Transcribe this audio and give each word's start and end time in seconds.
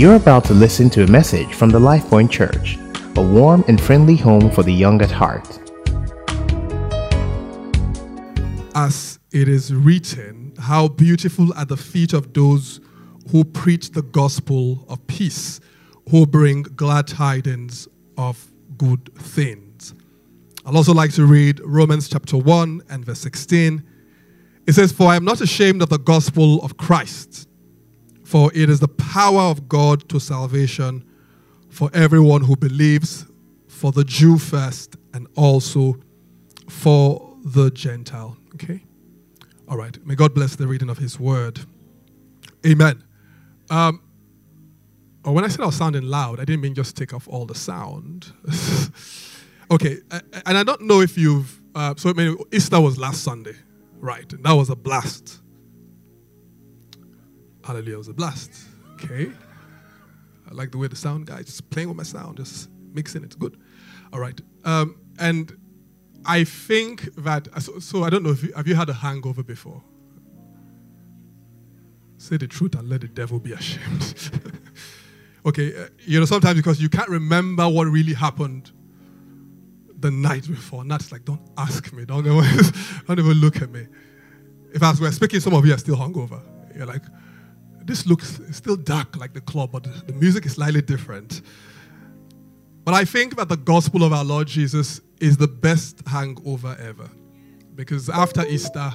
You're 0.00 0.16
about 0.16 0.46
to 0.46 0.54
listen 0.54 0.88
to 0.90 1.04
a 1.04 1.06
message 1.06 1.52
from 1.52 1.68
the 1.68 1.78
LifePoint 1.78 2.30
Church, 2.30 2.78
a 3.16 3.22
warm 3.22 3.62
and 3.68 3.78
friendly 3.78 4.16
home 4.16 4.50
for 4.50 4.62
the 4.62 4.72
young 4.72 5.02
at 5.02 5.10
heart. 5.10 5.46
As 8.74 9.18
it 9.30 9.46
is 9.46 9.74
written, 9.74 10.54
how 10.58 10.88
beautiful 10.88 11.52
are 11.52 11.66
the 11.66 11.76
feet 11.76 12.14
of 12.14 12.32
those 12.32 12.80
who 13.30 13.44
preach 13.44 13.90
the 13.90 14.00
gospel 14.00 14.86
of 14.88 15.06
peace, 15.06 15.60
who 16.08 16.24
bring 16.24 16.62
glad 16.62 17.06
tidings 17.06 17.86
of 18.16 18.50
good 18.78 19.14
things. 19.18 19.92
I'd 20.64 20.76
also 20.76 20.94
like 20.94 21.12
to 21.12 21.26
read 21.26 21.60
Romans 21.62 22.08
chapter 22.08 22.38
1 22.38 22.84
and 22.88 23.04
verse 23.04 23.20
16. 23.20 23.84
It 24.66 24.72
says, 24.72 24.92
For 24.92 25.08
I 25.08 25.16
am 25.16 25.26
not 25.26 25.42
ashamed 25.42 25.82
of 25.82 25.90
the 25.90 25.98
gospel 25.98 26.64
of 26.64 26.78
Christ 26.78 27.49
for 28.30 28.52
it 28.54 28.70
is 28.70 28.78
the 28.78 28.86
power 28.86 29.40
of 29.40 29.68
God 29.68 30.08
to 30.08 30.20
salvation 30.20 31.04
for 31.68 31.90
everyone 31.92 32.42
who 32.42 32.54
believes, 32.54 33.26
for 33.66 33.90
the 33.90 34.04
Jew 34.04 34.38
first, 34.38 34.94
and 35.12 35.26
also 35.34 35.96
for 36.68 37.36
the 37.42 37.72
Gentile. 37.72 38.36
Okay? 38.54 38.84
All 39.66 39.76
right. 39.76 39.98
May 40.06 40.14
God 40.14 40.32
bless 40.32 40.54
the 40.54 40.68
reading 40.68 40.88
of 40.88 40.98
His 40.98 41.18
word. 41.18 41.58
Amen. 42.64 43.02
Um, 43.68 44.00
oh, 45.24 45.32
when 45.32 45.44
I 45.44 45.48
said 45.48 45.62
I 45.62 45.66
was 45.66 45.74
sounding 45.74 46.04
loud, 46.04 46.38
I 46.38 46.44
didn't 46.44 46.60
mean 46.60 46.76
just 46.76 46.96
take 46.96 47.12
off 47.12 47.26
all 47.26 47.46
the 47.46 47.56
sound. 47.56 48.32
okay. 49.72 49.96
And 50.46 50.56
I 50.56 50.62
don't 50.62 50.82
know 50.82 51.00
if 51.00 51.18
you've, 51.18 51.60
uh, 51.74 51.96
so 51.96 52.14
Easter 52.52 52.80
was 52.80 52.96
last 52.96 53.24
Sunday, 53.24 53.56
right? 53.98 54.32
And 54.32 54.44
that 54.44 54.52
was 54.52 54.70
a 54.70 54.76
blast. 54.76 55.39
Hallelujah 57.64 57.98
was 57.98 58.08
a 58.08 58.14
blast. 58.14 58.52
Okay. 58.94 59.30
I 60.50 60.54
like 60.54 60.72
the 60.72 60.78
way 60.78 60.88
the 60.88 60.96
sound 60.96 61.26
guy 61.26 61.42
just 61.42 61.68
playing 61.70 61.88
with 61.88 61.96
my 61.96 62.02
sound, 62.02 62.38
just 62.38 62.68
mixing 62.92 63.22
it. 63.22 63.38
Good. 63.38 63.58
All 64.12 64.20
right. 64.20 64.40
Um, 64.64 64.96
and 65.18 65.56
I 66.24 66.44
think 66.44 67.14
that, 67.16 67.48
so, 67.62 67.78
so 67.78 68.02
I 68.02 68.10
don't 68.10 68.22
know 68.22 68.30
if 68.30 68.42
you, 68.42 68.52
have 68.54 68.66
you 68.66 68.74
had 68.74 68.88
a 68.88 68.94
hangover 68.94 69.42
before? 69.42 69.82
Say 72.18 72.36
the 72.36 72.46
truth 72.46 72.74
and 72.74 72.88
let 72.88 73.00
the 73.00 73.08
devil 73.08 73.38
be 73.38 73.52
ashamed. 73.52 74.30
okay, 75.46 75.74
uh, 75.76 75.86
you 76.00 76.18
know, 76.18 76.26
sometimes 76.26 76.56
because 76.56 76.80
you 76.80 76.88
can't 76.88 77.08
remember 77.08 77.66
what 77.68 77.84
really 77.84 78.12
happened 78.12 78.72
the 80.00 80.10
night 80.10 80.46
before. 80.46 80.82
And 80.82 80.90
that's 80.90 81.12
like, 81.12 81.24
don't 81.24 81.40
ask 81.56 81.92
me. 81.92 82.04
Don't, 82.04 82.24
don't 83.06 83.18
even 83.18 83.32
look 83.32 83.62
at 83.62 83.70
me. 83.70 83.86
If 84.72 84.82
I 84.82 84.92
was 84.92 85.14
speaking, 85.14 85.40
some 85.40 85.54
of 85.54 85.64
you 85.64 85.74
are 85.74 85.78
still 85.78 85.96
hungover. 85.96 86.40
You're 86.76 86.86
like, 86.86 87.02
this 87.90 88.06
looks 88.06 88.40
still 88.52 88.76
dark 88.76 89.16
like 89.16 89.34
the 89.34 89.40
club, 89.40 89.72
but 89.72 89.82
the 90.06 90.12
music 90.12 90.46
is 90.46 90.52
slightly 90.52 90.80
different. 90.80 91.42
But 92.84 92.94
I 92.94 93.04
think 93.04 93.36
that 93.36 93.48
the 93.48 93.56
gospel 93.56 94.04
of 94.04 94.12
our 94.12 94.24
Lord 94.24 94.46
Jesus 94.46 95.00
is 95.20 95.36
the 95.36 95.48
best 95.48 96.06
hangover 96.06 96.76
ever. 96.80 97.10
Because 97.74 98.08
after 98.08 98.46
Easter, 98.46 98.92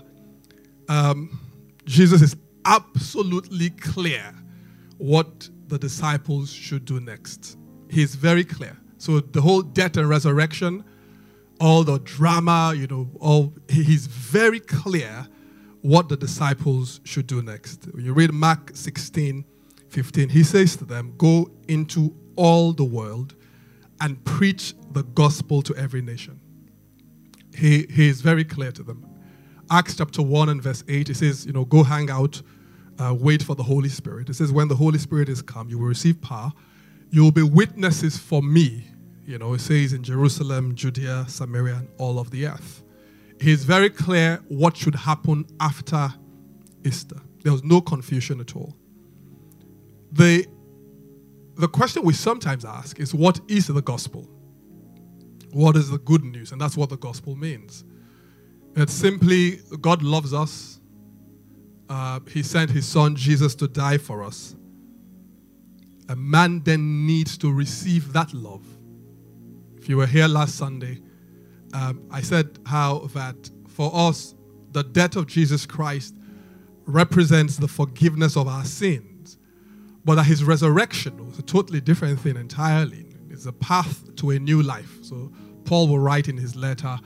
um, 0.87 1.37
Jesus 1.83 2.21
is 2.21 2.37
absolutely 2.63 3.69
clear 3.71 4.33
what 4.97 5.49
the 5.67 5.77
disciples 5.77 6.49
should 6.49 6.85
do 6.85 7.01
next. 7.01 7.57
He's 7.89 8.15
very 8.15 8.45
clear. 8.45 8.77
So 8.97 9.19
the 9.19 9.41
whole 9.41 9.61
death 9.61 9.97
and 9.97 10.07
resurrection, 10.07 10.85
all 11.59 11.83
the 11.83 11.99
drama, 11.99 12.73
you 12.73 12.87
know, 12.87 13.09
all 13.19 13.53
he's 13.67 14.07
very 14.07 14.61
clear 14.61 15.27
what 15.85 16.09
the 16.09 16.17
disciples 16.17 16.99
should 17.03 17.27
do 17.27 17.43
next. 17.43 17.85
When 17.93 18.03
you 18.03 18.13
read 18.13 18.33
Mark 18.33 18.71
16, 18.73 19.45
15, 19.89 20.29
he 20.29 20.41
says 20.41 20.75
to 20.77 20.83
them, 20.83 21.13
Go 21.15 21.51
into 21.67 22.11
all 22.35 22.73
the 22.73 22.83
world 22.83 23.35
and 24.01 24.23
preach 24.25 24.73
the 24.93 25.03
gospel 25.03 25.61
to 25.61 25.75
every 25.75 26.01
nation. 26.01 26.39
He, 27.55 27.85
he 27.91 28.09
is 28.09 28.21
very 28.21 28.43
clear 28.43 28.71
to 28.71 28.81
them. 28.81 29.05
Acts 29.69 29.95
chapter 29.95 30.23
1 30.23 30.49
and 30.49 30.61
verse 30.61 30.83
8, 30.87 31.07
he 31.07 31.13
says, 31.13 31.45
You 31.45 31.53
know, 31.53 31.65
go 31.65 31.83
hang 31.83 32.09
out, 32.09 32.41
uh, 32.97 33.13
wait 33.13 33.43
for 33.43 33.55
the 33.55 33.63
Holy 33.63 33.89
Spirit. 33.89 34.27
It 34.29 34.33
says, 34.33 34.51
When 34.51 34.67
the 34.67 34.75
Holy 34.75 34.97
Spirit 34.97 35.29
is 35.29 35.43
come, 35.43 35.69
you 35.69 35.77
will 35.77 35.87
receive 35.87 36.19
power. 36.19 36.51
You 37.11 37.21
will 37.21 37.31
be 37.31 37.43
witnesses 37.43 38.17
for 38.17 38.41
me. 38.41 38.87
You 39.23 39.37
know, 39.37 39.53
it 39.53 39.61
says 39.61 39.93
in 39.93 40.03
Jerusalem, 40.03 40.73
Judea, 40.73 41.25
Samaria, 41.27 41.75
and 41.75 41.89
all 41.99 42.17
of 42.17 42.31
the 42.31 42.47
earth 42.47 42.81
he's 43.45 43.63
very 43.63 43.91
clear 43.91 44.41
what 44.47 44.75
should 44.75 44.95
happen 44.95 45.45
after 45.59 46.11
Easter. 46.83 47.21
There 47.43 47.51
was 47.51 47.63
no 47.63 47.79
confusion 47.79 48.39
at 48.39 48.55
all. 48.55 48.75
The, 50.11 50.47
the 51.55 51.67
question 51.67 52.03
we 52.03 52.13
sometimes 52.13 52.65
ask 52.65 52.99
is 52.99 53.13
what 53.13 53.39
is 53.47 53.67
the 53.67 53.83
gospel? 53.83 54.27
What 55.51 55.75
is 55.75 55.91
the 55.91 55.99
good 55.99 56.23
news? 56.23 56.51
And 56.51 56.59
that's 56.59 56.75
what 56.75 56.89
the 56.89 56.97
gospel 56.97 57.35
means. 57.35 57.83
It's 58.75 58.93
simply 58.93 59.59
God 59.79 60.01
loves 60.01 60.33
us. 60.33 60.79
Uh, 61.87 62.21
he 62.27 62.41
sent 62.41 62.71
his 62.71 62.87
son 62.87 63.15
Jesus 63.15 63.53
to 63.55 63.67
die 63.67 63.99
for 63.99 64.23
us. 64.23 64.55
A 66.09 66.15
man 66.15 66.61
then 66.63 67.05
needs 67.05 67.37
to 67.37 67.53
receive 67.53 68.11
that 68.13 68.33
love. 68.33 68.65
If 69.77 69.87
you 69.87 69.97
were 69.97 70.07
here 70.07 70.27
last 70.27 70.55
Sunday, 70.55 70.99
um, 71.75 72.07
I 72.09 72.21
said 72.21 72.57
how 72.65 73.09
that 73.13 73.51
for 73.67 73.91
us, 73.93 74.33
the 74.71 74.83
death 74.83 75.17
of 75.17 75.27
Jesus 75.27 75.65
Christ 75.65 76.15
represents 76.85 77.57
the 77.57 77.67
forgiveness 77.67 78.37
of 78.37 78.47
our 78.47 78.63
sins, 78.63 79.37
but 80.05 80.15
that 80.15 80.23
his 80.23 80.43
resurrection 80.45 81.27
was 81.27 81.37
a 81.37 81.41
totally 81.41 81.81
different 81.81 82.17
thing 82.21 82.37
entirely. 82.37 83.07
It's 83.29 83.45
a 83.45 83.51
path 83.51 84.15
to 84.15 84.29
a 84.29 84.39
new 84.39 84.61
life. 84.61 84.99
So 85.01 85.33
Paul 85.65 85.89
will 85.89 85.99
write 85.99 86.29
in 86.29 86.37
his 86.37 86.55
letter 86.55 86.97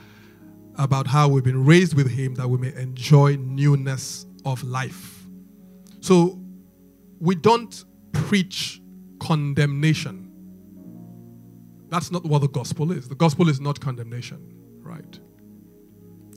about 0.76 1.08
how 1.08 1.28
we've 1.28 1.44
been 1.44 1.66
raised 1.66 1.96
with 1.96 2.12
him 2.12 2.36
that 2.36 2.48
we 2.48 2.60
may 2.60 2.74
enjoy 2.76 3.38
newness 3.38 4.28
of 4.46 4.64
life. 4.64 5.26
So 6.00 6.40
we 7.20 7.34
don't 7.34 7.84
preach 8.12 8.82
condemnation. 9.20 10.28
That's 11.90 12.12
not 12.12 12.24
what 12.24 12.42
the 12.42 12.50
gospel 12.50 12.92
is. 12.92 13.10
The 13.10 13.16
gospel 13.16 13.50
is 13.50 13.60
not 13.60 13.80
condemnation 13.80 14.58
right? 14.90 15.20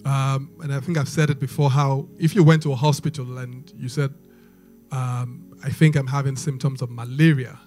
Um, 0.04 0.52
and 0.62 0.72
I 0.72 0.80
think 0.80 0.98
I've 0.98 1.08
said 1.08 1.30
it 1.30 1.38
before 1.38 1.70
how 1.70 2.08
if 2.18 2.34
you 2.34 2.42
went 2.42 2.62
to 2.64 2.72
a 2.72 2.76
hospital 2.76 3.38
and 3.38 3.72
you 3.76 3.88
said, 3.88 4.12
um, 4.90 5.56
I 5.64 5.70
think 5.70 5.96
I'm 5.96 6.06
having 6.06 6.36
symptoms 6.36 6.82
of 6.82 6.90
malaria, 6.90 7.58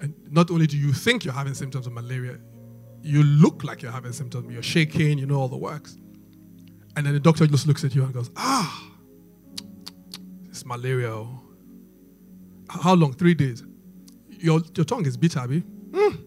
and 0.00 0.14
not 0.30 0.50
only 0.50 0.66
do 0.66 0.76
you 0.76 0.92
think 0.92 1.24
you're 1.24 1.34
having 1.34 1.54
symptoms 1.54 1.86
of 1.86 1.92
malaria, 1.92 2.38
you 3.02 3.22
look 3.22 3.64
like 3.64 3.82
you're 3.82 3.92
having 3.92 4.12
symptoms. 4.12 4.52
You're 4.52 4.62
shaking, 4.62 5.18
you 5.18 5.26
know 5.26 5.40
all 5.40 5.48
the 5.48 5.56
works. 5.56 5.96
And 6.96 7.06
then 7.06 7.14
the 7.14 7.20
doctor 7.20 7.46
just 7.46 7.66
looks 7.66 7.84
at 7.84 7.94
you 7.94 8.02
and 8.04 8.12
goes, 8.12 8.30
Ah, 8.36 8.90
it's 10.48 10.64
malaria. 10.66 11.24
How 12.68 12.94
long? 12.94 13.12
Three 13.12 13.34
days. 13.34 13.64
Your, 14.28 14.60
your 14.76 14.84
tongue 14.84 15.06
is 15.06 15.16
bitter, 15.16 15.40
Abby. 15.40 15.62
Mm. 15.90 16.24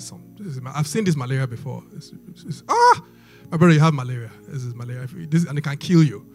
Some 0.00 0.27
I've 0.74 0.86
seen 0.86 1.04
this 1.04 1.16
malaria 1.16 1.46
before. 1.46 1.82
It's, 1.96 2.12
it's, 2.28 2.44
it's, 2.44 2.62
ah, 2.68 3.02
my 3.50 3.56
brother, 3.56 3.74
you 3.74 3.80
have 3.80 3.94
malaria. 3.94 4.30
This 4.46 4.64
is 4.64 4.74
malaria, 4.74 5.06
this, 5.06 5.44
and 5.44 5.58
it 5.58 5.62
can 5.62 5.76
kill 5.76 6.02
you. 6.02 6.26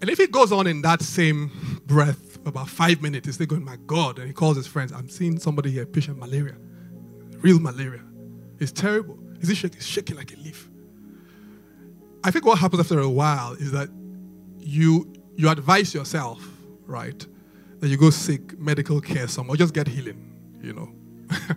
And 0.00 0.10
if 0.10 0.20
it 0.20 0.32
goes 0.32 0.52
on 0.52 0.66
in 0.66 0.82
that 0.82 1.00
same 1.02 1.50
breath 1.86 2.36
about 2.46 2.68
five 2.68 3.00
minutes, 3.00 3.26
he's 3.26 3.36
still 3.36 3.46
going, 3.46 3.64
my 3.64 3.76
God. 3.86 4.18
And 4.18 4.26
he 4.26 4.32
calls 4.32 4.56
his 4.56 4.66
friends, 4.66 4.92
I'm 4.92 5.08
seeing 5.08 5.38
somebody 5.38 5.70
here 5.70 5.86
patient 5.86 6.18
malaria, 6.18 6.56
real 7.38 7.58
malaria. 7.58 8.02
It's 8.58 8.72
terrible. 8.72 9.18
Is 9.40 9.56
shaking? 9.56 9.80
Shaking 9.80 10.16
like 10.16 10.32
a 10.32 10.36
leaf. 10.36 10.68
I 12.22 12.30
think 12.30 12.46
what 12.46 12.58
happens 12.58 12.80
after 12.80 12.98
a 13.00 13.08
while 13.08 13.52
is 13.52 13.72
that 13.72 13.88
you 14.58 15.12
you 15.36 15.50
advise 15.50 15.92
yourself, 15.92 16.42
right, 16.86 17.26
that 17.80 17.88
you 17.88 17.96
go 17.96 18.10
seek 18.10 18.58
medical 18.58 19.00
care 19.00 19.28
somewhere, 19.28 19.56
just 19.56 19.74
get 19.74 19.88
healing, 19.88 20.32
you 20.62 20.72
know. 20.72 20.92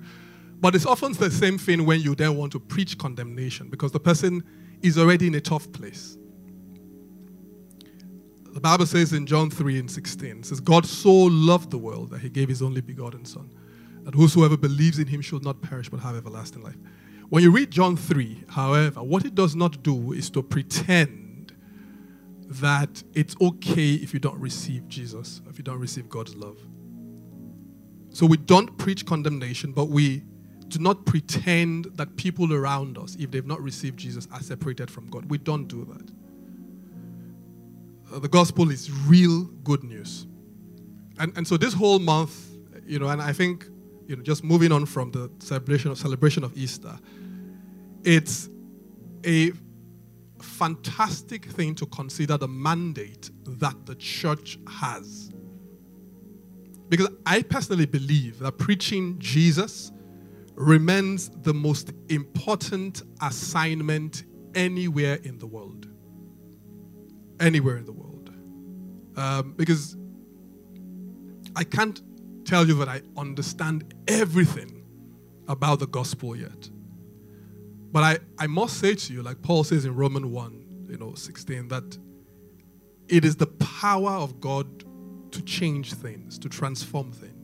But 0.59 0.75
it's 0.75 0.85
often 0.85 1.13
the 1.13 1.29
same 1.29 1.57
thing 1.57 1.85
when 1.85 2.01
you 2.01 2.15
then 2.15 2.35
want 2.35 2.51
to 2.53 2.59
preach 2.59 2.97
condemnation 2.97 3.69
because 3.69 3.91
the 3.91 3.99
person 3.99 4.43
is 4.81 4.97
already 4.97 5.27
in 5.27 5.35
a 5.35 5.41
tough 5.41 5.71
place. 5.71 6.17
The 8.53 8.61
Bible 8.61 8.87
says 8.87 9.13
in 9.13 9.27
John 9.27 9.51
3 9.51 9.79
and 9.79 9.91
16, 9.91 10.43
says, 10.43 10.59
God 10.59 10.85
so 10.85 11.11
loved 11.11 11.69
the 11.69 11.77
world 11.77 12.09
that 12.09 12.21
he 12.21 12.29
gave 12.29 12.49
his 12.49 12.63
only 12.63 12.81
begotten 12.81 13.23
Son, 13.23 13.51
that 14.03 14.15
whosoever 14.15 14.57
believes 14.57 14.97
in 14.97 15.05
him 15.05 15.21
should 15.21 15.43
not 15.43 15.61
perish 15.61 15.89
but 15.89 15.99
have 15.99 16.15
everlasting 16.15 16.63
life. 16.63 16.77
When 17.29 17.43
you 17.43 17.51
read 17.51 17.69
John 17.69 17.95
3, 17.95 18.45
however, 18.49 19.03
what 19.03 19.25
it 19.25 19.35
does 19.35 19.55
not 19.55 19.83
do 19.83 20.13
is 20.13 20.31
to 20.31 20.41
pretend 20.41 21.53
that 22.47 23.03
it's 23.13 23.35
okay 23.41 23.93
if 23.93 24.13
you 24.13 24.19
don't 24.19 24.39
receive 24.39 24.87
Jesus, 24.87 25.41
if 25.47 25.59
you 25.59 25.63
don't 25.63 25.79
receive 25.79 26.09
God's 26.09 26.35
love. 26.35 26.57
So 28.09 28.25
we 28.25 28.37
don't 28.37 28.75
preach 28.77 29.05
condemnation, 29.05 29.71
but 29.71 29.89
we 29.89 30.23
do 30.67 30.79
not 30.79 31.05
pretend 31.05 31.85
that 31.95 32.15
people 32.17 32.53
around 32.53 32.97
us, 32.97 33.15
if 33.19 33.31
they've 33.31 33.45
not 33.45 33.61
received 33.61 33.97
Jesus, 33.97 34.27
are 34.31 34.41
separated 34.41 34.91
from 34.91 35.07
God. 35.07 35.29
We 35.29 35.37
don't 35.37 35.67
do 35.67 35.85
that. 35.85 36.11
Uh, 38.13 38.19
the 38.19 38.27
gospel 38.27 38.69
is 38.71 38.91
real 38.91 39.45
good 39.63 39.83
news. 39.83 40.27
and, 41.19 41.35
and 41.37 41.47
so 41.47 41.57
this 41.57 41.73
whole 41.73 41.99
month, 41.99 42.51
you 42.85 42.99
know, 42.99 43.07
and 43.07 43.21
I 43.21 43.33
think, 43.33 43.65
you 44.07 44.15
know, 44.15 44.23
just 44.23 44.43
moving 44.43 44.71
on 44.71 44.85
from 44.85 45.11
the 45.11 45.29
celebration 45.39 45.91
of 45.91 45.97
celebration 45.97 46.43
of 46.43 46.57
Easter, 46.57 46.97
it's 48.03 48.49
a 49.25 49.51
fantastic 50.41 51.45
thing 51.45 51.75
to 51.75 51.85
consider 51.87 52.37
the 52.37 52.47
mandate 52.47 53.29
that 53.45 53.85
the 53.85 53.95
church 53.95 54.59
has. 54.67 55.31
Because 56.89 57.09
I 57.25 57.41
personally 57.41 57.85
believe 57.85 58.39
that 58.39 58.57
preaching 58.57 59.19
Jesus 59.19 59.91
remains 60.57 61.29
the 61.29 61.53
most 61.53 61.91
important 62.09 63.03
assignment 63.21 64.23
anywhere 64.55 65.19
in 65.23 65.37
the 65.37 65.45
world. 65.45 65.87
Anywhere 67.39 67.77
in 67.77 67.85
the 67.85 67.93
world. 67.93 68.31
Um, 69.15 69.53
because 69.55 69.95
I 71.55 71.63
can't 71.63 72.01
tell 72.43 72.67
you 72.67 72.73
that 72.79 72.89
I 72.89 73.01
understand 73.15 73.93
everything 74.07 74.83
about 75.47 75.79
the 75.79 75.87
gospel 75.87 76.35
yet. 76.35 76.69
But 77.91 78.03
I, 78.03 78.17
I 78.43 78.47
must 78.47 78.79
say 78.79 78.95
to 78.95 79.13
you, 79.13 79.21
like 79.21 79.41
Paul 79.43 79.63
says 79.63 79.85
in 79.85 79.95
Romans 79.95 80.25
1, 80.25 80.87
you 80.89 80.97
know, 80.97 81.13
16, 81.13 81.67
that 81.67 81.97
it 83.07 83.23
is 83.23 83.35
the 83.35 83.47
power 83.47 84.11
of 84.11 84.41
God 84.41 84.83
to 85.31 85.41
change 85.43 85.93
things, 85.93 86.39
to 86.39 86.49
transform 86.49 87.11
things. 87.11 87.36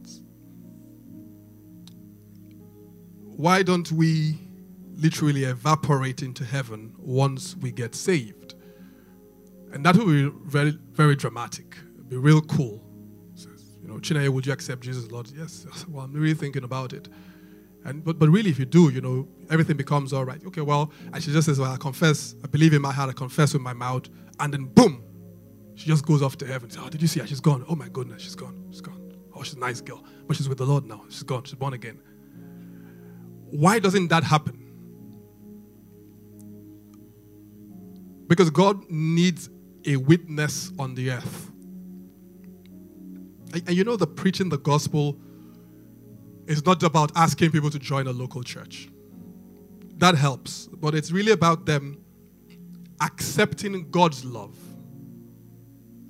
Why 3.35 3.63
don't 3.63 3.91
we 3.91 4.39
literally 4.95 5.43
evaporate 5.43 6.21
into 6.21 6.45
heaven 6.45 6.93
once 6.97 7.55
we 7.57 7.71
get 7.71 7.95
saved? 7.95 8.55
And 9.71 9.85
that 9.85 9.95
would 9.97 10.07
be 10.07 10.31
very, 10.45 10.77
very 10.91 11.15
dramatic. 11.15 11.77
It'll 11.95 12.05
be 12.05 12.17
real 12.17 12.41
cool. 12.41 12.83
You 13.81 13.89
know, 13.89 13.95
Chineye, 13.95 14.29
would 14.29 14.45
you 14.45 14.53
accept 14.53 14.81
Jesus, 14.81 15.11
Lord? 15.11 15.29
Yes. 15.35 15.65
Well, 15.89 16.05
I'm 16.05 16.13
really 16.13 16.35
thinking 16.35 16.63
about 16.63 16.93
it. 16.93 17.09
And 17.85 18.01
but 18.03 18.17
but 18.17 18.29
really, 18.29 18.49
if 18.49 18.57
you 18.59 18.65
do, 18.65 18.89
you 18.89 19.01
know, 19.01 19.27
everything 19.49 19.75
becomes 19.75 20.13
all 20.13 20.23
right. 20.23 20.41
Okay, 20.45 20.61
well, 20.61 20.93
and 21.11 21.21
she 21.21 21.33
just 21.33 21.47
says, 21.47 21.59
Well, 21.59 21.73
I 21.73 21.75
confess, 21.75 22.33
I 22.41 22.47
believe 22.47 22.73
in 22.73 22.81
my 22.81 22.93
heart, 22.93 23.09
I 23.09 23.13
confess 23.13 23.51
with 23.51 23.61
my 23.61 23.73
mouth, 23.73 24.07
and 24.39 24.53
then 24.53 24.65
boom, 24.65 25.03
she 25.75 25.87
just 25.87 26.05
goes 26.05 26.21
off 26.21 26.37
to 26.37 26.45
heaven. 26.47 26.69
Says, 26.69 26.81
oh, 26.85 26.89
did 26.89 27.01
you 27.01 27.07
see 27.07 27.19
her? 27.19 27.27
She's 27.27 27.41
gone. 27.41 27.65
Oh 27.67 27.75
my 27.75 27.89
goodness, 27.89 28.21
she's 28.21 28.35
gone. 28.35 28.67
She's 28.71 28.81
gone. 28.81 29.13
Oh, 29.35 29.43
she's 29.43 29.55
a 29.55 29.59
nice 29.59 29.81
girl. 29.81 30.03
But 30.27 30.37
she's 30.37 30.47
with 30.47 30.59
the 30.59 30.65
Lord 30.65 30.85
now. 30.85 31.03
She's 31.09 31.23
gone. 31.23 31.43
She's 31.43 31.55
born 31.55 31.73
again. 31.73 31.99
Why 33.53 33.77
doesn't 33.77 34.07
that 34.07 34.23
happen? 34.23 34.57
Because 38.25 38.49
God 38.49 38.89
needs 38.89 39.47
a 39.85 39.97
witness 39.97 40.71
on 40.79 40.95
the 40.95 41.11
earth. 41.11 41.51
And, 43.53 43.61
and 43.67 43.73
you 43.73 43.83
know, 43.83 43.95
the 43.95 44.07
preaching 44.07 44.49
the 44.49 44.57
gospel 44.57 45.19
is 46.47 46.65
not 46.65 46.81
about 46.81 47.11
asking 47.15 47.51
people 47.51 47.69
to 47.69 47.77
join 47.77 48.07
a 48.07 48.11
local 48.11 48.41
church. 48.41 48.89
That 49.97 50.15
helps. 50.15 50.67
But 50.73 50.95
it's 50.95 51.11
really 51.11 51.31
about 51.31 51.67
them 51.67 52.03
accepting 53.01 53.91
God's 53.91 54.25
love 54.25 54.57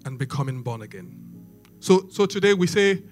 and 0.05 0.17
becoming 0.17 0.63
born 0.63 0.81
again. 0.81 1.19
So, 1.81 2.07
so 2.09 2.25
today 2.25 2.53
we 2.53 2.67
say 2.67 3.03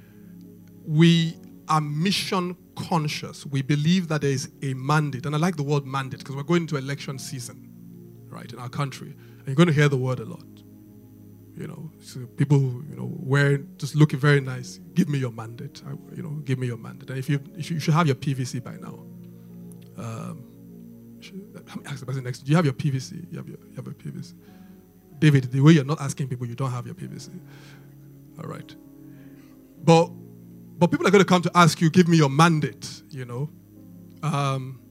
we 0.86 1.36
are 1.72 1.80
mission 1.80 2.56
conscious. 2.76 3.46
We 3.46 3.62
believe 3.62 4.10
that 4.10 4.22
there 4.22 4.30
is 4.30 4.50
a 4.62 4.74
mandate. 4.74 5.26
And 5.26 5.34
I 5.34 5.38
like 5.38 5.56
the 5.56 5.64
word 5.64 5.86
mandate 5.86 6.20
because 6.20 6.36
we're 6.36 6.44
going 6.44 6.64
into 6.64 6.76
election 6.76 7.18
season, 7.18 7.70
right, 8.28 8.52
in 8.52 8.60
our 8.60 8.68
country. 8.68 9.16
And 9.40 9.48
you're 9.48 9.56
going 9.56 9.70
to 9.70 9.74
hear 9.74 9.88
the 9.88 9.98
word 9.98 10.20
a 10.20 10.26
lot. 10.26 10.44
You 11.56 11.68
know, 11.68 11.90
so 12.02 12.26
people, 12.26 12.60
you 12.60 12.96
know, 12.96 13.10
wearing, 13.20 13.70
just 13.78 13.96
looking 13.96 14.20
very 14.20 14.42
nice. 14.42 14.80
Give 14.96 15.08
me 15.08 15.18
your 15.18 15.32
mandate. 15.32 15.82
I, 15.88 15.92
you 16.16 16.24
know, 16.24 16.30
give 16.44 16.60
me 16.60 16.68
your 16.68 16.78
mandate. 16.78 17.10
And 17.10 17.20
if 17.20 17.30
you, 17.30 17.40
if 17.58 17.70
you, 17.70 17.76
you 17.76 17.80
should 17.80 17.94
have 17.94 18.08
your 18.08 18.16
PVC 18.16 18.62
by 18.62 18.76
now. 18.76 19.06
Um, 19.98 20.44
should, 21.22 21.42
ask 21.86 22.02
the 22.02 22.06
person 22.06 22.24
next. 22.24 22.40
Do 22.40 22.50
you 22.50 22.58
have 22.58 22.66
your 22.66 22.74
PVC? 22.74 23.32
You 23.32 23.38
have 23.38 23.48
your, 23.48 23.58
you 23.70 23.76
have 23.78 23.86
your 23.86 23.96
PVC. 23.96 24.34
David, 25.20 25.52
the 25.52 25.62
way 25.62 25.72
you're 25.74 25.86
not 25.86 26.02
asking 26.02 26.28
people, 26.28 26.48
you 26.48 26.56
don't 26.56 26.72
have 26.72 26.86
your 26.86 26.96
PVC. 26.96 27.30
All 28.40 28.50
right. 28.50 28.76
But 29.84 30.10
but 30.82 30.90
people 30.90 31.06
are 31.06 31.12
going 31.12 31.24
to 31.24 31.28
come 31.28 31.44
to 31.44 31.52
ask 31.54 31.80
you, 31.80 31.92
give 31.92 32.08
me 32.08 32.18
your 32.18 32.28
mandate, 32.28 33.04
you 33.12 33.24
know, 33.24 33.48
um, 34.24 34.82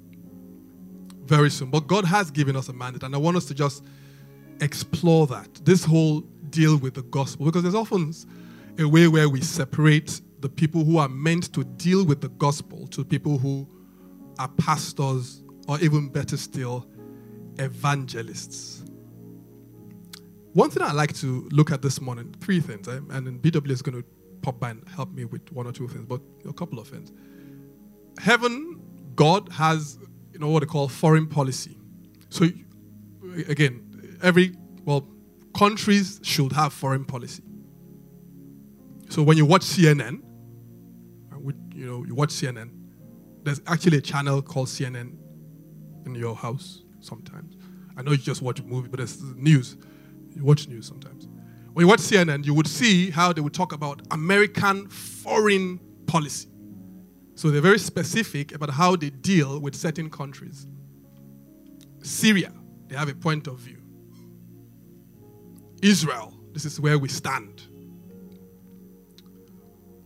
very 1.24 1.50
soon. 1.50 1.68
But 1.68 1.88
God 1.88 2.04
has 2.04 2.30
given 2.30 2.54
us 2.54 2.68
a 2.68 2.72
mandate, 2.72 3.02
and 3.02 3.12
I 3.12 3.18
want 3.18 3.36
us 3.36 3.44
to 3.46 3.54
just 3.54 3.82
explore 4.60 5.26
that. 5.26 5.52
This 5.64 5.84
whole 5.84 6.20
deal 6.50 6.78
with 6.78 6.94
the 6.94 7.02
gospel, 7.02 7.46
because 7.46 7.64
there's 7.64 7.74
often 7.74 8.14
a 8.78 8.84
way 8.86 9.08
where 9.08 9.28
we 9.28 9.40
separate 9.40 10.20
the 10.38 10.48
people 10.48 10.84
who 10.84 10.98
are 10.98 11.08
meant 11.08 11.52
to 11.54 11.64
deal 11.64 12.06
with 12.06 12.20
the 12.20 12.28
gospel 12.28 12.86
to 12.86 13.04
people 13.04 13.36
who 13.36 13.68
are 14.38 14.48
pastors, 14.58 15.42
or 15.66 15.80
even 15.80 16.08
better 16.08 16.36
still, 16.36 16.86
evangelists. 17.58 18.84
One 20.52 20.70
thing 20.70 20.84
I 20.84 20.92
like 20.92 21.16
to 21.16 21.48
look 21.50 21.72
at 21.72 21.82
this 21.82 22.00
morning, 22.00 22.32
three 22.40 22.60
things, 22.60 22.86
eh, 22.86 23.00
and 23.10 23.42
BW 23.42 23.70
is 23.72 23.82
going 23.82 24.00
to 24.00 24.08
pop 24.42 24.58
by 24.60 24.70
and 24.70 24.88
help 24.88 25.12
me 25.12 25.24
with 25.24 25.50
one 25.52 25.66
or 25.66 25.72
two 25.72 25.88
things, 25.88 26.04
but 26.06 26.20
a 26.48 26.52
couple 26.52 26.78
of 26.78 26.88
things. 26.88 27.12
Heaven, 28.18 28.80
God 29.14 29.48
has, 29.52 29.98
you 30.32 30.38
know, 30.38 30.48
what 30.48 30.60
they 30.60 30.66
call 30.66 30.88
foreign 30.88 31.26
policy. 31.26 31.78
So, 32.28 32.46
again, 33.48 34.18
every, 34.22 34.54
well, 34.84 35.06
countries 35.56 36.20
should 36.22 36.52
have 36.52 36.72
foreign 36.72 37.04
policy. 37.04 37.42
So 39.08 39.22
when 39.22 39.36
you 39.36 39.44
watch 39.44 39.62
CNN, 39.62 40.22
you 41.74 41.86
know, 41.86 42.04
you 42.04 42.14
watch 42.14 42.30
CNN, 42.30 42.70
there's 43.42 43.60
actually 43.66 43.98
a 43.98 44.00
channel 44.02 44.42
called 44.42 44.68
CNN 44.68 45.16
in 46.04 46.14
your 46.14 46.36
house 46.36 46.82
sometimes. 47.00 47.56
I 47.96 48.02
know 48.02 48.10
you 48.12 48.18
just 48.18 48.42
watch 48.42 48.60
a 48.60 48.62
movie, 48.62 48.88
but 48.88 49.00
it's 49.00 49.20
news. 49.34 49.76
You 50.34 50.44
watch 50.44 50.68
news 50.68 50.86
sometimes. 50.86 51.26
When 51.72 51.84
you 51.84 51.88
watch 51.88 52.00
CNN, 52.00 52.44
you 52.44 52.54
would 52.54 52.66
see 52.66 53.10
how 53.10 53.32
they 53.32 53.40
would 53.40 53.54
talk 53.54 53.72
about 53.72 54.02
American 54.10 54.88
foreign 54.88 55.78
policy. 56.06 56.48
So 57.36 57.50
they're 57.50 57.60
very 57.60 57.78
specific 57.78 58.52
about 58.52 58.70
how 58.70 58.96
they 58.96 59.10
deal 59.10 59.60
with 59.60 59.74
certain 59.74 60.10
countries. 60.10 60.66
Syria, 62.02 62.52
they 62.88 62.96
have 62.96 63.08
a 63.08 63.14
point 63.14 63.46
of 63.46 63.58
view. 63.58 63.78
Israel, 65.80 66.34
this 66.52 66.64
is 66.64 66.80
where 66.80 66.98
we 66.98 67.08
stand. 67.08 67.62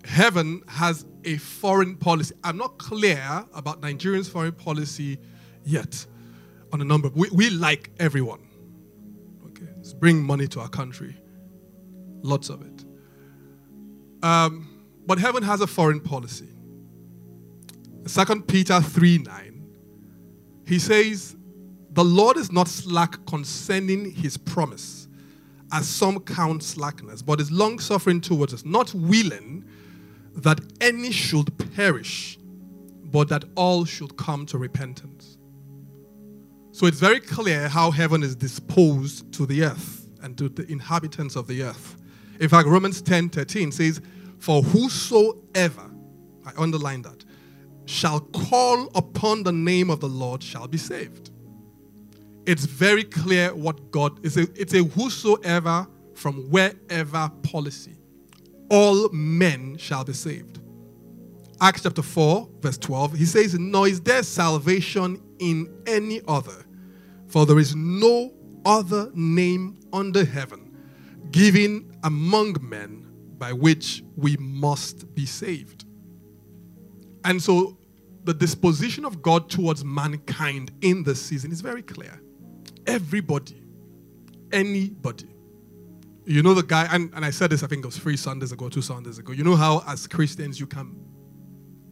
Heaven 0.05 0.63
has 0.69 1.07
a 1.25 1.39
foreign 1.39 1.97
policy. 1.97 2.35
I'm 2.45 2.59
not 2.59 2.79
clear 2.79 3.45
about 3.55 3.81
Nigerians' 3.81 4.29
foreign 4.31 4.53
policy 4.53 5.19
yet 5.65 6.07
on 6.73 6.81
a 6.81 6.85
number. 6.85 7.09
We, 7.09 7.31
we 7.31 7.51
like 7.51 7.91
everyone 7.99 8.47
Okay, 9.47 9.67
bring 9.99 10.23
money 10.23 10.47
to 10.49 10.61
our 10.61 10.69
country. 10.69 11.17
Lots 12.25 12.49
of 12.49 12.63
it. 12.63 12.85
Um, 14.25 14.83
but 15.07 15.19
heaven 15.19 15.43
has 15.43 15.61
a 15.61 15.67
foreign 15.67 16.01
policy. 16.01 16.49
Second 18.07 18.49
Peter 18.49 18.81
3 18.81 19.19
9, 19.19 19.67
he 20.67 20.79
says, 20.79 21.37
The 21.91 22.03
Lord 22.03 22.39
is 22.39 22.51
not 22.51 22.67
slack 22.67 23.25
concerning 23.27 24.11
his 24.11 24.39
promise, 24.39 25.07
as 25.71 25.87
some 25.87 26.19
count 26.21 26.63
slackness, 26.63 27.21
but 27.21 27.43
is 27.43 27.53
long 27.53 27.79
suffering 27.79 28.23
towards 28.23 28.55
us, 28.55 28.65
not 28.65 28.95
willing 28.95 29.63
that 30.37 30.61
any 30.81 31.13
should 31.13 31.53
perish, 31.75 32.39
but 33.05 33.29
that 33.29 33.45
all 33.55 33.85
should 33.85 34.17
come 34.17 34.47
to 34.47 34.57
repentance. 34.57 35.37
So 36.73 36.87
it's 36.87 37.01
very 37.01 37.21
clear 37.21 37.69
how 37.69 37.91
heaven 37.91 38.23
is 38.23 38.35
disposed 38.35 39.31
to 39.35 39.45
the 39.45 39.65
earth 39.65 40.09
and 40.23 40.39
to 40.39 40.49
the 40.49 40.67
inhabitants 40.73 41.37
of 41.37 41.47
the 41.47 41.63
earth. 41.63 41.99
In 42.41 42.49
fact, 42.49 42.69
Romans 42.69 43.01
10 43.03 43.31
13 43.31 43.73
says, 43.73 44.01
For 44.39 44.63
whosoever, 44.63 45.91
I 46.45 46.53
underline 46.57 47.03
that, 47.03 47.25
shall 47.87 48.21
call 48.21 48.89
upon 48.95 49.43
the 49.43 49.53
name 49.53 49.91
of 49.91 50.01
the 50.01 50.09
Lord 50.09 50.43
shall 50.43 50.67
be 50.67 50.79
saved. 50.79 51.31
It's 52.47 52.65
very 52.65 53.05
clear 53.05 53.55
what 53.55 53.91
God 53.91 54.25
is. 54.25 54.37
It's 54.37 54.75
a 54.75 54.85
whosoever 54.85 55.87
from 56.15 56.51
wherever 56.51 57.31
policy. 57.43 57.97
All 58.71 59.09
men 59.11 59.77
shall 59.77 60.05
be 60.05 60.13
saved. 60.13 60.61
Acts 61.61 61.83
chapter 61.83 62.03
4, 62.03 62.49
verse 62.61 62.79
12, 62.79 63.15
he 63.15 63.25
says, 63.25 63.59
Nor 63.59 63.89
is 63.89 64.01
there 64.01 64.23
salvation 64.23 65.23
in 65.39 65.73
any 65.87 66.21
other, 66.27 66.65
for 67.29 67.47
there 67.47 67.59
is 67.59 67.77
no 67.77 68.33
other 68.65 69.11
name 69.15 69.79
under 69.93 70.25
heaven 70.25 70.65
given 71.31 71.94
among 72.05 72.57
men 72.63 73.07
by 73.39 73.53
which 73.53 74.05
we 74.17 74.37
must 74.37 75.13
be 75.15 75.27
saved. 75.27 75.85
And 77.25 77.43
so 77.43 77.79
the 78.25 78.35
disposition 78.35 79.05
of 79.05 79.23
God 79.23 79.51
towards 79.51 79.85
mankind 79.85 80.71
in 80.83 81.03
this 81.03 81.21
season 81.21 81.51
is 81.53 81.61
very 81.61 81.83
clear. 81.83 82.21
Everybody, 82.87 83.63
anybody 84.53 85.35
You 86.27 86.43
know 86.43 86.55
the 86.55 86.63
guy, 86.63 86.89
and, 86.91 87.13
and 87.15 87.25
I 87.25 87.31
said 87.31 87.51
this, 87.51 87.63
I 87.63 87.67
think 87.67 87.85
it 87.85 87.87
was 87.87 87.99
three 87.99 88.17
Sundays 88.17 88.51
ago, 88.53 88.69
two 88.71 88.81
Sundays 88.81 89.19
ago. 89.19 89.33
You 89.33 89.45
know 89.45 89.57
how, 89.57 89.83
as 89.87 90.07
Christians, 90.07 90.59
you 90.59 90.67
can 90.67 90.97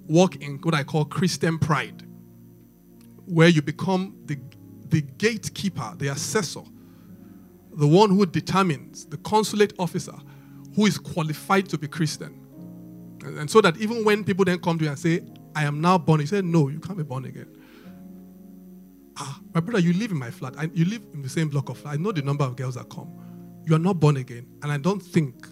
walk 0.08 0.36
in 0.36 0.58
what 0.62 0.74
I 0.74 0.84
call 0.84 1.04
Christian 1.04 1.58
pride, 1.58 2.02
where 3.26 3.48
you 3.48 3.60
become 3.60 4.16
the, 4.24 4.38
the 4.88 5.02
gatekeeper, 5.02 5.94
the 5.98 6.08
assessor, 6.08 6.62
the 7.74 7.86
one 7.86 8.10
who 8.10 8.26
determines, 8.26 9.06
the 9.06 9.16
consulate 9.18 9.72
officer 9.78 10.14
who 10.76 10.86
is 10.86 10.98
qualified 10.98 11.68
to 11.68 11.78
be 11.78 11.88
Christian. 11.88 12.38
And, 13.24 13.50
so 13.50 13.60
that 13.60 13.76
even 13.76 14.04
when 14.04 14.24
people 14.24 14.44
then 14.44 14.58
come 14.58 14.78
to 14.78 14.84
you 14.84 14.90
and 14.90 14.98
say, 14.98 15.22
I 15.54 15.64
am 15.64 15.80
now 15.80 15.98
born, 15.98 16.20
you 16.20 16.26
say, 16.26 16.42
No, 16.42 16.68
you 16.68 16.80
can't 16.80 16.98
be 16.98 17.04
born 17.04 17.24
again. 17.24 17.48
Ah, 19.16 19.40
my 19.54 19.60
brother, 19.60 19.80
you 19.80 19.92
live 19.92 20.10
in 20.10 20.18
my 20.18 20.30
flat. 20.30 20.54
I, 20.58 20.70
you 20.72 20.84
live 20.86 21.02
in 21.12 21.22
the 21.22 21.28
same 21.28 21.48
block 21.48 21.68
of 21.68 21.78
flat. 21.78 21.94
I 21.94 21.96
know 21.98 22.12
the 22.12 22.22
number 22.22 22.44
of 22.44 22.56
girls 22.56 22.74
that 22.74 22.88
come 22.88 23.22
you 23.64 23.74
are 23.74 23.78
not 23.78 24.00
born 24.00 24.16
again. 24.16 24.46
And 24.62 24.72
I 24.72 24.78
don't 24.78 25.00
think 25.00 25.46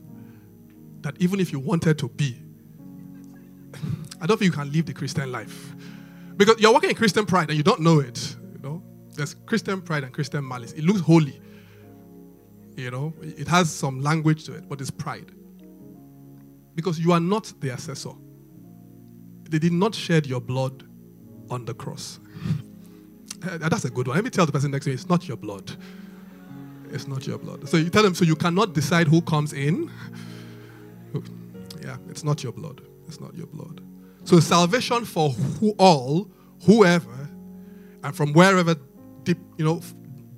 that 1.03 1.15
even 1.21 1.41
if 1.41 1.53
you 1.53 1.59
wanted 1.59 1.99
to 1.99 2.09
be, 2.09 2.37
I 4.21 4.27
don't 4.27 4.39
think 4.39 4.53
you 4.53 4.59
can 4.59 4.73
live 4.73 4.87
the 4.87 4.95
Christian 4.95 5.31
life. 5.33 5.75
Because 6.37 6.59
you're 6.59 6.73
walking 6.73 6.91
in 6.91 6.97
Christian 6.97 7.27
pride 7.27 7.49
and 7.49 7.57
you 7.57 7.63
don't 7.63 7.81
know 7.81 8.01
it. 8.01 8.37
You 8.53 8.61
know, 8.63 8.83
there's 9.15 9.35
Christian 9.35 9.81
pride 9.81 10.05
and 10.05 10.13
Christian 10.13 10.47
malice. 10.47 10.73
It 10.73 10.85
looks 10.85 11.01
holy. 11.01 11.41
You 12.81 12.91
know, 12.91 13.15
it 13.23 13.49
has 13.49 13.71
some 13.71 14.01
language 14.01 14.45
to 14.45 14.55
it, 14.55 14.69
but 14.69 14.81
it's 14.81 14.91
pride. 14.91 15.33
Because 16.75 16.99
you 16.99 17.13
are 17.13 17.21
not 17.21 17.53
the 17.61 17.71
assessor. 17.71 18.13
They 19.49 19.59
did 19.59 19.73
not 19.73 19.95
shed 19.95 20.27
your 20.27 20.41
blood 20.41 20.85
on 21.51 21.65
the 21.65 21.75
cross. 21.75 22.19
Eh, 23.43 23.57
that's 23.57 23.87
a 23.87 23.91
good 23.91 24.07
one. 24.07 24.17
Let 24.17 24.25
me 24.25 24.29
tell 24.29 24.45
the 24.45 24.53
person 24.53 24.71
next 24.71 24.85
to 24.85 24.91
me, 24.91 24.95
it's 24.95 25.09
not 25.09 25.27
your 25.27 25.39
blood. 25.39 25.73
It's 26.91 27.09
not 27.09 27.27
your 27.27 27.39
blood. 27.39 27.67
So 27.71 27.79
you 27.79 27.89
tell 27.89 28.03
them, 28.03 28.15
so 28.15 28.27
you 28.27 28.37
cannot 28.37 28.75
decide 28.75 29.09
who 29.09 29.23
comes 29.23 29.55
in. 29.55 29.91
Yeah, 31.83 31.97
it's 32.11 32.23
not 32.23 32.43
your 32.43 32.53
blood. 32.53 32.83
It's 33.09 33.19
not 33.19 33.35
your 33.35 33.47
blood. 33.47 33.81
So 34.25 34.39
salvation 34.39 35.07
for 35.07 35.31
who 35.31 35.71
all, 35.79 36.31
whoever, 36.67 37.29
and 38.05 38.15
from 38.15 38.35
wherever, 38.35 38.77
deep, 39.23 39.39
you 39.57 39.65
know, 39.65 39.81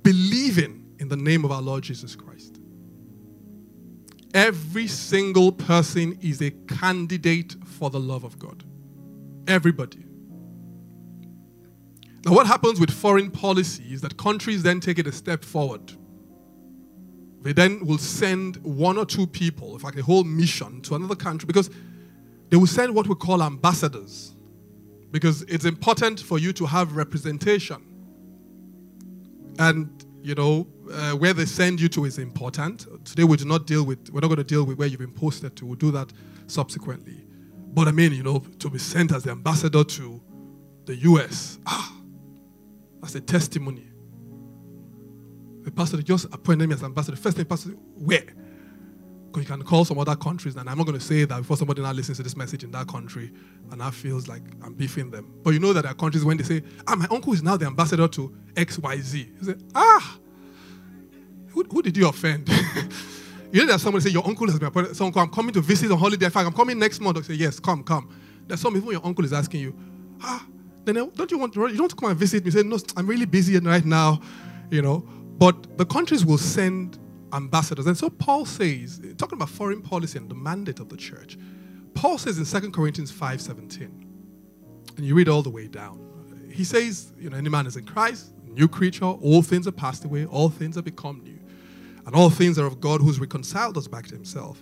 believing 0.03 0.83
in 0.99 1.09
the 1.09 1.17
name 1.17 1.43
of 1.43 1.51
our 1.51 1.61
Lord 1.61 1.83
Jesus 1.83 2.15
Christ. 2.15 2.32
Every 4.33 4.87
single 4.87 5.51
person 5.51 6.17
is 6.21 6.41
a 6.41 6.51
candidate 6.51 7.55
for 7.65 7.89
the 7.89 7.99
love 7.99 8.23
of 8.23 8.39
God. 8.39 8.63
Everybody. 9.47 10.05
Now, 12.25 12.33
what 12.33 12.47
happens 12.47 12.79
with 12.79 12.89
foreign 12.89 13.29
policy 13.29 13.93
is 13.93 14.01
that 14.01 14.17
countries 14.17 14.63
then 14.63 14.79
take 14.79 14.97
it 14.97 15.07
a 15.07 15.11
step 15.11 15.43
forward 15.43 15.93
they 17.43 17.51
then 17.51 17.85
will 17.85 17.97
send 17.97 18.55
one 18.63 18.97
or 18.97 19.05
two 19.05 19.27
people, 19.27 19.73
in 19.73 19.79
fact, 19.79 19.99
a 19.99 20.01
whole 20.01 20.23
mission 20.23 20.81
to 20.83 20.95
another 20.95 21.15
country 21.15 21.45
because 21.45 21.69
they 22.49 22.55
will 22.55 22.67
send 22.67 22.95
what 22.95 23.05
we 23.05 23.15
call 23.15 23.43
ambassadors. 23.43 24.33
Because 25.11 25.41
it's 25.43 25.65
important 25.65 26.21
for 26.21 26.39
you 26.39 26.53
to 26.53 26.65
have 26.65 26.95
representation. 26.95 27.83
And, 29.59 30.02
you 30.23 30.35
know, 30.35 30.67
uh, 30.91 31.11
where 31.11 31.33
they 31.33 31.45
send 31.45 31.79
you 31.79 31.89
to 31.89 32.05
is 32.05 32.17
important. 32.17 32.87
Today 33.05 33.23
we 33.23 33.37
do 33.37 33.45
not 33.45 33.67
deal 33.67 33.83
with, 33.83 34.09
we're 34.11 34.21
not 34.21 34.27
going 34.27 34.37
to 34.37 34.43
deal 34.43 34.63
with 34.63 34.77
where 34.77 34.87
you've 34.87 34.99
been 34.99 35.11
posted 35.11 35.55
to. 35.57 35.65
We'll 35.65 35.75
do 35.75 35.91
that 35.91 36.11
subsequently. 36.47 37.25
But 37.73 37.87
I 37.87 37.91
mean, 37.91 38.13
you 38.13 38.23
know, 38.23 38.39
to 38.59 38.69
be 38.69 38.79
sent 38.79 39.11
as 39.11 39.23
the 39.23 39.31
ambassador 39.31 39.83
to 39.83 40.21
the 40.85 40.95
US, 40.95 41.59
ah, 41.65 41.93
that's 43.01 43.15
a 43.15 43.21
testimony 43.21 43.93
the 45.63 45.71
pastor 45.71 46.01
just 46.01 46.25
appointed 46.25 46.67
me 46.67 46.75
as 46.75 46.83
ambassador. 46.83 47.17
First 47.17 47.37
thing, 47.37 47.45
pastor, 47.45 47.69
where? 47.69 48.25
You 49.35 49.45
can 49.45 49.63
call 49.63 49.83
some 49.83 49.97
other 49.97 50.15
countries, 50.15 50.55
and 50.55 50.69
I'm 50.69 50.77
not 50.77 50.85
going 50.85 50.97
to 50.97 51.03
say 51.03 51.25
that 51.25 51.37
before 51.37 51.57
somebody 51.57 51.81
now 51.81 51.91
listens 51.91 52.17
to 52.17 52.23
this 52.23 52.37
message 52.37 52.63
in 52.63 52.71
that 52.71 52.87
country, 52.87 53.31
and 53.71 53.81
that 53.81 53.93
feels 53.93 54.27
like 54.27 54.43
I'm 54.63 54.73
beefing 54.73 55.09
them. 55.09 55.33
But 55.43 55.51
you 55.51 55.59
know 55.59 55.73
that 55.73 55.81
there 55.81 55.91
are 55.91 55.95
countries 55.95 56.23
when 56.23 56.37
they 56.37 56.43
say, 56.43 56.61
ah, 56.87 56.95
my 56.95 57.07
uncle 57.09 57.33
is 57.33 57.41
now 57.41 57.57
the 57.57 57.65
ambassador 57.65 58.07
to 58.07 58.35
XYZ. 58.53 59.15
You 59.15 59.53
say, 59.53 59.55
ah, 59.73 60.19
who, 61.49 61.63
who 61.63 61.81
did 61.81 61.97
you 61.97 62.07
offend? 62.07 62.47
you 63.51 63.61
know, 63.61 63.67
there's 63.67 63.81
somebody 63.81 64.03
say, 64.03 64.11
your 64.11 64.25
uncle 64.27 64.47
has 64.47 64.59
been 64.59 64.67
appointed. 64.67 64.95
Someone 64.95 65.13
I'm 65.17 65.29
coming 65.29 65.53
to 65.53 65.61
visit 65.61 65.91
on 65.91 65.97
holiday. 65.97 66.25
In 66.25 66.31
fact, 66.31 66.47
I'm 66.47 66.53
coming 66.53 66.77
next 66.77 66.99
month. 66.99 67.17
They 67.17 67.33
say, 67.35 67.39
yes, 67.39 67.59
come, 67.59 67.83
come. 67.83 68.09
There's 68.47 68.59
some 68.59 68.75
even 68.77 68.91
your 68.91 69.05
uncle 69.05 69.25
is 69.25 69.33
asking 69.33 69.61
you, 69.61 69.75
ah, 70.21 70.45
then 70.85 70.95
don't 71.15 71.31
you 71.31 71.37
want 71.37 71.53
to, 71.53 71.67
you 71.67 71.77
don't 71.77 71.95
come 71.97 72.09
and 72.09 72.19
visit 72.19 72.45
me? 72.45 72.51
Say, 72.51 72.63
no, 72.63 72.77
I'm 72.97 73.07
really 73.07 73.25
busy 73.25 73.57
right 73.59 73.85
now, 73.85 74.21
you 74.69 74.81
know. 74.81 74.99
But 75.37 75.77
the 75.77 75.85
countries 75.85 76.25
will 76.25 76.37
send 76.37 76.99
ambassadors. 77.33 77.87
And 77.87 77.97
so 77.97 78.09
Paul 78.09 78.45
says, 78.45 79.01
talking 79.17 79.37
about 79.37 79.49
foreign 79.49 79.81
policy 79.81 80.17
and 80.17 80.29
the 80.29 80.35
mandate 80.35 80.79
of 80.79 80.89
the 80.89 80.97
church, 80.97 81.37
Paul 81.93 82.17
says 82.17 82.37
in 82.37 82.61
2 82.61 82.71
Corinthians 82.71 83.11
5:17, 83.11 83.81
and 84.97 85.05
you 85.05 85.15
read 85.15 85.27
all 85.27 85.41
the 85.41 85.49
way 85.49 85.67
down, 85.67 85.99
he 86.51 86.63
says, 86.63 87.13
you 87.17 87.29
know, 87.29 87.37
any 87.37 87.49
man 87.49 87.65
is 87.65 87.77
in 87.77 87.85
Christ, 87.85 88.33
new 88.47 88.67
creature, 88.67 89.05
all 89.05 89.41
things 89.41 89.67
are 89.67 89.71
passed 89.71 90.05
away, 90.05 90.25
all 90.25 90.49
things 90.49 90.75
have 90.75 90.85
become 90.85 91.21
new. 91.23 91.39
And 92.05 92.15
all 92.15 92.29
things 92.29 92.59
are 92.59 92.65
of 92.65 92.79
God 92.79 93.01
who's 93.01 93.19
reconciled 93.19 93.77
us 93.77 93.87
back 93.87 94.07
to 94.07 94.15
himself. 94.15 94.61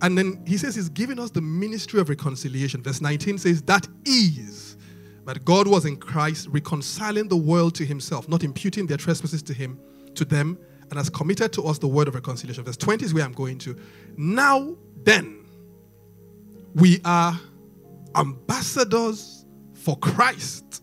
And 0.00 0.18
then 0.18 0.42
he 0.46 0.56
says 0.56 0.74
he's 0.74 0.88
given 0.88 1.18
us 1.18 1.30
the 1.30 1.40
ministry 1.40 2.00
of 2.00 2.08
reconciliation. 2.08 2.82
Verse 2.82 3.00
19 3.00 3.38
says, 3.38 3.62
that 3.62 3.86
is 4.04 4.76
that 5.24 5.44
God 5.44 5.68
was 5.68 5.84
in 5.84 5.96
Christ 5.96 6.48
reconciling 6.50 7.28
the 7.28 7.36
world 7.36 7.74
to 7.76 7.84
himself, 7.84 8.28
not 8.28 8.42
imputing 8.42 8.86
their 8.86 8.96
trespasses 8.96 9.42
to 9.44 9.54
him, 9.54 9.78
to 10.14 10.24
them, 10.24 10.58
and 10.90 10.94
has 10.94 11.10
committed 11.10 11.52
to 11.54 11.62
us 11.62 11.78
the 11.78 11.88
word 11.88 12.08
of 12.08 12.14
reconciliation. 12.14 12.64
Verse 12.64 12.76
20 12.76 13.04
is 13.04 13.14
where 13.14 13.24
I'm 13.24 13.32
going 13.32 13.58
to. 13.58 13.76
Now 14.16 14.76
then, 15.02 15.44
we 16.74 17.00
are 17.04 17.38
ambassadors 18.16 19.44
for 19.74 19.96
Christ, 19.98 20.82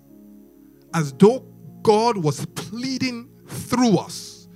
as 0.93 1.13
though 1.13 1.45
God 1.81 2.17
was 2.17 2.45
pleading 2.47 3.29
through 3.47 3.97
us. 3.97 4.47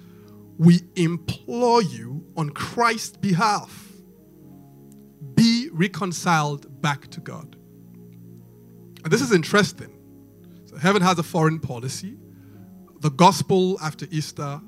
We 0.58 0.82
implore 0.96 1.82
you 1.82 2.26
on 2.38 2.50
Christ's 2.52 3.18
behalf 3.18 3.86
be 5.36 5.70
reconciled 5.72 6.82
back 6.82 7.08
to 7.10 7.20
God. 7.20 7.56
And 9.04 9.12
this 9.12 9.22
is 9.22 9.32
interesting. 9.32 9.92
So 10.66 10.78
heaven 10.78 11.02
has 11.02 11.20
a 11.20 11.24
foreign 11.24 11.60
policy, 11.60 12.18
the 13.02 13.12
gospel 13.12 13.78
after 13.82 14.08
Easter, 14.10 14.62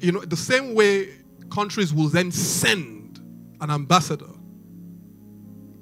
you 0.00 0.12
know, 0.12 0.20
the 0.20 0.36
same 0.36 0.74
way 0.74 1.08
countries 1.50 1.92
will 1.94 2.08
then 2.08 2.30
send 2.30 3.20
an 3.60 3.70
ambassador 3.70 4.30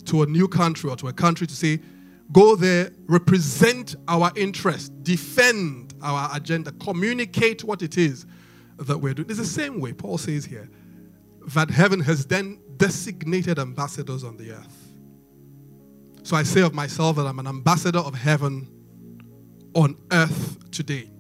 to 0.05 0.23
a 0.23 0.27
new 0.27 0.47
country 0.47 0.91
or 0.91 0.97
to 0.97 1.09
a 1.09 1.13
country 1.13 1.47
to 1.47 1.55
say, 1.55 1.81
go 2.33 2.57
there, 2.57 2.91
represent 3.07 3.97
our 4.09 4.31
interest, 4.37 4.93
defend 5.03 5.95
our 6.03 6.31
agenda, 6.35 6.73
communicate 6.73 7.65
what 7.65 7.83
it 7.83 7.97
is 7.99 8.27
that 8.79 8.99
we're 8.99 9.15
doing. 9.15 9.29
It's 9.29 9.39
the 9.39 9.45
same 9.45 9.81
way 9.81 9.93
Paul 9.93 10.19
says 10.19 10.45
here 10.45 10.69
that 11.49 11.71
heaven 11.71 12.01
has 12.01 12.27
then 12.27 12.59
designated 12.77 13.59
ambassadors 13.59 14.25
on 14.25 14.37
the 14.37 14.53
earth. 14.53 14.93
So 16.23 16.37
I 16.37 16.43
say 16.43 16.63
of 16.63 16.73
myself 16.75 17.17
that 17.17 17.27
I'm 17.27 17.39
an 17.39 17.47
ambassador 17.47 17.99
of 17.99 18.15
heaven 18.15 18.69
on 19.75 19.97
earth 20.11 20.71
today. 20.71 21.11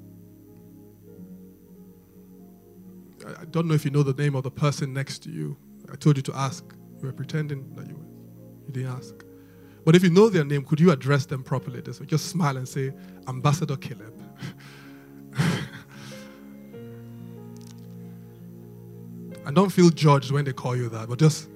I 3.38 3.44
don't 3.46 3.66
know 3.66 3.74
if 3.74 3.84
you 3.84 3.90
know 3.90 4.02
the 4.02 4.14
name 4.14 4.34
of 4.34 4.42
the 4.42 4.50
person 4.50 4.92
next 4.92 5.22
to 5.24 5.30
you. 5.30 5.56
I 5.92 5.96
told 5.96 6.16
you 6.16 6.22
to 6.24 6.34
ask. 6.34 6.64
You 7.00 7.06
were 7.06 7.12
pretending 7.12 7.74
that 7.74 7.86
you, 7.86 8.02
you 8.66 8.72
didn't 8.72 8.92
ask. 8.92 9.14
But 9.84 9.94
if 9.94 10.02
you 10.02 10.10
know 10.10 10.28
their 10.30 10.44
name, 10.44 10.64
could 10.64 10.80
you 10.80 10.90
address 10.90 11.26
them 11.26 11.42
properly? 11.42 11.82
Just, 11.82 12.02
just 12.06 12.26
smile 12.26 12.56
and 12.56 12.66
say, 12.66 12.92
Ambassador 13.28 13.76
Caleb. 13.76 14.18
and 19.44 19.54
don't 19.54 19.70
feel 19.70 19.90
judged 19.90 20.30
when 20.30 20.46
they 20.46 20.54
call 20.54 20.74
you 20.74 20.88
that, 20.88 21.08
but 21.08 21.18
just 21.18 21.50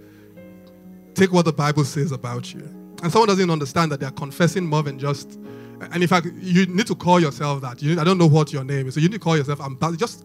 take 1.14 1.32
what 1.32 1.46
the 1.46 1.52
Bible 1.52 1.84
says 1.84 2.12
about 2.12 2.52
you. 2.52 2.60
And 3.02 3.10
someone 3.10 3.28
doesn't 3.28 3.50
understand 3.50 3.90
that 3.92 4.00
they're 4.00 4.10
confessing 4.10 4.66
more 4.66 4.82
than 4.82 4.98
just. 4.98 5.38
And 5.80 6.02
in 6.02 6.08
fact, 6.08 6.26
you 6.40 6.66
need 6.66 6.86
to 6.88 6.94
call 6.94 7.20
yourself 7.20 7.60
that. 7.62 7.80
You, 7.80 8.00
I 8.00 8.04
don't 8.04 8.18
know 8.18 8.26
what 8.26 8.52
your 8.52 8.64
name 8.64 8.88
is, 8.88 8.94
so 8.94 9.00
you 9.00 9.08
need 9.08 9.14
to 9.14 9.20
call 9.20 9.36
yourself 9.36 9.60
ambassador. 9.60 9.96
Just 9.96 10.24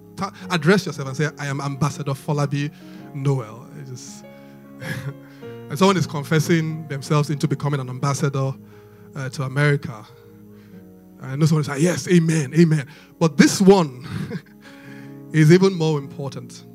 address 0.50 0.86
yourself 0.86 1.08
and 1.08 1.18
say, 1.18 1.30
"I 1.38 1.48
am 1.48 1.62
Ambassador 1.62 2.12
Folabi 2.12 2.72
Noel." 3.14 3.68
Just 3.88 4.26
and 5.70 5.78
someone 5.78 5.98
is 5.98 6.08
confessing 6.08 6.88
themselves 6.88 7.30
into 7.30 7.48
becoming 7.48 7.80
an 7.80 7.90
ambassador 7.90 8.54
uh, 9.16 9.30
to 9.30 9.44
America. 9.44 10.06
And 11.22 11.40
know 11.40 11.46
someone 11.46 11.62
is 11.62 11.70
like, 11.70 11.82
"Yes, 11.82 12.08
Amen, 12.08 12.54
Amen." 12.56 12.88
But 13.20 13.38
this 13.38 13.62
one 13.62 14.08
is 15.34 15.52
even 15.52 15.74
more 15.74 16.00
important 16.00 16.66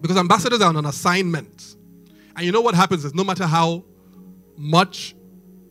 because 0.00 0.16
ambassadors 0.16 0.60
are 0.60 0.68
on 0.68 0.76
an 0.76 0.86
assignment, 0.86 1.76
and 2.36 2.46
you 2.46 2.52
know 2.52 2.62
what 2.62 2.74
happens 2.74 3.04
is 3.04 3.14
no 3.14 3.24
matter 3.24 3.46
how 3.46 3.84
much 4.56 5.14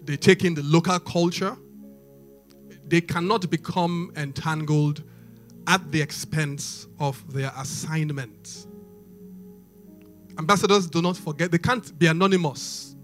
they 0.04 0.18
take 0.18 0.44
in 0.44 0.54
the 0.54 0.64
local 0.64 1.00
culture, 1.00 1.58
they 2.88 3.02
cannot 3.02 3.50
become 3.50 4.12
entangled 4.16 5.04
at 5.68 5.92
the 5.92 6.02
expense 6.02 6.88
of 7.00 7.34
their 7.34 7.52
assignment. 7.58 8.68
Ambassadors 10.38 10.88
do 10.90 11.02
not 11.02 11.16
forget, 11.16 11.52
they 11.52 11.58
can't 11.58 11.98
be 11.98 12.08
anonymous. 12.08 12.96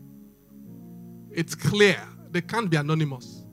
It's 1.31 1.55
clear, 1.55 1.99
they 2.31 2.41
can't 2.41 2.69
be 2.69 2.77
anonymous. 2.77 3.43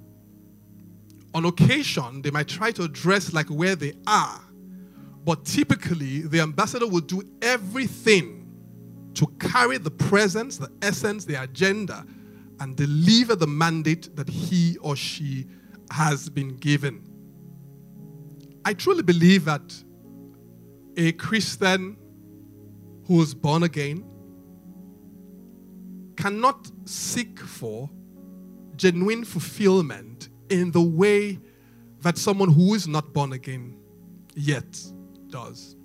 On 1.34 1.44
occasion, 1.44 2.22
they 2.22 2.30
might 2.30 2.48
try 2.48 2.70
to 2.72 2.88
dress 2.88 3.32
like 3.32 3.48
where 3.48 3.76
they 3.76 3.92
are, 4.06 4.40
but 5.24 5.44
typically, 5.44 6.22
the 6.22 6.40
ambassador 6.40 6.86
will 6.86 7.00
do 7.00 7.22
everything 7.42 8.46
to 9.14 9.26
carry 9.38 9.76
the 9.78 9.90
presence, 9.90 10.56
the 10.56 10.70
essence, 10.82 11.24
the 11.24 11.42
agenda, 11.42 12.06
and 12.60 12.76
deliver 12.76 13.36
the 13.36 13.46
mandate 13.46 14.14
that 14.16 14.28
he 14.28 14.76
or 14.80 14.96
she 14.96 15.46
has 15.90 16.28
been 16.28 16.56
given. 16.56 17.02
I 18.64 18.74
truly 18.74 19.02
believe 19.02 19.44
that 19.44 19.74
a 20.96 21.12
Christian 21.12 21.96
who 23.06 23.22
is 23.22 23.34
born 23.34 23.62
again 23.62 24.04
cannot 26.16 26.70
seek 26.84 27.38
for 27.38 27.88
genuine 28.76 29.24
fulfillment 29.24 30.28
in 30.50 30.70
the 30.72 30.80
way 30.80 31.38
that 32.00 32.18
someone 32.18 32.50
who 32.50 32.74
is 32.74 32.88
not 32.88 33.12
born 33.12 33.32
again 33.32 33.76
yet 34.34 34.80
does. 35.28 35.76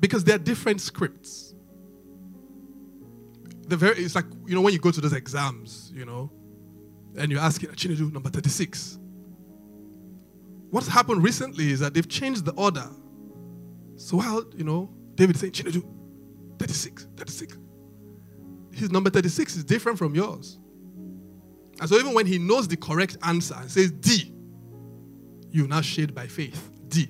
Because 0.00 0.24
there 0.24 0.36
are 0.36 0.38
different 0.38 0.80
scripts. 0.80 1.54
The 3.68 3.76
very, 3.76 3.96
it's 4.04 4.14
like, 4.14 4.26
you 4.46 4.54
know, 4.54 4.60
when 4.60 4.72
you 4.72 4.78
go 4.78 4.90
to 4.90 5.00
those 5.00 5.14
exams, 5.14 5.90
you 5.94 6.04
know, 6.04 6.30
and 7.16 7.30
you're 7.30 7.40
asking, 7.40 7.70
Chinedu, 7.70 8.12
number 8.12 8.30
36. 8.30 8.98
What's 10.70 10.88
happened 10.88 11.22
recently 11.22 11.70
is 11.70 11.80
that 11.80 11.94
they've 11.94 12.08
changed 12.08 12.44
the 12.44 12.52
order. 12.52 12.88
So 13.96 14.16
while, 14.16 14.44
you 14.56 14.64
know, 14.64 14.90
David 15.14 15.36
saying, 15.36 15.52
Chinedu, 15.52 15.84
36, 16.58 17.06
36. 17.16 17.58
His 18.72 18.90
number 18.90 19.10
36 19.10 19.56
is 19.56 19.64
different 19.64 19.98
from 19.98 20.14
yours. 20.14 20.58
And 21.80 21.88
so 21.88 21.96
even 21.96 22.14
when 22.14 22.26
he 22.26 22.38
knows 22.38 22.68
the 22.68 22.76
correct 22.76 23.16
answer 23.22 23.54
and 23.56 23.70
says 23.70 23.92
D, 23.92 24.32
you 25.50 25.68
now 25.68 25.80
shade 25.80 26.14
by 26.14 26.26
faith. 26.26 26.70
D. 26.88 27.08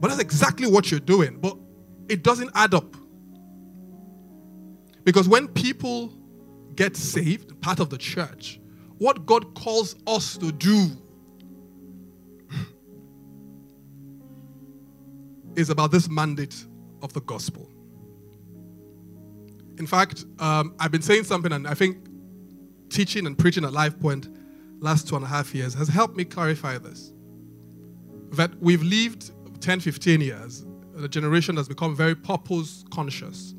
But 0.00 0.08
that's 0.08 0.20
exactly 0.20 0.68
what 0.68 0.90
you're 0.90 1.00
doing. 1.00 1.38
But 1.40 1.56
it 2.08 2.22
doesn't 2.22 2.50
add 2.54 2.74
up. 2.74 2.96
Because 5.04 5.28
when 5.28 5.48
people 5.48 6.12
get 6.74 6.96
saved, 6.96 7.60
part 7.60 7.80
of 7.80 7.90
the 7.90 7.98
church, 7.98 8.57
what 8.98 9.26
God 9.26 9.54
calls 9.54 9.96
us 10.06 10.36
to 10.38 10.52
do 10.52 10.90
is 15.56 15.70
about 15.70 15.90
this 15.90 16.08
mandate 16.08 16.64
of 17.02 17.12
the 17.12 17.20
gospel. 17.20 17.70
In 19.78 19.86
fact, 19.86 20.24
um, 20.40 20.74
I've 20.80 20.90
been 20.90 21.02
saying 21.02 21.24
something, 21.24 21.52
and 21.52 21.66
I 21.66 21.74
think 21.74 22.08
teaching 22.90 23.26
and 23.26 23.38
preaching 23.38 23.64
at 23.64 23.72
Life 23.72 23.98
Point 24.00 24.28
last 24.80 25.08
two 25.08 25.16
and 25.16 25.24
a 25.24 25.28
half 25.28 25.54
years 25.54 25.74
has 25.74 25.88
helped 25.88 26.16
me 26.16 26.24
clarify 26.24 26.78
this. 26.78 27.12
That 28.32 28.50
we've 28.60 28.82
lived 28.82 29.30
10, 29.60 29.80
15 29.80 30.20
years, 30.20 30.66
the 30.94 31.08
generation 31.08 31.56
has 31.56 31.68
become 31.68 31.94
very 31.94 32.14
purpose 32.14 32.84
conscious. 32.92 33.54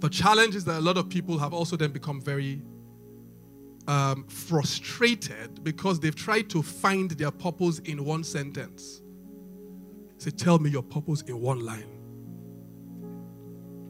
The 0.00 0.08
challenge 0.08 0.56
is 0.56 0.64
that 0.64 0.78
a 0.78 0.80
lot 0.80 0.96
of 0.96 1.08
people 1.08 1.38
have 1.38 1.52
also 1.52 1.76
then 1.76 1.92
become 1.92 2.20
very 2.20 2.62
um, 3.88 4.24
frustrated 4.28 5.62
because 5.64 6.00
they've 6.00 6.14
tried 6.14 6.48
to 6.50 6.62
find 6.62 7.10
their 7.12 7.30
purpose 7.30 7.80
in 7.80 8.04
one 8.04 8.24
sentence. 8.24 9.00
Say, 10.18 10.30
tell 10.30 10.58
me 10.58 10.70
your 10.70 10.82
purpose 10.82 11.22
in 11.22 11.40
one 11.40 11.60
line. 11.60 11.88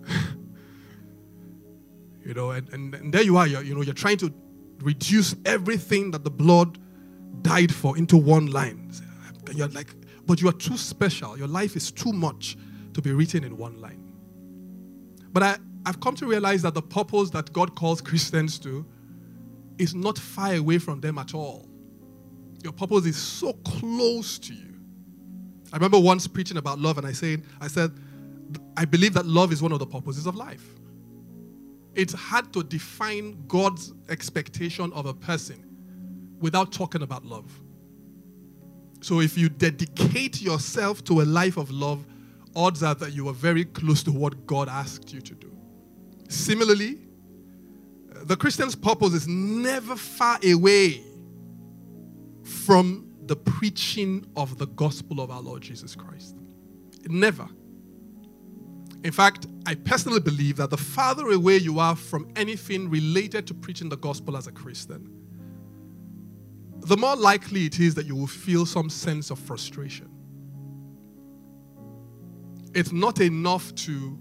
you 2.25 2.35
know, 2.35 2.53
and, 2.53 2.69
and, 2.71 2.95
and 2.95 3.13
there 3.13 3.23
you 3.23 3.37
are, 3.37 3.47
you're, 3.47 3.63
you 3.63 3.75
know, 3.75 3.83
you're 3.83 3.95
trying 3.95 4.17
to 4.19 4.33
reduce 4.81 5.35
everything 5.45 6.11
that 6.13 6.25
the 6.25 6.31
blood 6.31 6.79
died 7.43 7.75
for 7.75 7.99
into 7.99 8.17
one 8.17 8.47
line. 8.47 8.91
You're 9.55 9.69
like, 9.69 9.95
but 10.27 10.41
you 10.41 10.49
are 10.49 10.55
too 10.55 10.77
special. 10.77 11.37
Your 11.37 11.49
life 11.49 11.77
is 11.77 11.91
too 11.91 12.13
much 12.13 12.57
to 12.95 13.03
be 13.03 13.13
written 13.13 13.45
in 13.45 13.57
one 13.57 13.81
line. 13.81 14.03
But 15.33 15.43
I, 15.43 15.57
I've 15.85 16.01
come 16.01 16.15
to 16.17 16.27
realize 16.27 16.63
that 16.63 16.75
the 16.75 16.83
purpose 16.83 17.31
that 17.31 17.53
God 17.53 17.75
calls 17.75 18.01
Christians 18.01 18.59
to 18.61 18.87
is 19.79 19.95
not 19.95 20.19
far 20.19 20.55
away 20.55 20.79
from 20.79 21.01
them 21.01 21.19
at 21.19 21.35
all. 21.35 21.69
Your 22.63 22.73
purpose 22.73 23.07
is 23.07 23.17
so 23.17 23.53
close 23.65 24.39
to 24.41 24.55
you. 24.55 24.75
I 25.73 25.77
remember 25.77 25.99
once 25.99 26.27
preaching 26.27 26.59
about 26.59 26.79
love, 26.79 26.99
and 26.99 27.07
I 27.07 27.13
said, 27.13 27.43
I 27.61 27.69
said, 27.69 27.93
I 28.77 28.85
believe 28.85 29.15
that 29.15 29.27
love 29.27 29.53
is 29.53 29.63
one 29.63 29.73
of 29.73 29.79
the 29.79 29.87
purposes 29.87 30.27
of 30.27 30.37
life. 30.37 30.65
It's 31.95 32.13
hard 32.13 32.53
to 32.53 32.63
define 32.63 33.45
God's 33.49 33.93
expectation 34.09 34.93
of 34.93 35.07
a 35.07 35.15
person 35.15 35.65
without 36.41 36.73
talking 36.73 37.03
about 37.03 37.25
love. 37.25 37.51
So 39.01 39.21
if 39.21 39.37
you 39.37 39.49
dedicate 39.49 40.41
yourself 40.41 41.03
to 41.05 41.23
a 41.23 41.25
life 41.25 41.57
of 41.57 41.71
love, 41.71 42.07
odds 42.55 42.83
are 42.83 42.95
that 42.95 43.13
you 43.13 43.29
are 43.29 43.35
very 43.35 43.65
close 43.65 44.03
to 44.05 44.13
what 44.13 44.47
God 44.47 44.69
asked 44.69 45.13
you 45.13 45.21
to 45.21 45.35
do. 45.35 45.51
Similarly, 46.29 46.99
the 48.25 48.37
Christian's 48.37 48.75
purpose 48.75 49.15
is 49.15 49.29
never 49.29 49.97
far 49.97 50.39
away 50.45 51.03
from 52.45 53.09
the 53.27 53.37
preaching 53.37 54.27
of 54.37 54.59
the 54.59 54.67
gospel 54.67 55.21
of 55.21 55.31
our 55.31 55.41
Lord 55.41 55.63
Jesus 55.63 55.95
Christ. 55.95 56.37
Never. 57.07 57.49
In 59.05 59.13
fact, 59.13 59.47
I 59.67 59.75
personally 59.75 60.21
believe 60.21 60.57
that 60.57 60.71
the 60.71 60.77
farther 60.77 61.31
away 61.31 61.57
you 61.57 61.79
are 61.81 61.97
from 61.97 62.29
anything 62.37 62.89
related 62.89 63.47
to 63.49 63.55
preaching 63.55 63.89
the 63.89 63.97
gospel 63.97 64.37
as 64.37 64.47
a 64.47 64.53
Christian, 64.53 65.11
the 66.81 66.97
more 66.97 67.17
likely 67.17 67.67
it 67.67 67.81
is 67.81 67.95
that 67.95 68.07
you 68.07 68.15
will 68.15 68.27
feel 68.27 68.67
some 68.67 68.91
sense 68.91 69.31
of 69.31 69.39
frustration. 69.39 70.09
It's 72.75 72.93
not 72.93 73.21
enough 73.21 73.75
to 73.77 74.19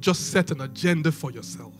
just 0.00 0.30
set 0.30 0.50
an 0.50 0.60
agenda 0.60 1.12
for 1.12 1.30
yourself. 1.30 1.74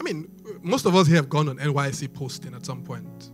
I 0.00 0.02
mean, 0.02 0.30
most 0.62 0.86
of 0.86 0.96
us 0.96 1.06
here 1.06 1.16
have 1.16 1.28
gone 1.28 1.48
on 1.50 1.58
NYSC 1.58 2.12
posting 2.14 2.54
at 2.54 2.64
some 2.64 2.82
point. 2.82 3.30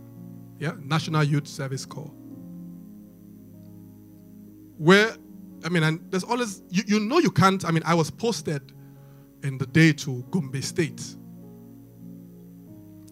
Yeah, 0.59 0.73
National 0.83 1.23
Youth 1.23 1.47
Service 1.47 1.85
Corps. 1.85 2.11
Where, 4.77 5.15
I 5.63 5.69
mean, 5.69 5.83
and 5.83 6.11
there's 6.11 6.25
always, 6.25 6.61
you, 6.69 6.83
you 6.85 6.99
know, 6.99 7.19
you 7.19 7.31
can't. 7.31 7.63
I 7.63 7.71
mean, 7.71 7.83
I 7.85 7.93
was 7.93 8.11
posted 8.11 8.73
in 9.43 9.57
the 9.57 9.65
day 9.65 9.93
to 9.93 10.23
Gombe 10.29 10.61
State. 10.61 11.01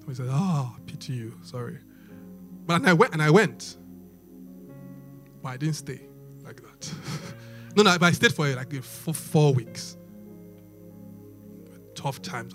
We 0.06 0.14
said, 0.14 0.28
ah, 0.30 0.76
oh, 0.78 0.82
you, 1.08 1.34
sorry. 1.44 1.80
But 2.66 2.82
and 2.82 2.90
I 2.90 2.94
went, 2.94 3.14
and 3.14 3.22
I 3.22 3.30
went. 3.30 3.78
But 5.42 5.50
I 5.50 5.58
didn't 5.58 5.76
stay 5.76 6.02
like 6.44 6.62
that. 6.62 6.94
no, 7.76 7.84
no, 7.84 7.98
but 7.98 8.08
I 8.08 8.12
stayed 8.12 8.34
for 8.34 8.48
like 8.54 8.74
for 8.84 9.14
four 9.14 9.54
weeks. 9.54 9.98
Tough 11.96 12.22
times 12.22 12.54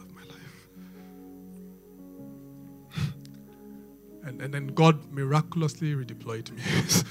And, 4.22 4.40
and 4.42 4.52
then 4.52 4.68
God 4.68 5.11
miraculously 5.12 5.94
redeployed 5.94 6.50
me. 6.50 6.62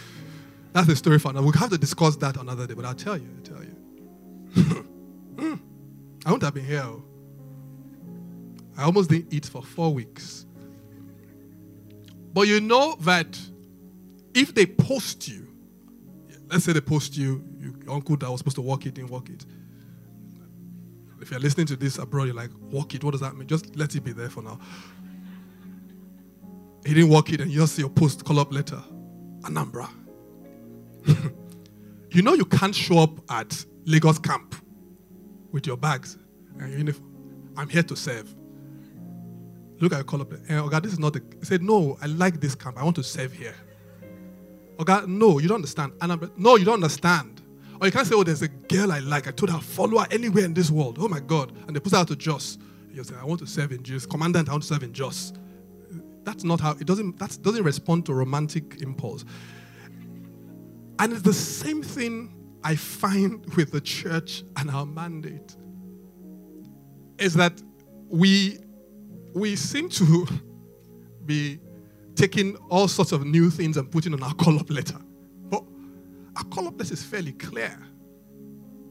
That's 0.73 0.87
the 0.87 0.95
story 0.95 1.19
for 1.19 1.33
now. 1.33 1.41
We'll 1.41 1.51
have 1.53 1.71
to 1.71 1.77
discuss 1.77 2.15
that 2.17 2.37
another 2.37 2.67
day, 2.67 2.75
but 2.75 2.85
I'll 2.85 2.93
tell 2.93 3.17
you. 3.17 3.27
I'll 3.35 3.43
tell 3.43 3.63
you. 3.63 3.75
I 6.25 6.31
wouldn't 6.31 6.43
have 6.43 6.53
been 6.53 6.65
here. 6.65 6.85
I 8.77 8.83
almost 8.83 9.09
didn't 9.09 9.33
eat 9.33 9.45
for 9.45 9.63
four 9.63 9.93
weeks. 9.93 10.45
But 12.33 12.47
you 12.47 12.61
know 12.61 12.95
that 13.01 13.39
if 14.33 14.53
they 14.53 14.65
post 14.65 15.27
you, 15.27 15.47
let's 16.49 16.65
say 16.65 16.73
they 16.73 16.81
post 16.81 17.17
you, 17.17 17.43
your 17.59 17.73
uncle 17.89 18.15
that 18.17 18.29
was 18.29 18.39
supposed 18.39 18.55
to 18.55 18.61
walk 18.61 18.85
it 18.85 18.93
didn't 18.93 19.09
walk 19.09 19.29
it. 19.29 19.45
If 21.21 21.31
you're 21.31 21.39
listening 21.39 21.67
to 21.67 21.75
this 21.75 21.97
abroad, 21.97 22.25
you're 22.25 22.35
like, 22.35 22.51
walk 22.61 22.95
it. 22.95 23.03
What 23.03 23.11
does 23.11 23.21
that 23.21 23.35
mean? 23.35 23.47
Just 23.47 23.75
let 23.75 23.93
it 23.95 24.01
be 24.01 24.13
there 24.13 24.29
for 24.29 24.41
now. 24.41 24.59
He 26.85 26.93
didn't 26.93 27.09
walk 27.09 27.31
it, 27.31 27.41
and 27.41 27.51
you 27.51 27.59
just 27.59 27.75
see 27.75 27.81
your 27.81 27.89
post 27.89 28.23
call 28.25 28.39
up 28.39 28.53
letter. 28.53 28.81
Anambra. 29.41 29.89
you 32.11 32.21
know 32.21 32.33
you 32.33 32.45
can't 32.45 32.75
show 32.75 32.99
up 32.99 33.19
at 33.29 33.65
Lagos 33.85 34.19
camp 34.19 34.55
with 35.51 35.65
your 35.67 35.77
bags 35.77 36.17
and 36.59 36.69
your 36.69 36.77
uniform. 36.79 37.53
I'm 37.57 37.69
here 37.69 37.83
to 37.83 37.95
serve. 37.95 38.33
Look 39.79 39.93
at 39.93 39.97
your 39.97 40.03
call 40.03 40.21
up. 40.21 40.31
Hey, 40.47 40.55
eh, 40.55 40.67
God, 40.69 40.83
this 40.83 40.93
is 40.93 40.99
not 40.99 41.13
the. 41.13 41.21
He 41.39 41.45
said, 41.45 41.61
No, 41.61 41.97
I 42.01 42.05
like 42.07 42.39
this 42.39 42.55
camp. 42.55 42.77
I 42.77 42.83
want 42.83 42.95
to 42.97 43.03
serve 43.03 43.33
here. 43.33 43.55
Oh 44.77 44.83
God, 44.83 45.09
no, 45.09 45.39
you 45.39 45.47
don't 45.47 45.55
understand. 45.55 45.93
Anambra, 45.99 46.31
no, 46.37 46.55
you 46.55 46.65
don't 46.65 46.75
understand. 46.75 47.41
Or 47.81 47.87
you 47.87 47.91
can't 47.91 48.07
say, 48.07 48.15
Oh, 48.15 48.23
there's 48.23 48.41
a 48.41 48.47
girl 48.47 48.91
I 48.91 48.99
like. 48.99 49.27
I 49.27 49.31
told 49.31 49.49
her, 49.49 49.59
follow 49.59 49.99
her 49.99 50.07
anywhere 50.11 50.45
in 50.45 50.53
this 50.53 50.71
world. 50.71 50.97
Oh 50.99 51.07
my 51.07 51.19
God. 51.19 51.53
And 51.67 51.75
they 51.75 51.79
put 51.79 51.93
her 51.93 51.99
out 51.99 52.07
to 52.09 52.15
Jos. 52.15 52.57
You 52.91 53.03
say, 53.03 53.15
I 53.15 53.23
want 53.23 53.39
to 53.41 53.47
serve 53.47 53.71
in 53.71 53.83
Jos. 53.83 54.05
Commandant, 54.05 54.49
I 54.49 54.51
want 54.53 54.63
to 54.63 54.69
serve 54.69 54.83
in 54.83 54.93
Jos. 54.93 55.33
That's 56.29 56.43
not 56.43 56.59
how 56.59 56.73
it 56.73 56.85
doesn't 56.85 57.17
that 57.17 57.39
doesn't 57.41 57.63
respond 57.63 58.05
to 58.05 58.13
romantic 58.13 58.83
impulse. 58.83 59.25
And 60.99 61.11
it's 61.11 61.23
the 61.23 61.33
same 61.33 61.81
thing 61.81 62.35
I 62.63 62.75
find 62.75 63.43
with 63.55 63.71
the 63.71 63.81
church 63.81 64.43
and 64.57 64.69
our 64.69 64.85
mandate 64.85 65.55
is 67.17 67.33
that 67.33 67.59
we 68.09 68.59
we 69.33 69.55
seem 69.55 69.89
to 69.89 70.27
be 71.25 71.59
taking 72.13 72.57
all 72.69 72.87
sorts 72.87 73.11
of 73.11 73.25
new 73.25 73.49
things 73.49 73.75
and 73.75 73.89
putting 73.89 74.13
on 74.13 74.21
our 74.21 74.35
call 74.35 74.59
up 74.59 74.69
letter. 74.69 74.99
But 75.49 75.63
our 76.35 76.43
call 76.43 76.67
up 76.67 76.77
letter 76.77 76.93
is 76.93 77.03
fairly 77.03 77.31
clear. 77.31 77.75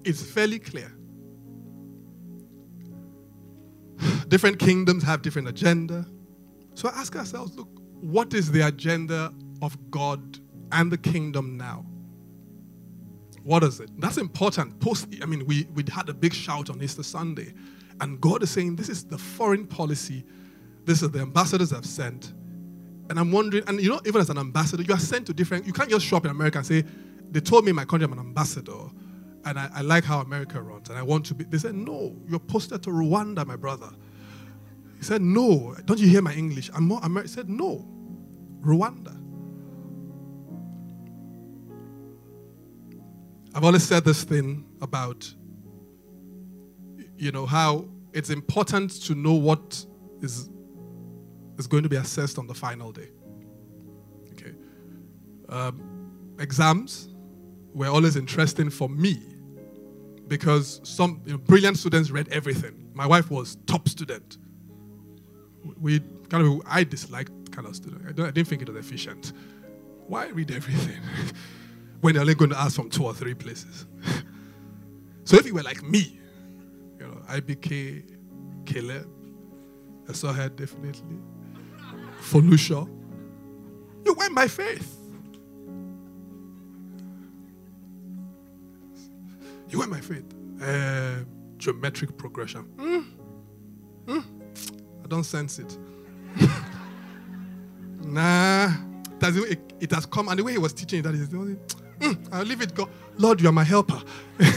It's 0.03 0.25
fairly 0.25 0.59
clear. 0.59 0.93
Different 4.27 4.59
kingdoms 4.59 5.05
have 5.05 5.23
different 5.23 5.47
agenda. 5.47 6.05
So 6.79 6.89
ask 6.91 7.17
ourselves, 7.17 7.57
look, 7.57 7.69
what 8.01 8.35
is 8.35 8.53
the 8.53 8.69
agenda 8.69 9.35
of 9.63 9.77
God 9.91 10.39
and 10.71 10.93
the 10.93 10.97
kingdom 10.97 11.57
now? 11.57 11.85
What 13.43 13.65
is 13.65 13.81
it? 13.81 13.91
That's 14.01 14.17
important. 14.17 14.79
Post, 14.79 15.09
I 15.21 15.27
mean, 15.27 15.45
we, 15.45 15.67
we 15.75 15.83
had 15.91 16.09
a 16.09 16.15
big 16.15 16.33
shout 16.33 16.71
on 16.71 16.81
Easter 16.81 17.03
Sunday, 17.03 17.53
and 18.01 18.21
God 18.21 18.45
is 18.45 18.51
saying 18.53 18.77
this 18.77 18.89
is 18.89 19.03
the 19.03 19.19
foreign 19.19 19.67
policy, 19.67 20.25
this 20.85 21.03
is 21.03 21.11
the 21.11 21.19
ambassadors 21.19 21.73
I've 21.73 21.85
sent. 21.85 22.33
And 23.11 23.19
I'm 23.19 23.33
wondering, 23.33 23.65
and 23.67 23.81
you 23.81 23.89
know, 23.89 24.01
even 24.07 24.21
as 24.21 24.31
an 24.31 24.39
ambassador, 24.39 24.85
you 24.85 24.95
are 24.95 25.01
sent 25.01 25.27
to 25.27 25.35
different, 25.35 25.67
you 25.67 25.73
can't 25.73 25.91
just 25.91 26.07
show 26.07 26.19
up 26.19 26.27
in 26.27 26.31
America 26.31 26.59
and 26.59 26.67
say, 26.67 26.85
they 27.33 27.41
told 27.41 27.65
me 27.65 27.71
in 27.71 27.77
my 27.77 27.87
country 27.87 28.05
I'm 28.05 28.13
an 28.13 28.21
ambassador, 28.21 28.85
and 29.47 29.59
I, 29.59 29.69
I 29.75 29.81
like 29.81 30.05
how 30.05 30.21
America 30.21 30.63
runs, 30.63 30.91
and 30.91 30.97
I 30.97 31.03
want 31.03 31.27
to 31.27 31.35
be. 31.35 31.43
They 31.43 31.59
said, 31.59 31.75
no, 31.75 32.15
you're 32.29 32.39
posted 32.39 32.85
to 32.85 32.91
Rwanda, 32.91 33.45
my 33.45 33.57
brother. 33.57 33.91
Said, 35.09 35.23
no, 35.23 35.75
don't 35.87 35.99
you 35.99 36.07
hear 36.07 36.21
my 36.21 36.35
English? 36.35 36.71
I'm 36.75 36.87
more 36.87 37.01
American. 37.03 37.33
Said, 37.33 37.49
no, 37.49 37.89
Rwanda. 38.61 39.17
I've 43.55 43.65
always 43.65 43.85
said 43.85 44.05
this 44.05 44.23
thing 44.23 44.67
about, 44.83 45.27
you 47.17 47.33
know, 47.33 47.47
how 47.47 47.87
it's 48.13 48.29
important 48.29 48.91
to 49.05 49.15
know 49.15 49.33
what 49.33 49.83
is, 50.21 50.51
is 51.57 51.67
going 51.67 51.85
to 51.85 51.89
be 51.89 51.97
assessed 51.97 52.39
on 52.39 52.47
the 52.47 52.53
final 52.53 52.93
day. 52.93 53.09
Okay. 54.33 54.53
Um, 55.49 56.37
exams 56.39 57.09
were 57.73 57.87
always 57.89 58.17
interesting 58.17 58.69
for 58.69 58.91
me 58.91 59.23
because 60.27 60.83
some 60.85 61.23
you 61.25 61.33
know, 61.33 61.39
brilliant 61.39 61.79
students 61.79 62.11
read 62.11 62.29
everything. 62.29 62.91
My 62.93 63.07
wife 63.07 63.31
was 63.31 63.57
top 63.67 63.89
student. 63.89 64.37
We 65.81 66.01
kind 66.29 66.47
of 66.47 66.63
I 66.67 66.85
disliked 66.85 67.53
kind 67.53 67.67
of 67.67 67.77
student. 67.77 68.03
I, 68.07 68.11
I 68.11 68.31
didn't 68.31 68.49
think 68.49 68.63
it 68.63 68.69
was 68.69 68.77
efficient. 68.77 69.33
Why 70.07 70.29
read 70.29 70.51
everything? 70.51 71.01
when 72.01 72.15
they're 72.15 72.23
only 72.23 72.35
going 72.35 72.51
to 72.51 72.59
ask 72.59 72.77
from 72.77 72.91
two 72.91 73.05
or 73.05 73.15
three 73.15 73.35
places. 73.35 73.87
so 75.25 75.37
if 75.37 75.47
you 75.47 75.55
were 75.55 75.63
like 75.63 75.83
me, 75.83 76.19
you 76.99 77.07
know, 77.07 77.21
IBK, 77.29 78.15
Caleb, 78.65 79.09
I 80.09 80.13
saw 80.13 80.33
her 80.33 80.49
definitely, 80.49 81.19
Felucia, 82.21 82.89
you 84.05 84.15
went 84.15 84.35
by 84.35 84.47
faith. 84.49 84.95
You 89.69 89.79
went 89.79 89.91
by 89.91 90.01
faith. 90.01 90.25
Uh, 90.63 91.25
geometric 91.59 92.17
progression. 92.17 92.65
Mm. 92.77 93.05
Mm. 94.07 94.38
I 95.09 95.11
don't 95.11 95.25
sense 95.25 95.59
it. 95.59 95.79
nah, 98.05 98.71
it, 99.23 99.73
it, 99.81 99.91
has 99.91 100.05
come, 100.05 100.29
and 100.29 100.39
the 100.39 100.45
way 100.45 100.53
he 100.53 100.59
was 100.59 100.75
teaching 100.75 101.01
that 101.01 101.15
is 101.15 101.31
the 101.31 101.39
only. 101.39 101.57
Mm, 101.99 102.29
I'll 102.31 102.45
leave 102.45 102.61
it 102.61 102.75
go. 102.77 102.89
Lord, 103.17 103.41
you 103.41 103.49
are 103.49 103.53
my 103.53 103.65
helper. 103.65 104.01
and 104.39 104.55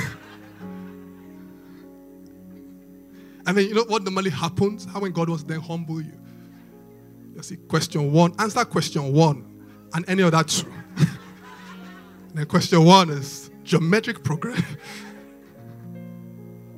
then 3.48 3.66
you 3.68 3.74
know 3.74 3.86
what 3.86 4.04
normally 4.04 4.30
happens? 4.30 4.86
How 4.86 5.00
when 5.00 5.12
God 5.12 5.28
wants 5.28 5.44
then 5.44 5.60
humble 5.60 6.02
you. 6.02 6.14
You 7.36 7.42
see, 7.42 7.56
question 7.56 8.12
one, 8.12 8.36
answer 8.38 8.64
question 8.64 9.12
one, 9.12 9.44
and 9.96 10.08
any 10.08 10.22
other 10.22 10.44
two. 10.44 10.72
then 12.36 12.46
question 12.46 12.86
one 12.86 13.10
is 13.10 13.50
geometric 13.64 14.24
progress. 14.24 14.62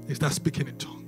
Is 0.07 0.19
that 0.19 0.31
speaking 0.31 0.69
in 0.69 0.77
tongues? 0.77 1.02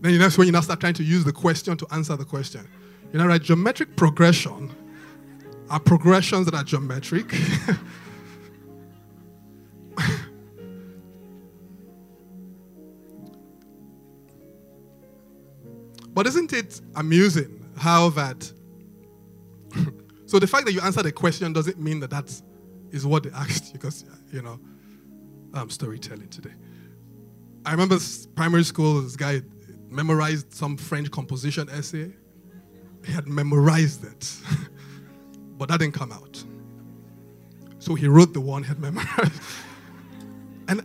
Then 0.00 0.18
know, 0.18 0.28
when 0.30 0.46
you 0.46 0.52
now 0.52 0.60
start 0.60 0.80
trying 0.80 0.94
to 0.94 1.04
use 1.04 1.24
the 1.24 1.32
question 1.32 1.76
to 1.76 1.86
answer 1.92 2.16
the 2.16 2.24
question. 2.24 2.66
You 3.12 3.18
know, 3.18 3.26
right? 3.26 3.42
Geometric 3.42 3.96
progression 3.96 4.74
are 5.68 5.80
progressions 5.80 6.46
that 6.46 6.54
are 6.54 6.64
geometric. 6.64 7.28
but 16.14 16.26
isn't 16.26 16.52
it 16.54 16.80
amusing 16.96 17.62
how 17.76 18.08
that? 18.10 18.50
so 20.26 20.38
the 20.38 20.46
fact 20.46 20.64
that 20.64 20.72
you 20.72 20.80
answered 20.80 21.04
a 21.06 21.12
question 21.12 21.52
doesn't 21.52 21.78
mean 21.78 22.00
that 22.00 22.10
that 22.10 22.32
is 22.90 23.06
what 23.06 23.24
they 23.24 23.30
asked 23.30 23.72
because 23.72 24.04
you 24.32 24.40
know, 24.40 24.58
I'm 25.52 25.68
storytelling 25.68 26.28
today. 26.28 26.54
I 27.66 27.72
remember 27.72 27.98
primary 28.34 28.64
school. 28.64 29.02
This 29.02 29.16
guy 29.16 29.42
memorized 29.90 30.52
some 30.52 30.76
French 30.76 31.10
composition 31.10 31.68
essay. 31.70 32.12
He 33.04 33.12
had 33.12 33.26
memorized 33.26 34.04
it. 34.04 34.36
But 35.58 35.68
that 35.68 35.80
didn't 35.80 35.92
come 35.92 36.10
out. 36.10 36.42
So 37.80 37.94
he 37.94 38.08
wrote 38.08 38.32
the 38.32 38.40
one 38.40 38.62
he 38.62 38.68
had 38.68 38.78
memorized. 38.78 39.42
and 40.68 40.82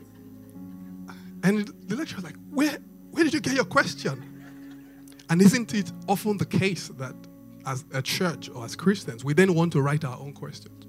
and 1.43 1.67
the 1.87 1.95
lecturer 1.95 2.17
was 2.17 2.25
like, 2.25 2.35
where, 2.49 2.77
where 3.11 3.23
did 3.23 3.33
you 3.33 3.39
get 3.39 3.53
your 3.53 3.65
question? 3.65 4.21
And 5.29 5.41
isn't 5.41 5.73
it 5.73 5.91
often 6.07 6.37
the 6.37 6.45
case 6.45 6.89
that 6.89 7.15
as 7.65 7.85
a 7.93 8.01
church 8.01 8.49
or 8.49 8.65
as 8.65 8.75
Christians, 8.75 9.23
we 9.23 9.33
then 9.33 9.53
want 9.53 9.71
to 9.73 9.81
write 9.81 10.03
our 10.03 10.19
own 10.19 10.33
questions? 10.33 10.85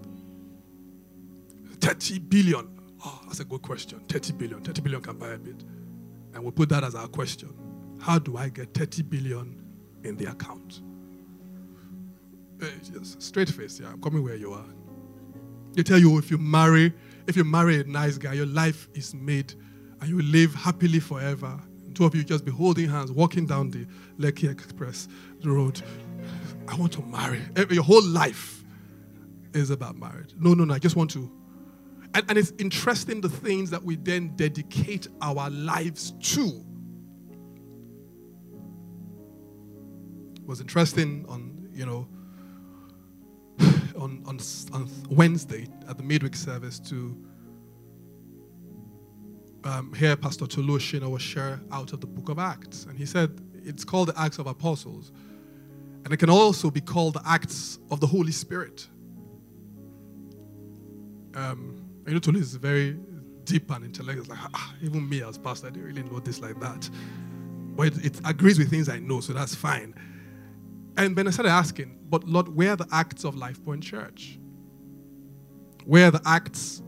30 1.80 2.18
billion. 2.20 2.68
Oh, 3.04 3.20
that's 3.26 3.40
a 3.40 3.44
good 3.44 3.62
question. 3.62 4.00
30 4.08 4.32
billion. 4.32 4.60
30 4.62 4.80
billion 4.80 5.02
can 5.02 5.18
buy 5.18 5.28
a 5.28 5.38
bit. 5.38 5.62
And 6.34 6.42
we 6.42 6.50
put 6.50 6.70
that 6.70 6.84
as 6.84 6.94
our 6.94 7.08
question. 7.08 7.50
How 7.98 8.18
do 8.18 8.36
I 8.36 8.48
get 8.48 8.74
30 8.74 9.02
billion 9.02 9.62
in 10.04 10.16
the 10.16 10.30
account? 10.30 10.82
Uh, 12.62 12.66
straight 13.02 13.48
face, 13.48 13.80
yeah. 13.80 13.88
I'm 13.88 14.00
coming 14.00 14.22
where 14.22 14.36
you 14.36 14.52
are. 14.52 14.64
They 15.72 15.82
tell 15.82 15.98
you 15.98 16.16
if 16.18 16.30
you 16.30 16.38
marry, 16.38 16.92
if 17.26 17.36
you 17.36 17.44
marry 17.44 17.80
a 17.80 17.84
nice 17.84 18.16
guy, 18.16 18.32
your 18.32 18.46
life 18.46 18.88
is 18.94 19.14
made 19.14 19.54
and 20.00 20.08
you 20.08 20.22
live 20.22 20.54
happily 20.54 21.00
forever. 21.00 21.58
Two 21.94 22.04
of 22.04 22.14
you 22.14 22.24
just 22.24 22.44
be 22.44 22.50
holding 22.50 22.88
hands, 22.88 23.12
walking 23.12 23.46
down 23.46 23.70
the 23.70 23.86
Lekki 24.18 24.50
Express 24.50 25.08
road. 25.44 25.82
I 26.68 26.76
want 26.76 26.92
to 26.92 27.02
marry. 27.02 27.40
Your 27.70 27.84
whole 27.84 28.04
life 28.04 28.64
is 29.54 29.70
about 29.70 29.96
marriage. 29.96 30.34
No, 30.38 30.54
no, 30.54 30.64
no. 30.64 30.74
I 30.74 30.78
just 30.78 30.96
want 30.96 31.10
to. 31.12 31.30
And, 32.14 32.24
and 32.28 32.38
it's 32.38 32.52
interesting 32.58 33.20
the 33.20 33.28
things 33.28 33.70
that 33.70 33.82
we 33.82 33.96
then 33.96 34.34
dedicate 34.36 35.08
our 35.20 35.50
lives 35.50 36.12
to. 36.34 36.64
Was 40.46 40.60
interesting 40.60 41.24
on, 41.28 41.68
you 41.72 41.84
know, 41.86 42.06
on, 43.98 44.22
on, 44.26 44.38
on 44.72 44.88
Wednesday 45.10 45.66
at 45.88 45.96
the 45.96 46.02
midweek 46.02 46.36
service 46.36 46.78
to 46.80 47.16
um, 49.64 49.92
hear 49.94 50.16
Pastor 50.16 50.46
Tolu 50.46 50.78
Oshino 50.78 51.18
share 51.18 51.60
out 51.72 51.92
of 51.92 52.00
the 52.00 52.06
book 52.06 52.28
of 52.28 52.38
Acts. 52.38 52.84
And 52.84 52.96
he 52.96 53.04
said 53.04 53.40
it's 53.64 53.84
called 53.84 54.08
the 54.08 54.20
Acts 54.20 54.38
of 54.38 54.46
Apostles. 54.46 55.12
And 56.04 56.12
it 56.14 56.18
can 56.18 56.30
also 56.30 56.70
be 56.70 56.80
called 56.80 57.14
the 57.14 57.22
Acts 57.26 57.80
of 57.90 57.98
the 57.98 58.06
Holy 58.06 58.30
Spirit. 58.30 58.86
Um, 61.34 61.84
you 62.06 62.14
know, 62.14 62.20
Tolu 62.20 62.38
is 62.38 62.54
very 62.54 62.96
deep 63.44 63.70
and 63.72 63.84
intellectual. 63.84 64.22
It's 64.22 64.30
like, 64.30 64.38
ah, 64.54 64.74
even 64.80 65.08
me 65.08 65.22
as 65.22 65.36
pastor, 65.36 65.66
I 65.66 65.70
didn't 65.70 65.86
really 65.86 66.02
know 66.04 66.20
this 66.20 66.40
like 66.40 66.58
that. 66.60 66.88
But 67.74 67.88
it, 67.88 68.06
it 68.06 68.20
agrees 68.24 68.58
with 68.58 68.70
things 68.70 68.88
I 68.88 69.00
know, 69.00 69.20
so 69.20 69.32
that's 69.32 69.54
fine. 69.54 69.94
And 70.98 71.14
then 71.14 71.28
I 71.28 71.30
started 71.30 71.50
asking, 71.50 71.98
but 72.08 72.24
Lord, 72.24 72.48
where 72.48 72.72
are 72.72 72.76
the 72.76 72.88
acts 72.90 73.24
of 73.24 73.36
Life 73.36 73.62
Point 73.62 73.82
Church? 73.82 74.38
Where 75.84 76.08
are 76.08 76.10
the 76.10 76.22
acts 76.24 76.82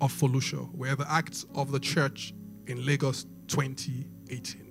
of 0.00 0.12
Felucia? 0.12 0.70
Where 0.74 0.92
are 0.92 0.96
the 0.96 1.10
acts 1.10 1.46
of 1.54 1.72
the 1.72 1.80
church 1.80 2.34
in 2.66 2.84
Lagos 2.84 3.26
2018? 3.48 4.66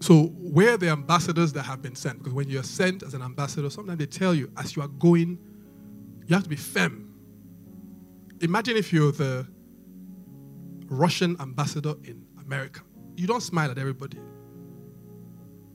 So, 0.00 0.24
where 0.38 0.74
are 0.74 0.76
the 0.76 0.88
ambassadors 0.88 1.52
that 1.52 1.62
have 1.62 1.80
been 1.80 1.94
sent? 1.94 2.18
Because 2.18 2.32
when 2.32 2.48
you're 2.48 2.64
sent 2.64 3.04
as 3.04 3.14
an 3.14 3.22
ambassador, 3.22 3.70
sometimes 3.70 3.98
they 3.98 4.06
tell 4.06 4.34
you 4.34 4.50
as 4.56 4.74
you 4.74 4.82
are 4.82 4.88
going, 4.88 5.38
you 6.26 6.34
have 6.34 6.42
to 6.42 6.48
be 6.48 6.56
firm. 6.56 7.14
Imagine 8.40 8.76
if 8.76 8.92
you're 8.92 9.12
the 9.12 9.46
Russian 10.86 11.36
ambassador 11.40 11.94
in 12.02 12.26
America. 12.44 12.80
You 13.16 13.28
don't 13.28 13.42
smile 13.42 13.70
at 13.70 13.78
everybody 13.78 14.18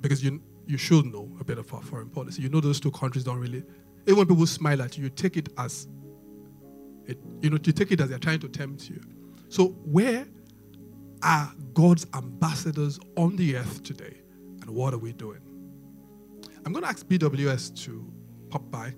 because 0.01 0.23
you 0.23 0.41
you 0.67 0.77
should 0.77 1.05
know 1.05 1.29
a 1.39 1.43
bit 1.43 1.57
of 1.57 1.73
our 1.73 1.81
foreign 1.81 2.09
policy. 2.09 2.41
You 2.41 2.49
know 2.49 2.59
those 2.61 2.79
two 2.79 2.91
countries 2.91 3.23
don't 3.23 3.39
really. 3.39 3.63
Even 4.05 4.17
when 4.19 4.27
people 4.27 4.47
smile 4.47 4.81
at 4.81 4.97
you, 4.97 5.05
you 5.05 5.09
take 5.09 5.37
it 5.37 5.49
as 5.57 5.87
It, 7.05 7.17
you 7.41 7.49
know, 7.49 7.57
you 7.63 7.73
take 7.73 7.91
it 7.91 8.01
as 8.01 8.09
they're 8.09 8.19
trying 8.19 8.39
to 8.41 8.49
tempt 8.49 8.89
you. 8.89 9.01
So, 9.49 9.69
where 9.85 10.27
are 11.23 11.51
God's 11.73 12.05
ambassadors 12.13 12.99
on 13.15 13.35
the 13.37 13.55
earth 13.57 13.83
today? 13.83 14.17
And 14.61 14.69
what 14.71 14.93
are 14.93 14.97
we 14.97 15.13
doing? 15.13 15.39
I'm 16.65 16.73
going 16.73 16.83
to 16.83 16.89
ask 16.89 17.05
BWS 17.07 17.75
to 17.85 18.11
pop 18.49 18.69
by. 18.69 18.93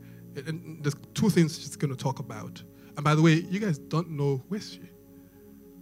And 0.48 0.84
there's 0.84 0.96
two 1.14 1.30
things 1.30 1.60
she's 1.60 1.76
going 1.76 1.96
to 1.96 1.98
talk 2.04 2.20
about. 2.20 2.64
And 2.96 3.04
by 3.04 3.14
the 3.14 3.22
way, 3.22 3.34
you 3.50 3.60
guys 3.60 3.78
don't 3.78 4.10
know 4.12 4.44
where's 4.48 4.74
she? 4.74 4.82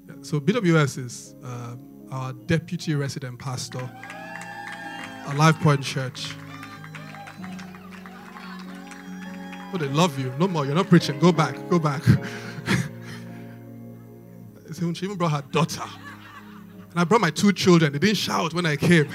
Yeah, 0.07 0.15
so 0.21 0.39
BWS 0.39 0.97
is 1.05 1.35
uh, 1.43 1.75
our 2.11 2.33
deputy 2.33 2.95
resident 2.95 3.39
pastor 3.39 3.89
at 5.27 5.35
Life 5.35 5.59
Point 5.59 5.83
Church. 5.83 6.33
Oh, 9.73 9.77
they 9.77 9.89
love 9.89 10.17
you. 10.17 10.33
No 10.39 10.47
more. 10.47 10.65
You're 10.65 10.75
not 10.75 10.87
preaching. 10.87 11.19
Go 11.19 11.31
back. 11.31 11.55
Go 11.69 11.77
back. 11.77 12.01
she 14.73 14.85
even 15.05 15.17
brought 15.17 15.31
her 15.31 15.43
daughter. 15.51 15.83
And 16.91 16.99
I 16.99 17.03
brought 17.03 17.21
my 17.21 17.29
two 17.29 17.51
children. 17.51 17.91
They 17.91 17.99
didn't 17.99 18.17
shout 18.17 18.53
when 18.53 18.65
I 18.65 18.77
came. 18.77 19.09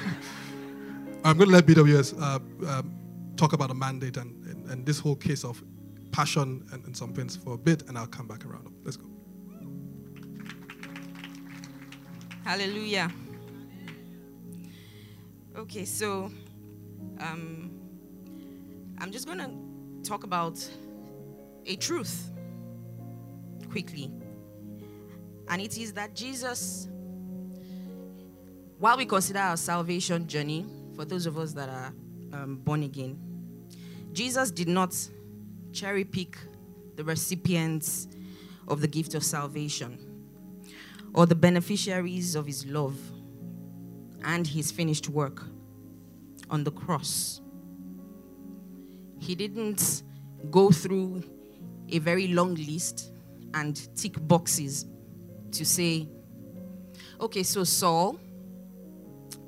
I'm 1.25 1.39
going 1.39 1.49
to 1.49 1.55
let 1.55 1.67
BWS 1.67 2.21
uh, 2.21 2.39
um, 2.69 2.95
talk 3.37 3.55
about 3.55 3.69
the 3.69 3.75
mandate 3.75 4.17
and, 4.17 4.45
and, 4.45 4.71
and, 4.71 4.85
this 4.85 4.99
whole 4.99 5.15
case 5.15 5.45
of 5.45 5.63
passion 6.11 6.67
and, 6.73 6.85
and 6.85 6.97
some 6.97 7.13
things 7.13 7.37
for 7.37 7.55
a 7.55 7.59
bit, 7.59 7.89
and 7.89 7.97
I'll 7.97 8.09
come 8.09 8.27
back 8.27 8.45
around. 8.45 8.75
Let's 8.85 8.97
go. 8.97 9.07
Hallelujah. 12.45 13.11
Okay, 15.63 15.85
so 15.85 16.29
um, 17.21 17.71
I'm 18.99 19.13
just 19.13 19.29
going 19.29 19.39
to 19.39 19.49
talk 20.03 20.25
about 20.25 20.59
a 21.67 21.77
truth 21.77 22.33
quickly. 23.71 24.11
And 25.49 25.63
it 25.63 25.79
is 25.79 25.93
that 25.93 26.17
Jesus, 26.17 26.89
while 28.81 28.97
we 28.97 29.07
consider 29.07 29.39
our 29.39 29.57
salvation 29.57 30.27
journey, 30.27 30.67
for 30.97 31.05
those 31.05 31.27
of 31.27 31.39
us 31.39 31.53
that 31.53 31.69
are 31.69 31.95
um, 32.33 32.57
born 32.57 32.83
again, 32.83 33.17
Jesus 34.13 34.51
did 34.51 34.67
not 34.67 34.97
cherry 35.73 36.03
pick 36.03 36.39
the 36.97 37.05
recipients 37.05 38.09
of 38.67 38.81
the 38.81 38.89
gift 38.89 39.15
of 39.15 39.23
salvation 39.23 39.97
or 41.15 41.25
the 41.25 41.37
beneficiaries 41.37 42.35
of 42.35 42.47
his 42.47 42.67
love 42.67 42.99
and 44.25 44.47
his 44.47 44.71
finished 44.71 45.09
work 45.09 45.43
on 46.51 46.65
the 46.65 46.71
cross. 46.71 47.41
He 49.19 49.35
didn't 49.35 50.03
go 50.51 50.71
through 50.71 51.23
a 51.89 51.99
very 51.99 52.29
long 52.29 52.55
list 52.55 53.13
and 53.55 53.77
tick 53.97 54.15
boxes 54.27 54.87
to 55.53 55.65
say, 55.65 56.09
okay, 57.21 57.43
so 57.43 57.65
Saul, 57.65 58.19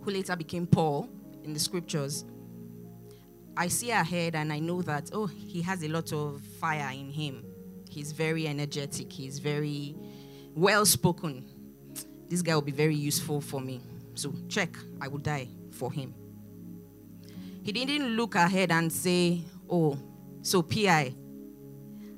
who 0.03 0.11
later 0.11 0.37
became 0.37 0.67
Paul 0.67 1.09
in 1.43 1.53
the 1.53 1.61
scriptures, 1.61 2.25
I 3.57 3.69
see 3.69 3.91
ahead 3.91 4.35
and 4.35 4.53
I 4.53 4.59
know 4.59 4.83
that, 4.83 5.11
oh, 5.13 5.27
he 5.27 5.63
has 5.63 5.83
a 5.83 5.89
lot 5.89 6.13
of 6.13 6.43
fire 6.61 6.91
in 6.93 7.11
him. 7.11 7.45
He's 7.89 8.13
very 8.13 8.49
energetic, 8.49 9.13
he's 9.13 9.39
very 9.39 9.95
well 10.55 10.85
spoken. 10.85 11.47
This 12.29 12.43
guy 12.43 12.55
will 12.55 12.63
be 12.63 12.73
very 12.73 12.97
useful 12.97 13.41
for 13.41 13.61
me. 13.61 13.81
So, 14.15 14.33
check, 14.49 14.77
I 15.01 15.09
will 15.09 15.19
die 15.19 15.49
for 15.71 15.93
him. 15.93 16.15
He 17.63 17.73
didn't 17.73 18.17
look 18.17 18.35
ahead 18.35 18.71
and 18.71 18.93
say, 18.93 19.41
oh, 19.71 19.99
so 20.43 20.63
PI, 20.63 21.15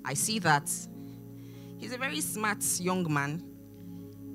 I 0.05 0.15
see 0.15 0.39
that. 0.41 0.71
He's 1.79 1.93
a 1.93 1.99
very 1.99 2.21
smart 2.21 2.65
young 2.81 3.13
man. 3.13 3.43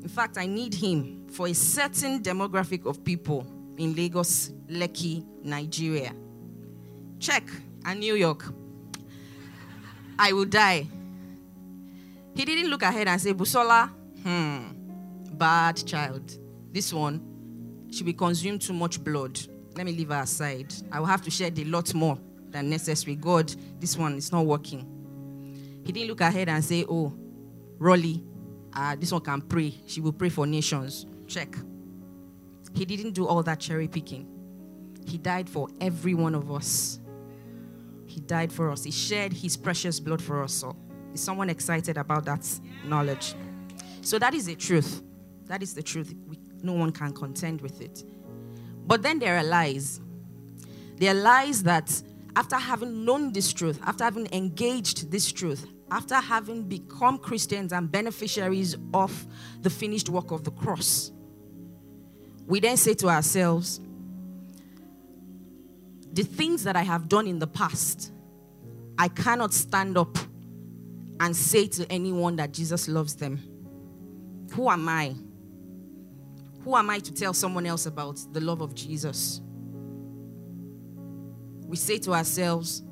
In 0.01 0.09
fact, 0.09 0.37
I 0.37 0.45
need 0.45 0.73
him 0.73 1.27
for 1.29 1.47
a 1.47 1.53
certain 1.53 2.21
demographic 2.21 2.85
of 2.85 3.03
people 3.03 3.45
in 3.77 3.95
Lagos, 3.95 4.51
Lekki, 4.69 5.25
Nigeria. 5.43 6.13
Check, 7.19 7.43
and 7.85 7.99
New 7.99 8.15
York. 8.15 8.45
I 10.17 10.33
will 10.33 10.45
die. 10.45 10.87
He 12.35 12.45
didn't 12.45 12.69
look 12.69 12.83
ahead 12.83 13.07
and 13.07 13.19
say, 13.19 13.33
Busola, 13.33 13.89
hmm, 14.23 14.63
bad 15.33 15.85
child. 15.85 16.37
This 16.71 16.93
one, 16.93 17.30
she 17.91 18.03
will 18.03 18.13
consume 18.13 18.57
too 18.57 18.73
much 18.73 19.03
blood. 19.03 19.39
Let 19.75 19.85
me 19.85 19.91
leave 19.91 20.09
her 20.09 20.21
aside. 20.21 20.73
I 20.91 20.99
will 20.99 21.07
have 21.07 21.21
to 21.23 21.31
shed 21.31 21.57
a 21.59 21.65
lot 21.65 21.93
more 21.93 22.17
than 22.49 22.69
necessary. 22.69 23.15
God, 23.15 23.53
this 23.79 23.97
one 23.97 24.15
is 24.15 24.31
not 24.31 24.45
working. 24.45 24.87
He 25.83 25.91
didn't 25.91 26.09
look 26.09 26.21
ahead 26.21 26.49
and 26.49 26.63
say, 26.63 26.85
oh, 26.87 27.13
Rolly, 27.77 28.23
uh, 28.73 28.95
this 28.95 29.11
one 29.11 29.21
can 29.21 29.41
pray. 29.41 29.73
She 29.85 30.01
will 30.01 30.13
pray 30.13 30.29
for 30.29 30.45
nations. 30.45 31.05
Check. 31.27 31.55
He 32.73 32.85
didn't 32.85 33.11
do 33.11 33.27
all 33.27 33.43
that 33.43 33.59
cherry 33.59 33.87
picking. 33.87 34.27
He 35.05 35.17
died 35.17 35.49
for 35.49 35.67
every 35.79 36.13
one 36.13 36.35
of 36.35 36.51
us. 36.51 36.99
He 38.05 38.19
died 38.21 38.51
for 38.51 38.69
us. 38.69 38.83
He 38.83 38.91
shed 38.91 39.33
his 39.33 39.57
precious 39.57 39.99
blood 39.99 40.21
for 40.21 40.43
us. 40.43 40.53
So, 40.53 40.75
is 41.13 41.21
someone 41.21 41.49
excited 41.49 41.97
about 41.97 42.25
that 42.25 42.47
knowledge? 42.85 43.35
So, 44.01 44.19
that 44.19 44.33
is 44.33 44.45
the 44.45 44.55
truth. 44.55 45.01
That 45.45 45.63
is 45.63 45.73
the 45.73 45.83
truth. 45.83 46.13
We, 46.27 46.37
no 46.63 46.73
one 46.73 46.91
can 46.91 47.13
contend 47.13 47.61
with 47.61 47.81
it. 47.81 48.03
But 48.85 49.01
then 49.01 49.19
there 49.19 49.37
are 49.37 49.43
lies. 49.43 50.01
There 50.97 51.11
are 51.11 51.19
lies 51.19 51.63
that, 51.63 52.01
after 52.35 52.55
having 52.55 53.05
known 53.05 53.33
this 53.33 53.51
truth, 53.53 53.79
after 53.83 54.03
having 54.03 54.27
engaged 54.31 55.11
this 55.11 55.31
truth, 55.31 55.65
after 55.89 56.15
having 56.15 56.63
become 56.63 57.17
Christians 57.17 57.73
and 57.73 57.91
beneficiaries 57.91 58.77
of 58.93 59.27
the 59.61 59.69
finished 59.69 60.09
work 60.09 60.31
of 60.31 60.43
the 60.43 60.51
cross, 60.51 61.11
we 62.47 62.59
then 62.59 62.77
say 62.77 62.93
to 62.95 63.09
ourselves, 63.09 63.79
the 66.13 66.23
things 66.23 66.63
that 66.63 66.75
I 66.75 66.83
have 66.83 67.07
done 67.07 67.27
in 67.27 67.39
the 67.39 67.47
past, 67.47 68.11
I 68.97 69.07
cannot 69.07 69.53
stand 69.53 69.97
up 69.97 70.17
and 71.19 71.35
say 71.35 71.67
to 71.67 71.89
anyone 71.91 72.35
that 72.37 72.51
Jesus 72.51 72.87
loves 72.87 73.15
them. 73.15 73.39
Who 74.53 74.69
am 74.69 74.89
I? 74.89 75.15
Who 76.63 76.75
am 76.75 76.89
I 76.89 76.99
to 76.99 77.13
tell 77.13 77.33
someone 77.33 77.65
else 77.65 77.85
about 77.85 78.19
the 78.31 78.41
love 78.41 78.61
of 78.61 78.75
Jesus? 78.75 79.41
We 81.65 81.75
say 81.75 81.97
to 81.99 82.13
ourselves, 82.13 82.83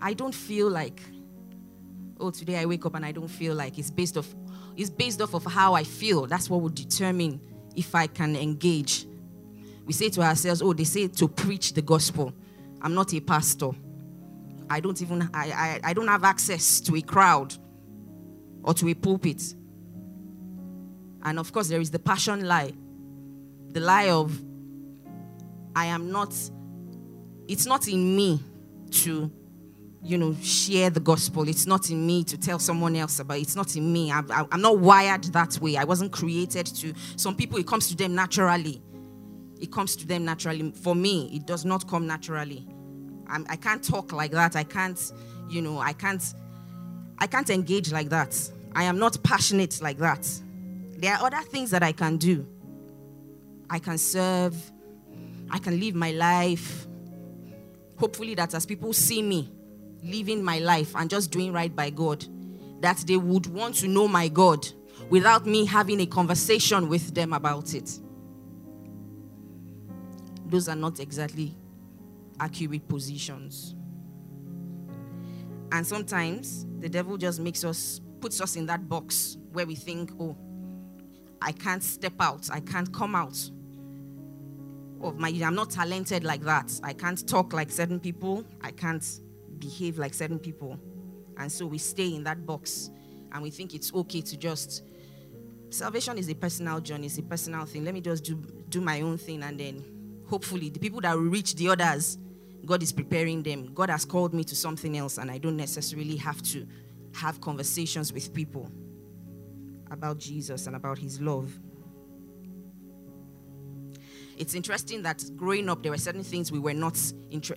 I 0.00 0.14
don't 0.14 0.34
feel 0.34 0.70
like, 0.70 1.00
oh, 2.18 2.30
today 2.30 2.58
I 2.58 2.64
wake 2.64 2.86
up 2.86 2.94
and 2.94 3.04
I 3.04 3.12
don't 3.12 3.28
feel 3.28 3.54
like 3.54 3.78
it's 3.78 3.90
based 3.90 4.16
off, 4.16 4.34
it's 4.76 4.88
based 4.88 5.20
off 5.20 5.34
of 5.34 5.44
how 5.44 5.74
I 5.74 5.84
feel. 5.84 6.26
That's 6.26 6.48
what 6.48 6.62
would 6.62 6.74
determine 6.74 7.40
if 7.76 7.94
I 7.94 8.06
can 8.06 8.36
engage. 8.36 9.06
We 9.84 9.92
say 9.92 10.08
to 10.10 10.22
ourselves, 10.22 10.62
oh, 10.62 10.72
they 10.72 10.84
say 10.84 11.08
to 11.08 11.28
preach 11.28 11.74
the 11.74 11.82
gospel. 11.82 12.32
I'm 12.80 12.94
not 12.94 13.12
a 13.12 13.20
pastor. 13.20 13.70
I 14.70 14.80
don't 14.80 15.02
even 15.02 15.28
I, 15.34 15.50
I, 15.50 15.80
I 15.90 15.92
don't 15.92 16.08
have 16.08 16.24
access 16.24 16.80
to 16.82 16.96
a 16.96 17.02
crowd 17.02 17.54
or 18.62 18.72
to 18.74 18.88
a 18.88 18.94
pulpit. 18.94 19.42
And 21.22 21.38
of 21.38 21.52
course, 21.52 21.68
there 21.68 21.80
is 21.80 21.90
the 21.90 21.98
passion 21.98 22.46
lie. 22.46 22.72
The 23.72 23.80
lie 23.80 24.10
of 24.10 24.40
I 25.76 25.86
am 25.86 26.10
not, 26.10 26.34
it's 27.48 27.66
not 27.66 27.88
in 27.88 28.16
me 28.16 28.40
to, 28.90 29.30
you 30.02 30.18
know, 30.18 30.34
share 30.42 30.90
the 30.90 31.00
gospel. 31.00 31.48
It's 31.48 31.66
not 31.66 31.90
in 31.90 32.06
me 32.06 32.24
to 32.24 32.38
tell 32.38 32.58
someone 32.58 32.96
else 32.96 33.20
about 33.20 33.38
it. 33.38 33.42
It's 33.42 33.56
not 33.56 33.76
in 33.76 33.92
me. 33.92 34.10
I, 34.10 34.20
I, 34.30 34.46
I'm 34.50 34.60
not 34.60 34.78
wired 34.78 35.24
that 35.24 35.58
way. 35.60 35.76
I 35.76 35.84
wasn't 35.84 36.12
created 36.12 36.66
to. 36.66 36.92
Some 37.16 37.36
people, 37.36 37.58
it 37.58 37.66
comes 37.66 37.88
to 37.88 37.96
them 37.96 38.14
naturally 38.14 38.82
it 39.60 39.70
comes 39.70 39.94
to 39.96 40.06
them 40.06 40.24
naturally. 40.24 40.72
For 40.72 40.94
me, 40.94 41.30
it 41.34 41.46
does 41.46 41.64
not 41.64 41.86
come 41.86 42.06
naturally. 42.06 42.66
I'm, 43.28 43.46
I 43.48 43.56
can 43.56 43.76
not 43.76 43.82
talk 43.82 44.12
like 44.12 44.32
that. 44.32 44.56
I 44.56 44.64
can't, 44.64 45.12
you 45.48 45.62
know, 45.62 45.78
I 45.78 45.92
can't, 45.92 46.22
I 47.18 47.26
can't 47.26 47.48
engage 47.50 47.92
like 47.92 48.08
that. 48.08 48.36
I 48.74 48.84
am 48.84 48.98
not 48.98 49.22
passionate 49.22 49.80
like 49.82 49.98
that. 49.98 50.28
There 50.96 51.14
are 51.14 51.26
other 51.26 51.42
things 51.42 51.70
that 51.70 51.82
I 51.82 51.92
can 51.92 52.16
do. 52.16 52.46
I 53.70 53.78
can 53.78 53.96
serve. 53.96 54.54
I 55.50 55.58
can 55.58 55.80
live 55.80 55.94
my 55.94 56.10
life. 56.10 56.86
Hopefully, 57.96 58.34
that 58.34 58.54
as 58.54 58.66
people 58.66 58.92
see 58.92 59.22
me 59.22 59.50
living 60.02 60.42
my 60.42 60.58
life 60.58 60.94
and 60.96 61.08
just 61.08 61.30
doing 61.30 61.52
right 61.52 61.74
by 61.74 61.90
God, 61.90 62.24
that 62.80 62.98
they 63.06 63.16
would 63.16 63.46
want 63.46 63.76
to 63.76 63.88
know 63.88 64.08
my 64.08 64.28
God 64.28 64.66
without 65.08 65.46
me 65.46 65.64
having 65.66 66.00
a 66.00 66.06
conversation 66.06 66.88
with 66.88 67.14
them 67.14 67.32
about 67.32 67.74
it 67.74 67.98
those 70.50 70.68
are 70.68 70.76
not 70.76 71.00
exactly 71.00 71.54
accurate 72.38 72.86
positions. 72.88 73.74
And 75.72 75.86
sometimes 75.86 76.66
the 76.80 76.88
devil 76.88 77.16
just 77.16 77.38
makes 77.38 77.64
us, 77.64 78.00
puts 78.20 78.40
us 78.40 78.56
in 78.56 78.66
that 78.66 78.88
box 78.88 79.36
where 79.52 79.66
we 79.66 79.76
think, 79.76 80.10
oh, 80.18 80.36
I 81.40 81.52
can't 81.52 81.82
step 81.82 82.14
out, 82.20 82.50
I 82.52 82.60
can't 82.60 82.92
come 82.92 83.14
out 83.14 83.38
of 85.02 85.18
my, 85.18 85.28
I'm 85.28 85.54
not 85.54 85.70
talented 85.70 86.24
like 86.24 86.42
that. 86.42 86.78
I 86.82 86.92
can't 86.92 87.26
talk 87.26 87.52
like 87.52 87.70
certain 87.70 88.00
people, 88.00 88.44
I 88.60 88.70
can't 88.70 89.04
behave 89.58 89.98
like 89.98 90.14
certain 90.14 90.38
people. 90.38 90.78
And 91.38 91.50
so 91.50 91.66
we 91.66 91.78
stay 91.78 92.14
in 92.14 92.24
that 92.24 92.44
box 92.44 92.90
and 93.32 93.42
we 93.42 93.50
think 93.50 93.74
it's 93.74 93.92
okay 93.94 94.20
to 94.20 94.36
just 94.36 94.82
salvation 95.70 96.18
is 96.18 96.28
a 96.28 96.34
personal 96.34 96.80
journey, 96.80 97.06
it's 97.06 97.18
a 97.18 97.22
personal 97.22 97.64
thing. 97.64 97.84
Let 97.84 97.94
me 97.94 98.00
just 98.00 98.24
do 98.24 98.36
do 98.68 98.80
my 98.80 99.00
own 99.00 99.18
thing 99.18 99.42
and 99.42 99.58
then 99.58 99.84
hopefully 100.28 100.70
the 100.70 100.78
people 100.78 101.00
that 101.00 101.16
will 101.16 101.24
reach 101.24 101.54
the 101.56 101.68
others, 101.68 102.18
God 102.64 102.82
is 102.82 102.92
preparing 102.92 103.42
them. 103.42 103.72
God 103.74 103.90
has 103.90 104.04
called 104.04 104.34
me 104.34 104.44
to 104.44 104.54
something 104.54 104.96
else 104.96 105.18
and 105.18 105.30
I 105.30 105.38
don't 105.38 105.56
necessarily 105.56 106.16
have 106.16 106.42
to 106.42 106.66
have 107.14 107.40
conversations 107.40 108.12
with 108.12 108.32
people 108.32 108.70
about 109.90 110.18
Jesus 110.18 110.66
and 110.66 110.76
about 110.76 110.98
his 110.98 111.20
love. 111.20 111.52
It's 114.40 114.54
interesting 114.54 115.02
that 115.02 115.22
growing 115.36 115.68
up 115.68 115.82
there 115.82 115.92
were 115.92 115.98
certain 115.98 116.22
things 116.22 116.50
we 116.50 116.58
were 116.58 116.72
not 116.72 116.98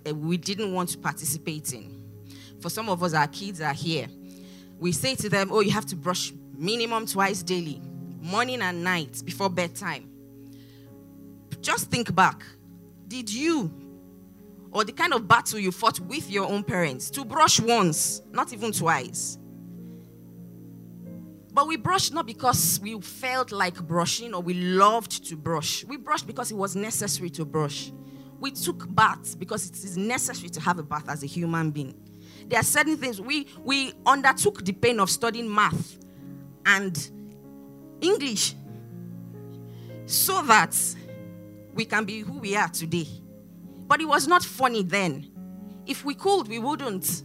uh, 0.06 0.14
we 0.14 0.36
didn't 0.36 0.74
want 0.74 0.90
to 0.90 0.98
participate 0.98 1.72
in. 1.72 2.04
For 2.60 2.70
some 2.70 2.90
of 2.90 3.02
us 3.02 3.14
our 3.14 3.28
kids 3.28 3.62
are 3.62 3.74
here. 3.74 4.08
We 4.80 4.92
say 4.92 5.16
to 5.16 5.30
them, 5.30 5.50
"Oh, 5.50 5.62
you 5.62 5.72
have 5.72 5.86
to 5.86 5.96
brush 5.96 6.34
minimum 6.58 7.06
twice 7.06 7.42
daily, 7.42 7.82
morning 8.20 8.62
and 8.62 8.84
night 8.84 9.22
before 9.24 9.50
bedtime." 9.50 10.10
Just 11.62 11.90
think 11.90 12.14
back. 12.14 12.44
Did 13.08 13.34
you 13.34 13.72
or 14.70 14.84
the 14.84 14.92
kind 14.92 15.14
of 15.14 15.26
battle 15.26 15.60
you 15.60 15.72
fought 15.72 16.02
with 16.02 16.30
your 16.30 16.50
own 16.50 16.66
parents 16.66 17.10
to 17.12 17.24
brush 17.24 17.62
once, 17.62 18.22
not 18.34 18.52
even 18.52 18.74
twice? 18.74 19.38
But 21.54 21.68
we 21.68 21.78
brushed 21.78 22.14
not 22.14 22.26
because 22.26 22.80
we 22.82 23.00
felt 23.00 23.52
like 23.52 23.76
brushing 23.86 24.34
or 24.34 24.42
we 24.42 24.56
loved 24.56 25.26
to 25.28 25.36
brush. 25.36 25.86
We 25.86 25.98
brushed 25.98 26.26
because 26.26 26.52
it 26.52 26.56
was 26.56 26.76
necessary 26.76 27.30
to 27.32 27.46
brush. 27.46 27.92
We 28.40 28.52
took 28.52 28.94
baths 28.94 29.36
because 29.36 29.70
it 29.70 29.76
is 29.76 29.96
necessary 29.96 30.50
to 30.50 30.60
have 30.62 30.80
a 30.80 30.84
bath 30.84 31.08
as 31.08 31.22
a 31.22 31.28
human 31.28 31.70
being. 31.70 31.96
There 32.48 32.60
are 32.60 32.64
certain 32.64 32.98
things 32.98 33.22
we 33.22 33.48
we 33.64 33.94
undertook 34.06 34.66
the 34.66 34.74
pain 34.74 35.00
of 35.00 35.10
studying 35.10 35.54
math 35.54 35.98
and 36.66 37.10
English 38.02 38.56
so 40.08 40.42
that 40.42 40.76
we 41.74 41.86
can 41.86 42.04
be 42.04 42.20
who 42.20 42.40
we 42.40 42.56
are 42.56 42.68
today. 42.68 43.08
But 43.88 44.02
it 44.02 44.06
was 44.06 44.28
not 44.28 44.44
funny 44.44 44.84
then. 44.84 45.30
If 45.86 46.04
we 46.04 46.16
could, 46.16 46.48
we 46.48 46.60
wouldn't. 46.60 47.24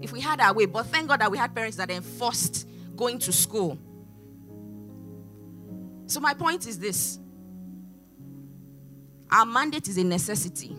If 0.00 0.10
we 0.10 0.20
had 0.20 0.40
our 0.40 0.52
way. 0.52 0.66
But 0.66 0.86
thank 0.86 1.08
God 1.08 1.20
that 1.20 1.30
we 1.30 1.38
had 1.38 1.54
parents 1.54 1.76
that 1.76 1.90
enforced 1.90 2.66
going 2.96 3.18
to 3.20 3.32
school. 3.32 3.78
So, 6.06 6.20
my 6.20 6.34
point 6.34 6.66
is 6.66 6.78
this 6.78 7.18
our 9.30 9.46
mandate 9.46 9.88
is 9.88 9.96
a 9.96 10.04
necessity. 10.04 10.76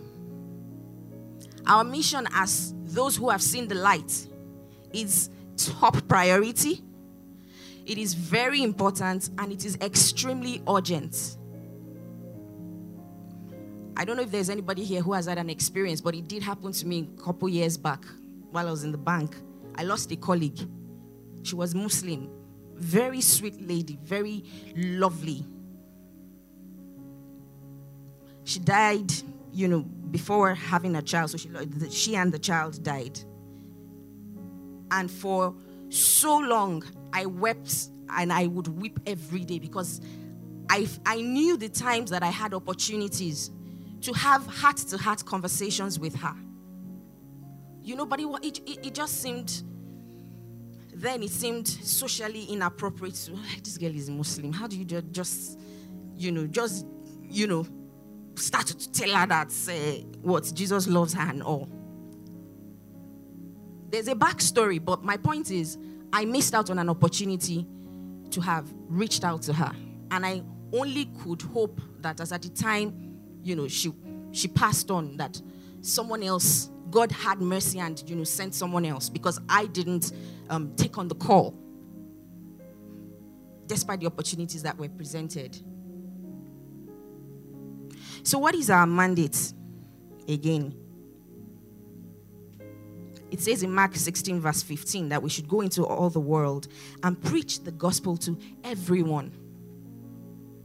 Our 1.66 1.84
mission 1.84 2.28
as 2.34 2.74
those 2.84 3.16
who 3.16 3.30
have 3.30 3.42
seen 3.42 3.68
the 3.68 3.76
light 3.76 4.28
is 4.94 5.30
top 5.56 6.08
priority. 6.08 6.84
It 7.86 7.98
is 7.98 8.14
very 8.14 8.62
important 8.62 9.30
and 9.38 9.52
it 9.52 9.66
is 9.66 9.78
extremely 9.82 10.62
urgent. 10.70 11.38
I 13.98 14.06
don't 14.06 14.18
know 14.18 14.24
if 14.24 14.32
there's 14.32 14.50
anybody 14.50 14.84
here 14.84 15.02
who 15.02 15.14
has 15.14 15.26
had 15.26 15.38
an 15.38 15.50
experience, 15.50 16.02
but 16.02 16.16
it 16.16 16.28
did 16.28 16.44
happen 16.44 16.72
to 16.72 16.88
me 16.88 17.10
a 17.18 17.22
couple 17.22 17.50
years 17.50 17.78
back 17.78 18.04
while 18.52 18.68
I 18.68 18.72
was 18.72 18.84
in 18.84 18.92
the 18.92 18.98
bank. 18.98 19.36
I 19.76 19.84
lost 19.84 20.12
a 20.12 20.16
colleague 20.16 20.60
she 21.44 21.56
was 21.56 21.76
Muslim. 21.76 22.30
Very 22.76 23.22
sweet 23.22 23.62
lady, 23.66 24.00
very 24.02 24.44
lovely. 24.76 25.46
She 28.46 28.60
died, 28.60 29.12
you 29.52 29.68
know, 29.68 29.82
before 29.82 30.56
having 30.56 30.96
a 30.96 31.02
child. 31.02 31.32
So 31.32 31.38
she, 31.38 31.50
she 31.90 32.16
and 32.16 32.32
the 32.32 32.40
child 32.40 32.84
died. 32.84 33.20
And 34.92 35.10
for 35.10 35.56
so 35.90 36.38
long, 36.38 36.84
I 37.14 37.26
wept 37.26 37.90
and 38.10 38.34
I 38.34 38.48
would 38.48 38.68
weep 38.68 39.00
every 39.06 39.46
day 39.46 39.60
because 39.60 40.02
I, 40.70 40.88
I 41.06 41.22
knew 41.22 41.58
the 41.58 41.70
times 41.70 42.10
that 42.10 42.24
I 42.24 42.30
had 42.30 42.54
opportunities 42.54 43.52
to 44.02 44.14
have 44.14 44.46
heart 44.46 44.78
to 44.78 44.98
heart 44.98 45.24
conversations 45.26 46.00
with 46.00 46.16
her. 46.16 46.36
You 47.82 47.96
know, 47.96 48.06
but 48.06 48.20
it, 48.20 48.28
it, 48.44 48.88
it 48.88 48.94
just 48.94 49.22
seemed 49.22 49.64
then 50.96 51.24
it 51.24 51.30
seemed 51.30 51.68
socially 51.68 52.46
inappropriate 52.46 53.16
to 53.16 53.38
this 53.64 53.78
girl 53.78 53.96
is 53.96 54.10
Muslim. 54.10 54.54
How 54.54 54.68
do 54.68 54.78
you 54.78 54.86
just, 54.86 55.60
you 56.16 56.32
know, 56.32 56.48
just, 56.48 56.86
you 57.22 57.48
know, 57.48 57.66
start 58.36 58.68
to 58.68 58.92
tell 58.92 59.16
her 59.16 59.28
that 59.28 59.52
uh, 59.70 59.74
what 60.22 60.52
Jesus 60.54 60.88
loves 60.88 61.14
her 61.14 61.30
and 61.30 61.44
all. 61.44 61.70
There's 63.90 64.08
a 64.08 64.16
backstory, 64.16 64.84
but 64.84 65.04
my 65.04 65.18
point 65.18 65.52
is, 65.52 65.78
I 66.12 66.26
missed 66.26 66.54
out 66.54 66.70
on 66.70 66.80
an 66.80 66.90
opportunity 66.90 67.66
to 68.32 68.42
have 68.42 68.72
reached 68.88 69.24
out 69.24 69.44
to 69.44 69.54
her, 69.54 69.72
and 70.12 70.26
I 70.26 70.44
only 70.72 71.06
could 71.24 71.42
hope 71.42 71.80
that 72.02 72.20
as 72.20 72.32
at 72.32 72.42
the 72.42 72.50
time, 72.50 73.20
you 73.44 73.56
know, 73.56 73.68
she 73.68 73.94
she 74.32 74.48
passed 74.48 74.90
on, 74.90 75.18
that 75.18 75.40
someone 75.82 76.24
else 76.24 76.70
God 76.94 77.12
had 77.12 77.42
mercy 77.42 77.80
and 77.80 78.02
you 78.08 78.16
know 78.16 78.24
sent 78.24 78.54
someone 78.54 78.86
else 78.86 79.10
because 79.10 79.40
I 79.50 79.66
didn't 79.66 80.12
um, 80.54 80.76
take 80.76 80.98
on 80.98 81.08
the 81.08 81.16
call, 81.16 81.56
despite 83.66 84.00
the 84.00 84.06
opportunities 84.06 84.62
that 84.64 84.78
were 84.78 84.88
presented. 84.88 85.58
So, 88.22 88.38
what 88.38 88.54
is 88.54 88.70
our 88.70 88.86
mandate? 88.86 89.54
Again, 90.28 90.74
it 93.32 93.42
says 93.42 93.64
in 93.64 93.74
Mark 93.74 93.96
16, 93.96 94.40
verse 94.40 94.62
15, 94.62 95.10
that 95.10 95.22
we 95.24 95.30
should 95.30 95.48
go 95.48 95.62
into 95.62 95.84
all 95.86 96.10
the 96.10 96.20
world 96.20 96.68
and 97.02 97.20
preach 97.22 97.64
the 97.64 97.72
gospel 97.72 98.16
to 98.18 98.38
everyone, 98.64 99.34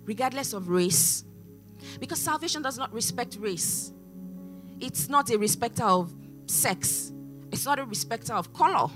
regardless 0.04 0.52
of 0.52 0.68
race, 0.68 1.24
because 1.98 2.20
salvation 2.20 2.60
does 2.60 2.76
not 2.76 2.92
respect 2.92 3.38
race. 3.40 3.90
It's 4.80 5.08
not 5.08 5.30
a 5.30 5.38
respecter 5.38 5.84
of 5.84 6.14
sex, 6.46 7.10
it's 7.50 7.64
not 7.64 7.78
a 7.78 7.84
respecter 7.84 8.34
of 8.34 8.52
color. 8.52 8.90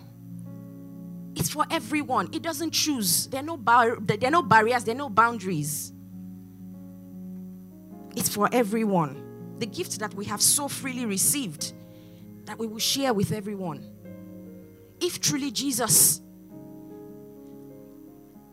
It's 1.35 1.51
for 1.51 1.64
everyone. 1.71 2.29
It 2.33 2.42
doesn't 2.42 2.73
choose. 2.73 3.27
There 3.29 3.40
are 3.40 3.45
no, 3.45 3.57
bar- 3.57 3.99
there 4.01 4.18
are 4.25 4.31
no 4.31 4.42
barriers, 4.42 4.85
there 4.85 4.95
are 4.95 4.99
no 4.99 5.09
boundaries. 5.09 5.92
It's 8.14 8.29
for 8.29 8.49
everyone. 8.53 9.57
The 9.59 9.66
gift 9.66 9.99
that 10.01 10.14
we 10.14 10.25
have 10.27 10.42
so 10.42 10.68
freely 10.68 11.07
received 11.07 11.73
that 12.45 12.59
we 12.59 12.66
will 12.66 12.79
share 12.79 13.14
with 13.14 13.33
everyone. 13.33 13.85
If 15.01 15.21
truly 15.21 15.51
Jesus 15.51 16.21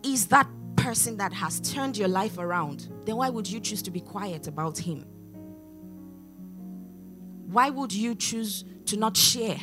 is 0.04 0.28
that 0.28 0.48
person 0.78 1.18
that 1.18 1.34
has 1.34 1.60
turned 1.60 1.98
your 1.98 2.08
life 2.08 2.38
around, 2.38 2.88
then 3.06 3.18
why 3.18 3.30
would 3.30 3.50
you 3.50 3.60
choose 3.60 3.82
to 3.84 3.92
be 3.92 4.00
quiet 4.00 4.48
about 4.48 4.78
him? 4.78 5.06
Why 7.48 7.70
would 7.70 7.92
you 7.92 8.16
choose 8.16 8.64
to 8.86 8.98
not 8.98 9.18
share? 9.18 9.60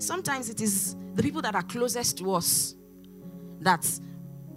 Sometimes 0.00 0.48
it 0.48 0.62
is 0.62 0.96
the 1.14 1.22
people 1.22 1.42
that 1.42 1.54
are 1.54 1.62
closest 1.62 2.16
to 2.18 2.32
us 2.32 2.74
that 3.60 3.86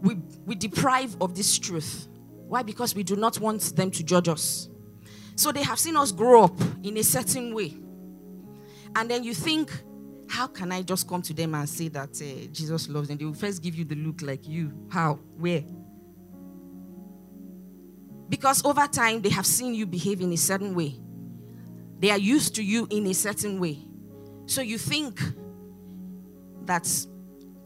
we, 0.02 0.16
we 0.46 0.56
deprive 0.56 1.18
of 1.20 1.36
this 1.36 1.60
truth. 1.60 2.08
Why? 2.48 2.64
Because 2.64 2.96
we 2.96 3.04
do 3.04 3.18
not 3.18 3.40
want 3.40 3.76
them 3.76 3.92
to 3.92 4.04
judge 4.04 4.30
us. 4.30 4.70
So 5.36 5.52
they 5.52 5.64
have 5.64 5.80
seen 5.80 5.98
us 5.98 6.14
grow 6.14 6.46
up 6.46 6.58
in 6.82 6.98
a 6.98 7.04
certain 7.04 7.54
way. 7.54 7.74
And 8.96 9.12
then 9.12 9.26
you 9.26 9.34
think, 9.34 9.70
how 10.30 10.48
can 10.48 10.72
I 10.72 10.82
just 10.82 11.10
come 11.10 11.22
to 11.24 11.34
them 11.34 11.56
and 11.56 11.68
say 11.68 11.90
that 11.90 12.10
uh, 12.22 12.48
Jesus 12.54 12.88
loves 12.88 13.10
them? 13.10 13.18
They 13.18 13.26
will 13.26 13.34
first 13.34 13.62
give 13.62 13.76
you 13.76 13.84
the 13.84 13.96
look 13.96 14.22
like 14.22 14.48
you. 14.48 14.72
How? 14.90 15.16
Where? 15.38 15.64
Because 18.30 18.64
over 18.64 18.88
time, 18.88 19.22
they 19.22 19.30
have 19.30 19.46
seen 19.46 19.74
you 19.74 19.86
behave 19.86 20.22
in 20.22 20.32
a 20.32 20.38
certain 20.38 20.74
way. 20.74 20.96
They 22.00 22.12
are 22.12 22.18
used 22.18 22.56
to 22.56 22.64
you 22.64 22.88
in 22.90 23.08
a 23.08 23.14
certain 23.14 23.60
way. 23.60 23.80
So 24.46 24.62
you 24.62 24.78
think 24.78 25.20
that 26.66 26.86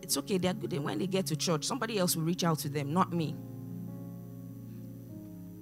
it's 0.01 0.17
okay, 0.17 0.37
they're 0.37 0.53
good. 0.53 0.73
And 0.73 0.83
when 0.83 0.99
they 0.99 1.07
get 1.07 1.25
to 1.27 1.35
church, 1.35 1.65
somebody 1.65 1.97
else 1.99 2.15
will 2.15 2.23
reach 2.23 2.43
out 2.43 2.59
to 2.59 2.69
them, 2.69 2.93
not 2.93 3.11
me. 3.11 3.35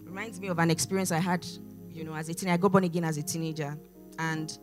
Reminds 0.04 0.40
me 0.40 0.48
of 0.48 0.60
an 0.60 0.70
experience 0.72 1.12
I 1.12 1.20
had, 1.20 1.46
you 1.90 2.04
know, 2.04 2.16
as 2.16 2.30
a 2.30 2.34
teenager. 2.34 2.54
I 2.54 2.58
got 2.58 2.72
born 2.72 2.84
again 2.84 3.04
as 3.04 3.18
a 3.18 3.24
teenager. 3.24 3.78
And 4.20 4.58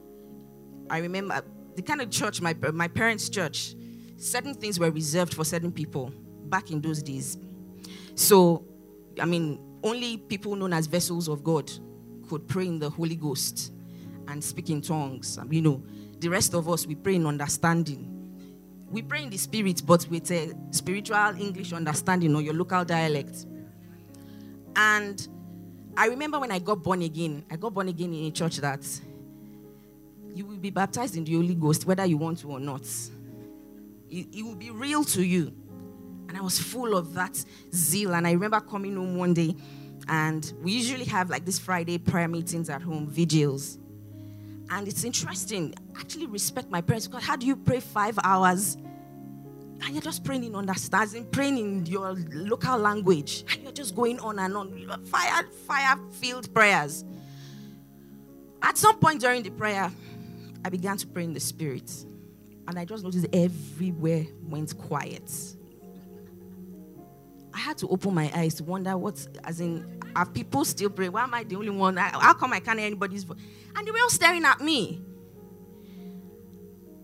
I 0.89 0.99
remember 0.99 1.43
the 1.75 1.83
kind 1.83 2.01
of 2.01 2.11
church, 2.11 2.41
my, 2.41 2.55
my 2.73 2.89
parents' 2.89 3.29
church, 3.29 3.75
certain 4.17 4.55
things 4.55 4.79
were 4.79 4.91
reserved 4.91 5.35
for 5.35 5.45
certain 5.45 5.73
people 5.73 6.13
back 6.45 6.71
in 6.71 6.81
those 6.81 7.03
days. 7.03 7.39
So, 8.15 8.65
I 9.21 9.25
mean, 9.25 9.59
only 9.83 10.19
people 10.19 10.55
known 10.55 10.73
as 10.73 10.87
vessels 10.87 11.29
of 11.29 11.43
God 11.43 11.71
could 12.29 12.47
pray 12.47 12.67
in 12.67 12.79
the 12.79 12.89
Holy 12.89 13.17
Ghost 13.17 13.73
and 14.29 14.43
speak 14.43 14.71
in 14.71 14.81
tongues. 14.81 15.39
You 15.51 15.63
know, 15.63 15.83
the 16.23 16.29
rest 16.29 16.55
of 16.55 16.69
us, 16.69 16.87
we 16.87 16.95
pray 16.95 17.17
in 17.17 17.27
understanding. 17.27 18.09
We 18.91 19.03
pray 19.03 19.25
in 19.25 19.31
the 19.31 19.37
spirit, 19.37 19.83
but 19.85 20.07
with 20.09 20.31
a 20.31 20.53
spiritual 20.71 21.19
English 21.39 21.73
understanding 21.73 22.35
or 22.37 22.43
your 22.43 22.55
local 22.55 22.85
dialect. 22.85 23.45
And 24.77 25.27
I 25.97 26.07
remember 26.07 26.39
when 26.39 26.53
I 26.53 26.61
got 26.61 26.81
born 26.81 27.03
again, 27.03 27.45
I 27.51 27.57
got 27.57 27.75
born 27.75 27.89
again 27.89 28.15
in 28.15 28.27
a 28.27 28.31
church 28.31 28.59
that 28.59 28.87
you 30.33 30.47
will 30.47 30.59
be 30.59 30.71
baptized 30.71 31.17
in 31.17 31.25
the 31.25 31.35
Holy 31.35 31.57
Ghost, 31.57 31.87
whether 31.87 32.07
you 32.07 32.17
want 32.17 32.39
to 32.39 32.53
or 32.53 32.61
not. 32.61 32.83
It, 34.09 34.29
it 34.33 34.45
will 34.45 34.55
be 34.55 34.71
real 34.71 35.03
to 35.05 35.23
you. 35.25 35.53
And 36.29 36.39
I 36.39 36.41
was 36.41 36.59
full 36.59 36.97
of 36.97 37.15
that 37.15 37.45
zeal. 37.75 38.15
And 38.15 38.29
I 38.29 38.33
remember 38.33 38.61
coming 38.61 38.95
home 38.95 39.17
one 39.17 39.35
day, 39.35 39.57
and 40.07 40.53
we 40.63 40.71
usually 40.71 41.05
have 41.07 41.31
like 41.31 41.45
this 41.45 41.59
Friday 41.59 41.99
prayer 41.99 42.29
meetings 42.29 42.71
at 42.71 42.81
home, 42.81 43.09
vigils. 43.09 43.79
And 44.73 44.89
it's 44.89 45.05
interesting. 45.05 45.75
Actually 45.99 46.27
respect 46.27 46.71
my 46.71 46.81
parents 46.81 47.07
because 47.07 47.23
how 47.23 47.37
do 47.37 47.47
you 47.47 47.57
pray 47.57 47.79
five 47.79 48.19
hours? 48.25 48.79
And 49.85 49.93
you're 49.93 50.01
just 50.01 50.25
praying 50.25 50.45
in 50.45 50.57
understanding, 50.57 51.27
praying 51.27 51.59
in 51.59 51.85
your 51.85 52.15
local 52.33 52.79
language. 52.79 53.45
And 53.53 53.63
you're 53.65 53.73
just 53.73 53.95
going 53.95 54.19
on 54.21 54.39
and 54.39 54.57
on. 54.57 55.05
Fire, 55.05 55.45
fire 55.67 55.99
filled 56.13 56.53
prayers. 56.55 57.05
At 58.63 58.79
some 58.79 58.99
point 58.99 59.21
during 59.21 59.43
the 59.43 59.51
prayer, 59.51 59.93
I 60.65 60.71
began 60.71 60.97
to 60.97 61.07
pray 61.07 61.25
in 61.25 61.35
the 61.35 61.41
spirit. 61.41 61.93
And 62.67 62.79
I 62.79 62.87
just 62.87 63.05
noticed 63.05 63.27
everywhere 63.31 64.25
went 64.49 64.79
quiet. 64.79 65.31
I 67.53 67.59
had 67.59 67.77
to 67.79 67.89
open 67.89 68.15
my 68.15 68.31
eyes 68.35 68.55
to 68.55 68.65
wonder 68.65 68.97
what, 68.97 69.27
as 69.45 69.61
in, 69.61 70.01
are 70.15 70.27
people 70.27 70.65
still 70.65 70.91
praying? 70.91 71.13
Why 71.13 71.25
am 71.25 71.35
I 71.35 71.45
the 71.45 71.57
only 71.57 71.71
one? 71.71 71.97
How 71.97 72.35
come 72.35 72.53
I 72.53 72.61
can't 72.61 72.79
hear 72.79 72.87
anybody's 72.87 73.25
voice? 73.25 73.39
And 73.77 73.87
they 73.87 73.91
were 73.91 73.99
all 74.03 74.11
staring 74.11 74.45
at 74.45 74.61
me. 74.61 75.03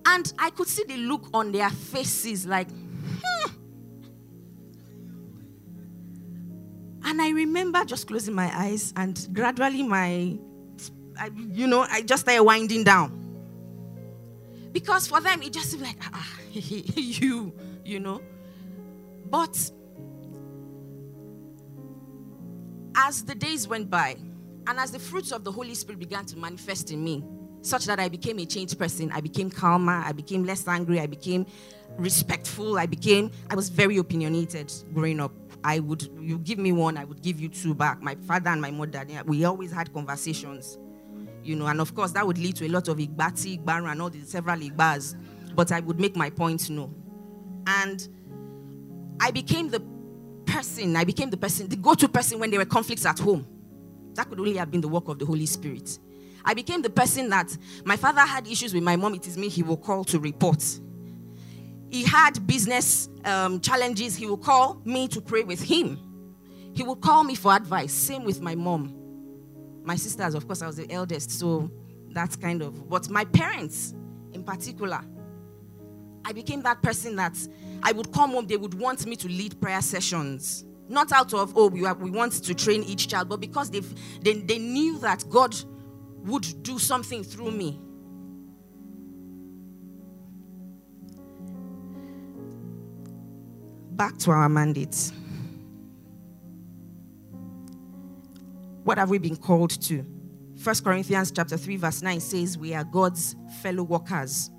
And 0.06 0.32
I 0.38 0.50
could 0.50 0.68
see 0.68 0.84
the 0.84 0.96
look 0.96 1.28
on 1.34 1.52
their 1.52 1.68
faces 1.70 2.46
like, 2.46 2.68
hmm. 2.70 3.50
And 7.04 7.22
I 7.22 7.30
remember 7.30 7.84
just 7.84 8.06
closing 8.06 8.34
my 8.34 8.50
eyes 8.54 8.92
and 8.96 9.28
gradually 9.32 9.82
my, 9.82 10.38
I, 11.18 11.30
you 11.52 11.66
know, 11.66 11.86
I 11.90 12.02
just 12.02 12.22
started 12.22 12.42
winding 12.42 12.84
down. 12.84 13.18
Because 14.72 15.06
for 15.06 15.20
them, 15.20 15.42
it 15.42 15.52
just 15.52 15.70
seemed 15.70 15.82
like, 15.82 15.98
ah, 16.12 16.38
you, 16.52 17.52
you 17.84 18.00
know. 18.00 18.22
But 19.30 19.70
as 22.98 23.22
the 23.22 23.34
days 23.34 23.68
went 23.68 23.88
by, 23.88 24.16
and 24.66 24.78
as 24.78 24.90
the 24.90 24.98
fruits 24.98 25.30
of 25.30 25.44
the 25.44 25.52
Holy 25.52 25.74
Spirit 25.74 26.00
began 26.00 26.26
to 26.26 26.36
manifest 26.36 26.90
in 26.90 27.02
me, 27.02 27.24
such 27.62 27.86
that 27.86 28.00
I 28.00 28.08
became 28.08 28.38
a 28.40 28.44
changed 28.44 28.76
person, 28.76 29.10
I 29.12 29.20
became 29.20 29.50
calmer, 29.50 30.02
I 30.04 30.10
became 30.10 30.44
less 30.44 30.66
angry, 30.66 30.98
I 31.00 31.06
became 31.06 31.46
respectful, 31.96 32.76
I 32.76 32.86
became, 32.86 33.30
I 33.50 33.54
was 33.54 33.68
very 33.68 33.98
opinionated 33.98 34.72
growing 34.92 35.20
up. 35.20 35.32
I 35.64 35.78
would, 35.78 36.08
you 36.20 36.38
give 36.38 36.58
me 36.58 36.72
one, 36.72 36.96
I 36.96 37.04
would 37.04 37.22
give 37.22 37.40
you 37.40 37.48
two 37.48 37.74
back. 37.74 38.02
My 38.02 38.16
father 38.26 38.50
and 38.50 38.60
my 38.60 38.70
mother, 38.70 39.04
we 39.26 39.44
always 39.44 39.72
had 39.72 39.92
conversations, 39.92 40.76
you 41.44 41.54
know, 41.54 41.66
and 41.66 41.80
of 41.80 41.94
course 41.94 42.12
that 42.12 42.26
would 42.26 42.38
lead 42.38 42.56
to 42.56 42.66
a 42.66 42.68
lot 42.68 42.88
of 42.88 42.98
igbati, 42.98 43.62
igbaru, 43.62 43.90
and 43.90 44.02
all 44.02 44.10
the 44.10 44.24
several 44.24 44.58
igbas, 44.58 45.16
but 45.54 45.70
I 45.70 45.80
would 45.80 46.00
make 46.00 46.16
my 46.16 46.30
point 46.30 46.68
known. 46.68 46.94
And 47.66 48.08
I 49.20 49.30
became 49.30 49.68
the 49.68 49.80
person, 50.48 50.96
I 50.96 51.04
became 51.04 51.30
the 51.30 51.36
person, 51.36 51.68
the 51.68 51.76
go 51.76 51.94
to 51.94 52.08
person 52.08 52.38
when 52.38 52.50
there 52.50 52.58
were 52.58 52.66
conflicts 52.66 53.04
at 53.06 53.18
home. 53.18 53.46
That 54.14 54.28
could 54.28 54.40
only 54.40 54.56
have 54.56 54.70
been 54.70 54.80
the 54.80 54.88
work 54.88 55.08
of 55.08 55.18
the 55.18 55.26
Holy 55.26 55.46
Spirit. 55.46 55.98
I 56.44 56.54
became 56.54 56.82
the 56.82 56.90
person 56.90 57.28
that 57.30 57.56
my 57.84 57.96
father 57.96 58.22
had 58.22 58.46
issues 58.46 58.72
with 58.72 58.82
my 58.82 58.96
mom, 58.96 59.14
it 59.14 59.26
is 59.26 59.36
me 59.36 59.48
he 59.48 59.62
will 59.62 59.76
call 59.76 60.04
to 60.04 60.18
report. 60.18 60.62
He 61.90 62.04
had 62.04 62.46
business 62.46 63.08
um, 63.24 63.60
challenges, 63.60 64.16
he 64.16 64.26
will 64.26 64.38
call 64.38 64.80
me 64.84 65.08
to 65.08 65.20
pray 65.20 65.42
with 65.42 65.62
him. 65.62 65.98
He 66.74 66.82
will 66.82 66.96
call 66.96 67.24
me 67.24 67.34
for 67.34 67.54
advice. 67.54 67.92
Same 67.92 68.24
with 68.24 68.40
my 68.40 68.54
mom. 68.54 68.94
My 69.84 69.96
sisters, 69.96 70.34
of 70.34 70.46
course, 70.46 70.62
I 70.62 70.66
was 70.66 70.76
the 70.76 70.90
eldest, 70.90 71.30
so 71.30 71.70
that's 72.10 72.36
kind 72.36 72.62
of. 72.62 72.88
But 72.88 73.08
my 73.08 73.24
parents, 73.24 73.94
in 74.32 74.44
particular, 74.44 75.02
I 76.28 76.32
became 76.32 76.60
that 76.60 76.82
person 76.82 77.16
that 77.16 77.34
I 77.82 77.92
would 77.92 78.12
come 78.12 78.32
home, 78.32 78.46
they 78.46 78.58
would 78.58 78.74
want 78.74 79.06
me 79.06 79.16
to 79.16 79.28
lead 79.28 79.58
prayer 79.62 79.80
sessions. 79.80 80.62
Not 80.86 81.10
out 81.10 81.32
of, 81.32 81.56
oh, 81.56 81.68
we, 81.68 81.86
are, 81.86 81.94
we 81.94 82.10
want 82.10 82.34
to 82.44 82.54
train 82.54 82.82
each 82.82 83.08
child, 83.08 83.30
but 83.30 83.40
because 83.40 83.70
they 83.70 83.80
they, 84.20 84.34
they 84.34 84.58
knew 84.58 84.98
that 84.98 85.24
God 85.30 85.56
would 86.26 86.62
do 86.62 86.78
something 86.78 87.24
through 87.24 87.52
me. 87.52 87.80
Back 93.92 94.18
to 94.18 94.30
our 94.30 94.50
mandate. 94.50 95.10
What 98.84 98.98
have 98.98 99.08
we 99.08 99.16
been 99.16 99.36
called 99.36 99.70
to? 99.82 100.04
1 100.62 100.74
Corinthians 100.84 101.30
chapter 101.30 101.56
3 101.56 101.76
verse 101.76 102.02
9 102.02 102.20
says 102.20 102.58
we 102.58 102.74
are 102.74 102.84
God's 102.84 103.34
fellow 103.62 103.84
workers 103.84 104.50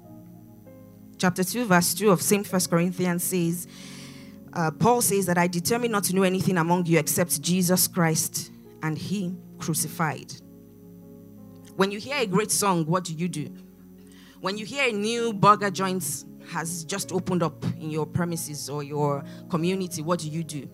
chapter 1.19 1.43
2, 1.43 1.65
verse 1.65 1.93
2 1.93 2.09
of 2.09 2.21
same 2.21 2.43
First 2.43 2.69
Corinthians 2.69 3.23
says, 3.23 3.67
uh, 4.53 4.71
Paul 4.71 5.01
says 5.01 5.25
that 5.27 5.37
I 5.37 5.47
determined 5.47 5.91
not 5.91 6.05
to 6.05 6.15
know 6.15 6.23
anything 6.23 6.57
among 6.57 6.85
you 6.85 6.97
except 6.97 7.41
Jesus 7.41 7.87
Christ 7.87 8.51
and 8.81 8.97
Him 8.97 9.39
crucified. 9.59 10.33
When 11.75 11.91
you 11.91 11.99
hear 11.99 12.17
a 12.17 12.25
great 12.25 12.51
song, 12.51 12.85
what 12.85 13.03
do 13.03 13.13
you 13.13 13.27
do? 13.27 13.53
When 14.41 14.57
you 14.57 14.65
hear 14.65 14.89
a 14.89 14.91
new 14.91 15.33
burger 15.33 15.69
joint 15.69 16.25
has 16.49 16.83
just 16.85 17.11
opened 17.11 17.43
up 17.43 17.63
in 17.79 17.91
your 17.91 18.05
premises 18.05 18.69
or 18.69 18.81
your 18.81 19.23
community, 19.49 20.01
what 20.01 20.19
do 20.19 20.29
you 20.29 20.43
do? 20.43 20.69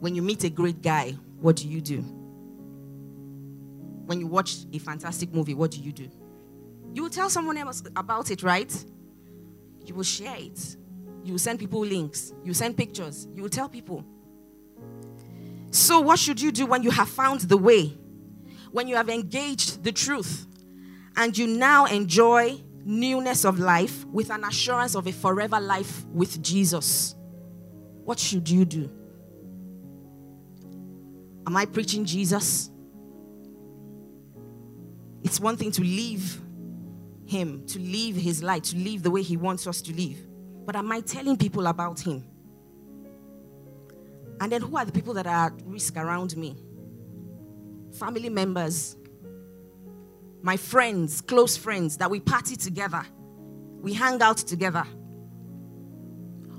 When 0.00 0.14
you 0.14 0.22
meet 0.22 0.44
a 0.44 0.50
great 0.50 0.82
guy, 0.82 1.12
what 1.40 1.56
do 1.56 1.68
you 1.68 1.80
do? 1.80 2.00
When 4.06 4.18
you 4.20 4.26
watch 4.26 4.66
a 4.72 4.78
fantastic 4.78 5.32
movie, 5.32 5.54
what 5.54 5.70
do 5.70 5.80
you 5.80 5.92
do? 5.92 6.10
You 6.92 7.04
will 7.04 7.10
tell 7.10 7.30
someone 7.30 7.56
else 7.56 7.82
about 7.96 8.30
it, 8.30 8.42
right? 8.42 8.84
You 9.86 9.94
will 9.94 10.02
share 10.02 10.36
it. 10.36 10.76
You 11.24 11.32
will 11.32 11.38
send 11.38 11.58
people 11.58 11.80
links. 11.80 12.32
You 12.44 12.54
send 12.54 12.76
pictures. 12.76 13.28
You 13.34 13.42
will 13.42 13.50
tell 13.50 13.68
people. 13.68 14.04
So, 15.70 16.00
what 16.00 16.18
should 16.18 16.40
you 16.40 16.52
do 16.52 16.66
when 16.66 16.82
you 16.82 16.90
have 16.90 17.08
found 17.08 17.42
the 17.42 17.56
way? 17.56 17.96
When 18.70 18.88
you 18.88 18.96
have 18.96 19.08
engaged 19.08 19.82
the 19.82 19.92
truth 19.92 20.46
and 21.16 21.36
you 21.36 21.46
now 21.46 21.86
enjoy 21.86 22.60
newness 22.84 23.44
of 23.44 23.58
life 23.58 24.04
with 24.06 24.30
an 24.30 24.44
assurance 24.44 24.94
of 24.94 25.06
a 25.06 25.12
forever 25.12 25.60
life 25.60 26.04
with 26.06 26.42
Jesus? 26.42 27.14
What 28.04 28.18
should 28.18 28.48
you 28.48 28.64
do? 28.64 28.90
Am 31.46 31.56
I 31.56 31.66
preaching 31.66 32.04
Jesus? 32.04 32.70
It's 35.22 35.40
one 35.40 35.56
thing 35.56 35.70
to 35.72 35.82
leave 35.82 36.40
him, 37.26 37.64
to 37.66 37.78
live 37.78 38.16
his 38.16 38.42
life, 38.42 38.62
to 38.64 38.76
live 38.76 39.02
the 39.02 39.10
way 39.10 39.22
he 39.22 39.36
wants 39.36 39.66
us 39.66 39.80
to 39.82 39.92
live. 39.94 40.18
But 40.64 40.76
am 40.76 40.90
I 40.92 41.00
telling 41.00 41.36
people 41.36 41.66
about 41.66 42.00
him? 42.00 42.24
And 44.40 44.50
then 44.50 44.62
who 44.62 44.76
are 44.76 44.84
the 44.84 44.92
people 44.92 45.14
that 45.14 45.26
are 45.26 45.46
at 45.46 45.52
risk 45.64 45.96
around 45.96 46.36
me? 46.36 46.56
Family 47.98 48.28
members, 48.28 48.96
my 50.42 50.56
friends, 50.56 51.20
close 51.20 51.56
friends 51.56 51.96
that 51.98 52.10
we 52.10 52.20
party 52.20 52.56
together, 52.56 53.04
we 53.80 53.92
hang 53.92 54.20
out 54.22 54.38
together. 54.38 54.84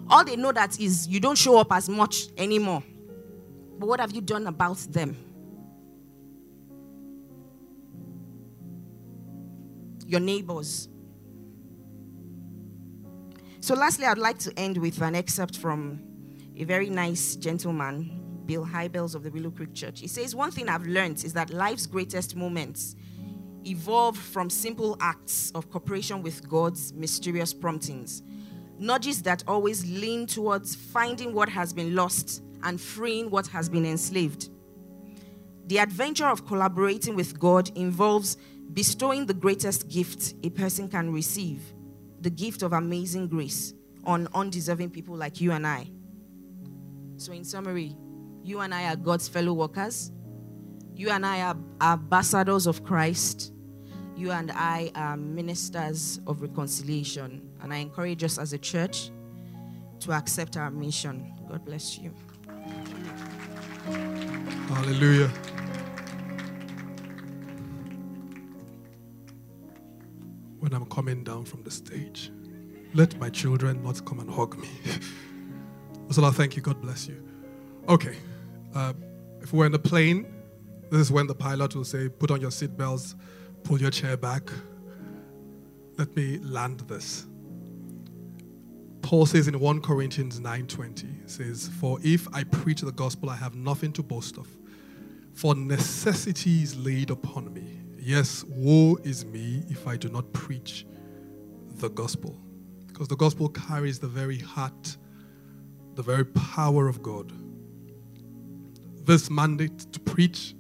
All 0.10 0.24
they 0.24 0.36
know 0.36 0.52
that 0.52 0.80
is 0.80 1.08
you 1.08 1.20
don't 1.20 1.38
show 1.38 1.58
up 1.58 1.72
as 1.72 1.90
much 1.90 2.28
anymore. 2.38 2.84
But 3.80 3.88
what 3.88 4.00
have 4.00 4.12
you 4.12 4.22
done 4.22 4.48
about 4.48 4.78
them? 4.90 5.18
Your 10.14 10.22
neighbors. 10.22 10.88
So, 13.60 13.74
lastly, 13.74 14.06
I'd 14.06 14.18
like 14.18 14.38
to 14.40 14.58
end 14.58 14.78
with 14.78 15.02
an 15.02 15.16
excerpt 15.16 15.58
from 15.58 16.00
a 16.56 16.64
very 16.66 16.90
nice 16.90 17.36
gentleman, 17.36 18.44
Bill 18.46 18.64
Hybels 18.64 19.16
of 19.16 19.24
the 19.24 19.32
Willow 19.32 19.50
Creek 19.50 19.74
Church. 19.74 20.02
He 20.02 20.08
says, 20.08 20.36
One 20.36 20.52
thing 20.52 20.70
I've 20.70 20.86
learned 20.86 21.24
is 21.24 21.34
that 21.34 21.50
life's 21.50 21.88
greatest 21.88 22.36
moments 22.36 22.96
evolve 23.66 24.18
from 24.18 24.50
simple 24.50 24.98
acts 25.00 25.52
of 25.56 25.70
cooperation 25.72 26.22
with 26.22 26.48
God's 26.48 26.94
mysterious 26.94 27.54
promptings, 27.54 28.22
nudges 28.78 29.24
that 29.24 29.44
always 29.48 29.84
lean 29.86 30.28
towards 30.28 30.76
finding 30.76 31.34
what 31.34 31.50
has 31.50 31.74
been 31.74 31.96
lost 31.96 32.44
and 32.64 32.80
freeing 32.80 33.32
what 33.32 33.48
has 33.48 33.68
been 33.68 33.86
enslaved. 33.86 34.50
The 35.68 35.78
adventure 35.78 36.28
of 36.28 36.46
collaborating 36.46 37.16
with 37.16 37.40
God 37.40 37.72
involves 37.76 38.38
bestowing 38.74 39.26
the 39.26 39.34
greatest 39.34 39.88
gift 39.88 40.34
a 40.44 40.50
person 40.50 40.90
can 40.90 41.12
receive 41.12 41.62
the 42.22 42.30
gift 42.30 42.64
of 42.64 42.74
amazing 42.74 43.28
grace 43.28 43.74
on 44.06 44.28
undeserving 44.34 44.90
people 44.90 45.16
like 45.16 45.40
you 45.40 45.52
and 45.52 45.66
I. 45.68 45.88
So, 47.18 47.32
in 47.32 47.44
summary, 47.44 47.96
you 48.44 48.60
and 48.60 48.74
I 48.74 48.92
are 48.92 48.96
God's 48.96 49.28
fellow 49.28 49.54
workers. 49.54 50.12
You 50.96 51.10
and 51.10 51.26
I 51.26 51.42
are 51.42 51.58
ambassadors 51.82 52.68
of 52.68 52.84
Christ. 52.84 53.54
You 54.16 54.32
and 54.32 54.52
I 54.52 54.92
are 54.96 55.18
ministers 55.18 56.20
of 56.28 56.42
reconciliation. 56.42 57.50
And 57.62 57.74
I 57.74 57.78
encourage 57.78 58.24
us 58.24 58.38
as 58.38 58.54
a 58.54 58.58
church 58.58 59.10
to 60.02 60.12
accept 60.12 60.58
our 60.58 60.70
mission. 60.70 61.34
God 61.50 61.66
bless 61.66 61.98
you. 61.98 62.14
Hallelujah. 64.68 65.32
When 70.64 70.74
I'm 70.74 70.86
coming 70.86 71.26
down 71.26 71.44
from 71.44 71.62
the 71.64 71.70
stage. 71.70 72.32
Let 72.94 73.20
my 73.20 73.30
children 73.30 73.84
not 73.84 74.06
come 74.06 74.22
and 74.22 74.30
hug 74.30 74.58
me. 74.58 74.70
so 76.10 76.32
thank 76.32 76.56
you. 76.56 76.62
God 76.62 76.82
bless 76.82 77.06
you. 77.06 77.22
Okay. 77.90 78.16
Uh, 78.74 78.94
if 79.42 79.52
we're 79.52 79.66
in 79.66 79.74
the 79.74 79.80
plane, 79.80 80.26
this 80.90 81.02
is 81.02 81.12
when 81.12 81.28
the 81.28 81.36
pilot 81.36 81.76
will 81.76 81.84
say, 81.84 82.08
put 82.08 82.32
on 82.32 82.40
your 82.40 82.50
seatbelts, 82.50 83.16
pull 83.66 83.82
your 83.82 83.92
chair 83.92 84.16
back. 84.16 84.50
Let 85.98 86.16
me 86.16 86.38
land 86.38 86.80
this. 86.88 87.26
Paul 89.02 89.26
says 89.26 89.50
in 89.50 89.60
1 89.60 89.82
Corinthians 89.82 90.40
9:20 90.40 91.30
says, 91.30 91.68
"For 91.68 92.00
if 92.04 92.26
I 92.34 92.46
preach 92.46 92.80
the 92.80 92.94
gospel, 92.94 93.30
I 93.30 93.36
have 93.36 93.54
nothing 93.54 93.92
to 93.94 94.02
boast 94.02 94.38
of, 94.38 94.48
for 95.34 95.56
necessity 95.56 96.64
is 96.64 96.78
laid 96.78 97.10
upon 97.10 97.54
me. 97.54 97.83
Yes, 98.06 98.44
woe 98.50 98.98
is 99.06 99.24
me 99.24 99.64
if 99.70 99.88
I 99.88 99.96
do 99.96 100.10
not 100.10 100.34
preach 100.34 100.86
the 101.78 101.90
gospel." 101.90 102.38
Because 102.86 103.08
the 103.08 103.16
gospel 103.16 103.48
carries 103.48 104.00
the 104.00 104.10
very 104.10 104.40
heart, 104.40 104.98
the 105.96 106.04
very 106.04 106.26
power 106.26 106.90
of 106.90 107.02
God. 107.02 107.32
This 109.06 109.30
mandate 109.30 109.80
to 109.94 110.02
preach 110.02 110.54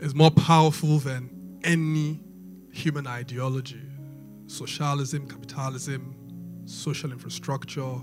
is 0.00 0.14
more 0.14 0.30
powerful 0.30 0.98
than 0.98 1.28
any 1.62 2.22
human 2.72 3.06
ideology 3.06 3.82
socialism, 4.46 5.26
capitalism, 5.26 6.14
social 6.64 7.12
infrastructure, 7.12 8.02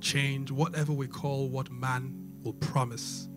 change, 0.00 0.50
whatever 0.50 0.92
we 0.92 1.06
call 1.06 1.48
what 1.48 1.70
man 1.70 2.14
will 2.42 2.54
promise. 2.54 3.28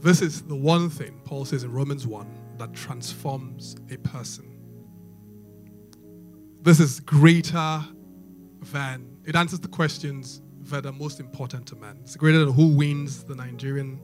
This 0.00 0.22
is 0.22 0.42
the 0.42 0.56
one 0.56 0.88
thing 0.88 1.20
Paul 1.24 1.44
says 1.44 1.62
in 1.64 1.72
Romans 1.72 2.06
1 2.06 2.41
that 2.62 2.72
transforms 2.72 3.74
a 3.90 3.96
person. 3.98 4.44
This 6.62 6.78
is 6.78 7.00
greater 7.00 7.84
than, 8.72 9.16
it 9.24 9.34
answers 9.34 9.58
the 9.58 9.66
questions 9.66 10.42
that 10.70 10.86
are 10.86 10.92
most 10.92 11.18
important 11.18 11.66
to 11.66 11.76
man. 11.76 11.98
It's 12.02 12.14
greater 12.14 12.38
than 12.38 12.54
who 12.54 12.68
wins 12.68 13.24
the 13.24 13.34
Nigerian, 13.34 14.00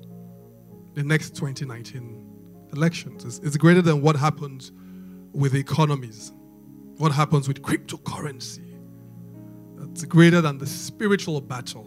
the 0.94 1.04
next 1.04 1.36
2019 1.36 2.68
elections. 2.72 3.24
It's, 3.24 3.38
it's 3.46 3.56
greater 3.56 3.80
than 3.80 4.02
what 4.02 4.16
happens 4.16 4.72
with 5.32 5.54
economies, 5.54 6.32
what 6.96 7.12
happens 7.12 7.46
with 7.46 7.62
cryptocurrency. 7.62 8.76
It's 9.82 10.04
greater 10.04 10.40
than 10.40 10.58
the 10.58 10.66
spiritual 10.66 11.40
battle 11.40 11.86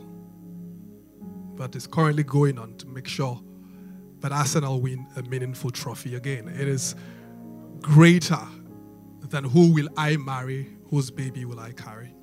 that 1.58 1.76
is 1.76 1.86
currently 1.86 2.24
going 2.24 2.58
on 2.58 2.78
to 2.78 2.88
make 2.88 3.10
sure 3.10 3.42
that 4.22 4.32
Arsenal 4.32 4.80
win 4.80 5.08
a 5.16 5.24
meaningful 5.24 5.72
trophy 5.72 6.16
again. 6.16 6.48
It 6.48 6.68
is 6.68 6.96
greater 7.82 8.40
than 9.30 9.44
who 9.44 9.74
will 9.74 9.90
I 9.98 10.18
marry, 10.18 10.70
whose 10.90 11.10
baby 11.10 11.46
will 11.46 11.60
I 11.60 11.72
carry. 11.72 12.14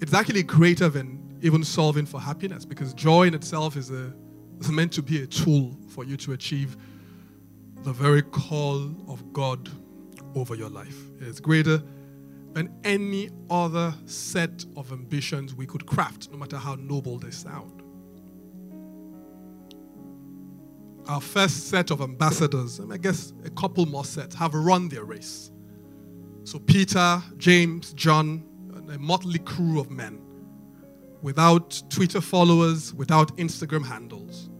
It's 0.00 0.14
actually 0.14 0.42
greater 0.42 0.88
than 0.88 1.38
even 1.40 1.64
solving 1.64 2.06
for 2.06 2.20
happiness 2.20 2.64
because 2.64 2.94
joy 2.94 3.26
in 3.26 3.34
itself 3.34 3.76
is, 3.76 3.90
a, 3.90 4.12
is 4.60 4.70
meant 4.70 4.92
to 4.92 5.02
be 5.02 5.22
a 5.22 5.26
tool 5.26 5.76
for 5.88 6.04
you 6.04 6.16
to 6.18 6.32
achieve 6.32 6.76
the 7.82 7.92
very 7.92 8.22
call 8.22 8.76
of 9.08 9.32
God 9.32 9.68
over 10.34 10.54
your 10.54 10.70
life. 10.70 10.96
It 11.20 11.28
is 11.28 11.40
greater 11.40 11.82
than 12.52 12.72
any 12.84 13.30
other 13.50 13.94
set 14.06 14.64
of 14.76 14.92
ambitions 14.92 15.54
we 15.54 15.66
could 15.66 15.86
craft, 15.86 16.30
no 16.30 16.38
matter 16.38 16.56
how 16.56 16.76
noble 16.76 17.18
they 17.18 17.30
sound. 17.30 17.83
Our 21.06 21.20
first 21.20 21.68
set 21.68 21.90
of 21.90 22.00
ambassadors, 22.00 22.78
and 22.78 22.92
I 22.92 22.96
guess 22.96 23.32
a 23.44 23.50
couple 23.50 23.84
more 23.86 24.04
sets, 24.04 24.34
have 24.36 24.54
run 24.54 24.88
their 24.88 25.04
race. 25.04 25.50
So 26.44 26.58
Peter, 26.58 27.22
James, 27.36 27.92
John, 27.92 28.44
a 28.90 28.98
motley 28.98 29.38
crew 29.38 29.80
of 29.80 29.90
men 29.90 30.20
without 31.22 31.82
Twitter 31.88 32.20
followers, 32.20 32.92
without 32.94 33.36
Instagram 33.38 33.84
handles. 33.86 34.50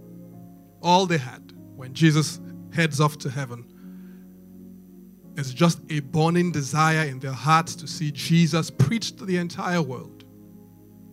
All 0.82 1.06
they 1.06 1.18
had 1.18 1.52
when 1.76 1.92
Jesus 1.92 2.40
heads 2.72 3.00
off 3.00 3.18
to 3.18 3.30
heaven. 3.30 3.64
is 5.36 5.52
just 5.52 5.80
a 5.90 6.00
burning 6.00 6.52
desire 6.52 7.06
in 7.06 7.18
their 7.18 7.32
hearts 7.32 7.74
to 7.76 7.86
see 7.86 8.10
Jesus 8.10 8.70
preach 8.70 9.16
to 9.16 9.24
the 9.24 9.36
entire 9.36 9.82
world. 9.82 10.24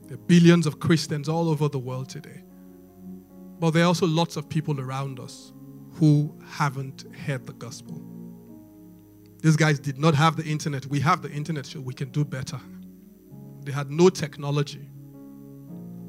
There 0.07 0.15
are 0.15 0.21
billions 0.27 0.65
of 0.67 0.79
Christians 0.79 1.27
all 1.27 1.49
over 1.49 1.67
the 1.67 1.79
world 1.79 2.09
today. 2.09 2.43
But 3.61 3.75
there 3.75 3.83
are 3.83 3.85
also 3.85 4.07
lots 4.07 4.37
of 4.37 4.49
people 4.49 4.81
around 4.81 5.19
us 5.19 5.53
who 5.93 6.35
haven't 6.43 7.05
heard 7.15 7.45
the 7.45 7.53
gospel. 7.53 8.01
These 9.43 9.55
guys 9.55 9.77
did 9.77 9.99
not 9.99 10.15
have 10.15 10.35
the 10.35 10.43
internet. 10.43 10.87
We 10.87 10.99
have 11.01 11.21
the 11.21 11.29
internet, 11.29 11.67
so 11.67 11.79
we 11.79 11.93
can 11.93 12.09
do 12.09 12.25
better. 12.25 12.59
They 13.63 13.71
had 13.71 13.91
no 13.91 14.09
technology. 14.09 14.89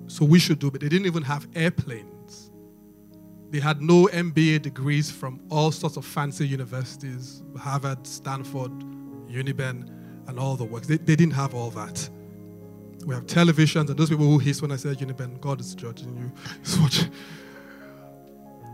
So 0.07 0.25
we 0.25 0.39
should 0.39 0.61
do, 0.61 0.71
but 0.71 0.81
they 0.81 0.89
didn't 0.89 1.07
even 1.07 1.23
have 1.25 1.47
airplanes. 1.55 2.51
They 3.51 3.61
had 3.61 3.83
no 3.83 4.07
MBA 4.07 4.63
degrees 4.63 5.11
from 5.11 5.39
all 5.51 5.71
sorts 5.71 5.99
of 5.99 6.07
fancy 6.07 6.49
universities 6.49 7.43
Harvard, 7.59 8.07
Stanford, 8.07 8.73
Uniben, 9.29 9.91
and 10.27 10.39
all 10.39 10.57
the 10.57 10.65
works. 10.65 10.87
They, 10.87 10.97
they 10.97 11.17
didn't 11.17 11.35
have 11.35 11.55
all 11.55 11.69
that. 11.73 12.09
We 13.05 13.15
have 13.15 13.27
televisions, 13.27 13.91
and 13.91 13.99
those 13.99 14.09
people 14.09 14.25
who 14.25 14.39
hiss 14.39 14.63
when 14.63 14.73
I 14.73 14.77
say 14.77 14.95
Uniben, 14.95 15.39
God 15.39 15.61
is 15.61 15.75
judging 15.75 16.17
you. 16.17 16.33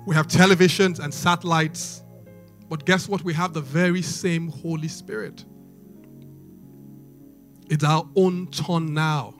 We 0.07 0.15
have 0.15 0.27
televisions 0.27 0.99
and 0.99 1.13
satellites, 1.13 2.03
but 2.69 2.85
guess 2.85 3.09
what? 3.09 3.23
We 3.23 3.35
have 3.35 3.53
the 3.53 3.61
very 3.61 4.03
same 4.03 4.49
Holy 4.49 4.89
Spirit. 4.89 5.45
It's 7.69 7.85
our 7.85 8.09
own 8.17 8.47
turn 8.49 8.95
now. 8.95 9.35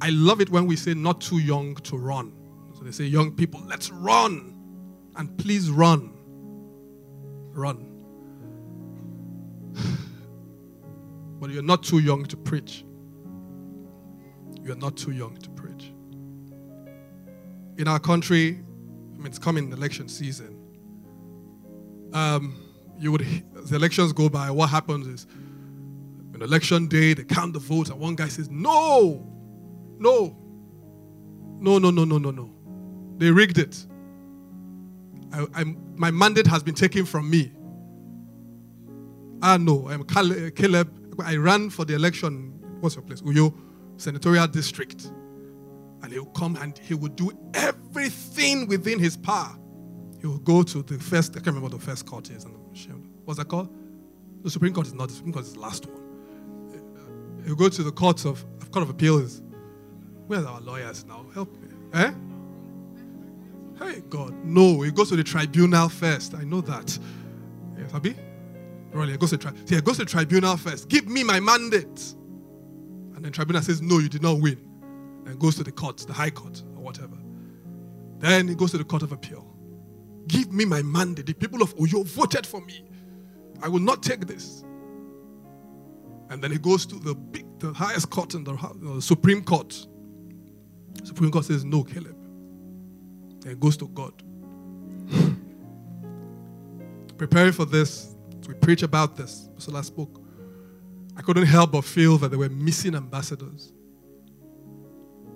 I 0.00 0.10
love 0.10 0.40
it 0.40 0.50
when 0.50 0.66
we 0.66 0.76
say 0.76 0.94
not 0.94 1.20
too 1.20 1.38
young 1.38 1.74
to 1.76 1.96
run. 1.96 2.32
So 2.74 2.84
they 2.84 2.92
say, 2.92 3.04
young 3.04 3.32
people, 3.32 3.60
let's 3.66 3.90
run. 3.90 4.54
And 5.16 5.36
please 5.38 5.70
run. 5.70 6.12
Run. 7.52 7.84
but 11.40 11.50
you're 11.50 11.62
not 11.62 11.82
too 11.82 11.98
young 11.98 12.24
to 12.26 12.36
preach. 12.36 12.84
You're 14.62 14.76
not 14.76 14.96
too 14.96 15.10
young 15.10 15.36
to 15.38 15.50
preach. 15.50 15.92
In 17.78 17.88
our 17.88 17.98
country, 17.98 18.60
I 19.18 19.20
mean, 19.20 19.26
it's 19.26 19.38
coming 19.38 19.72
election 19.72 20.08
season. 20.08 20.56
Um, 22.12 22.56
you 22.98 23.10
would, 23.12 23.26
the 23.54 23.74
elections 23.76 24.12
go 24.12 24.28
by, 24.28 24.50
what 24.50 24.70
happens 24.70 25.06
is, 25.06 25.26
an 26.34 26.42
election 26.42 26.86
day, 26.86 27.14
they 27.14 27.24
count 27.24 27.52
the 27.52 27.58
votes, 27.58 27.90
and 27.90 27.98
one 27.98 28.14
guy 28.14 28.28
says, 28.28 28.48
No, 28.48 29.26
no, 29.98 30.36
no, 31.58 31.78
no, 31.78 31.90
no, 31.90 32.04
no, 32.04 32.18
no, 32.18 32.30
no. 32.30 32.54
They 33.16 33.30
rigged 33.30 33.58
it. 33.58 33.84
I'm 35.32 35.88
my 35.96 36.12
mandate 36.12 36.46
has 36.46 36.62
been 36.62 36.76
taken 36.76 37.04
from 37.04 37.28
me. 37.28 37.52
Ah, 39.42 39.56
no, 39.56 39.88
I'm 39.88 40.04
Caleb. 40.04 40.94
I 41.22 41.36
ran 41.36 41.70
for 41.70 41.84
the 41.84 41.94
election. 41.94 42.54
What's 42.80 42.94
your 42.94 43.02
place? 43.02 43.20
Uyo 43.22 43.52
Senatorial 43.96 44.46
District. 44.46 45.10
And 46.02 46.12
he 46.12 46.18
will 46.18 46.26
come 46.26 46.56
and 46.56 46.78
he 46.78 46.94
will 46.94 47.08
do 47.08 47.30
everything 47.54 48.68
within 48.68 48.98
his 48.98 49.16
power. 49.16 49.56
He 50.20 50.26
will 50.26 50.38
go 50.38 50.62
to 50.62 50.82
the 50.82 50.98
first, 50.98 51.32
I 51.32 51.34
can't 51.34 51.48
remember 51.48 51.68
the 51.68 51.78
first 51.78 52.06
court 52.06 52.30
is. 52.30 52.46
What's 53.24 53.38
that 53.38 53.48
called? 53.48 53.68
The 54.42 54.50
Supreme 54.50 54.72
Court 54.72 54.86
is 54.86 54.94
not 54.94 55.08
the 55.08 55.14
Supreme 55.14 55.32
Court 55.32 55.44
is 55.44 55.54
the 55.54 55.60
last 55.60 55.86
one. 55.86 57.42
He'll 57.44 57.56
go 57.56 57.68
to 57.68 57.82
the 57.82 57.92
courts 57.92 58.24
of 58.24 58.44
Court 58.70 58.82
of 58.82 58.90
Appeals. 58.90 59.42
Where's 60.26 60.44
our 60.44 60.60
lawyers 60.60 61.04
now? 61.06 61.24
Help 61.34 61.52
me. 61.60 61.68
Eh? 61.94 62.12
Hey, 63.78 64.02
God. 64.08 64.34
No, 64.44 64.82
he 64.82 64.90
goes 64.90 65.08
to 65.08 65.16
the 65.16 65.24
tribunal 65.24 65.88
first. 65.88 66.34
I 66.34 66.44
know 66.44 66.60
that. 66.62 66.98
Yes, 67.78 67.94
Abi? 67.94 68.14
Really, 68.92 69.14
it 69.14 69.20
goes 69.20 69.30
to 69.30 69.38
tri- 69.38 69.52
yeah, 69.66 69.78
it 69.78 69.84
goes 69.84 69.96
to 69.96 70.04
the 70.04 70.10
tribunal 70.10 70.56
first. 70.56 70.88
Give 70.88 71.06
me 71.08 71.22
my 71.24 71.40
mandate. 71.40 72.14
And 73.14 73.24
then 73.24 73.32
tribunal 73.32 73.62
says, 73.62 73.80
no, 73.80 73.98
you 73.98 74.08
did 74.08 74.22
not 74.22 74.40
win. 74.40 74.58
And 75.28 75.38
goes 75.38 75.56
to 75.56 75.62
the 75.62 75.72
court, 75.72 75.98
the 75.98 76.12
high 76.12 76.30
court, 76.30 76.62
or 76.74 76.82
whatever. 76.82 77.16
Then 78.18 78.48
it 78.48 78.56
goes 78.56 78.70
to 78.70 78.78
the 78.78 78.84
court 78.84 79.02
of 79.02 79.12
appeal. 79.12 79.46
Give 80.26 80.50
me 80.50 80.64
my 80.64 80.82
mandate. 80.82 81.26
The 81.26 81.34
people 81.34 81.62
of 81.62 81.76
Oyo 81.76 82.04
voted 82.04 82.46
for 82.46 82.62
me. 82.62 82.82
I 83.62 83.68
will 83.68 83.80
not 83.80 84.02
take 84.02 84.26
this. 84.26 84.64
And 86.30 86.42
then 86.42 86.50
he 86.50 86.58
goes 86.58 86.86
to 86.86 86.94
the 86.96 87.14
big, 87.14 87.46
the 87.58 87.74
highest 87.74 88.08
court 88.08 88.34
in 88.34 88.44
the, 88.44 88.54
the 88.80 89.02
Supreme 89.02 89.42
Court. 89.44 89.72
Supreme 91.04 91.30
Court 91.30 91.44
says, 91.44 91.64
no, 91.64 91.84
Caleb. 91.84 92.16
And 93.46 93.60
goes 93.60 93.76
to 93.78 93.88
God. 93.88 94.22
Preparing 97.18 97.52
for 97.52 97.66
this, 97.66 98.14
we 98.46 98.54
preach 98.54 98.82
about 98.82 99.16
this. 99.16 99.48
Last 99.68 99.94
book. 99.94 100.22
I 101.18 101.20
couldn't 101.20 101.44
help 101.44 101.72
but 101.72 101.84
feel 101.84 102.16
that 102.18 102.30
there 102.30 102.38
were 102.38 102.48
missing 102.48 102.94
ambassadors. 102.94 103.74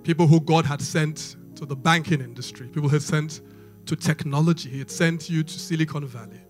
People 0.02 0.26
who 0.26 0.40
God 0.40 0.64
had 0.64 0.80
sent 0.80 1.36
to 1.56 1.64
the 1.64 1.76
banking 1.76 2.20
industry, 2.20 2.66
people 2.66 2.88
who 2.88 2.96
had 2.96 3.02
sent 3.02 3.40
to 3.86 3.96
technology, 3.96 4.68
He 4.68 4.78
had 4.80 4.90
sent 4.90 5.30
you 5.30 5.42
to 5.42 5.58
Silicon 5.58 6.06
Valley. 6.06 6.40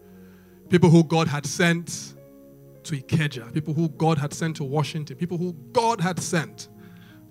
People 0.69 0.91
who 0.91 1.05
God 1.05 1.29
had 1.29 1.45
sent 1.45 2.15
to 2.85 2.97
Ikeja, 2.97 3.53
people 3.53 3.75
who 3.75 3.89
God 3.91 4.19
had 4.19 4.33
sent 4.33 4.57
to 4.57 4.65
Washington, 4.65 5.17
people 5.17 5.39
who 5.39 5.53
God 5.73 6.01
had 6.01 6.19
sent 6.19 6.69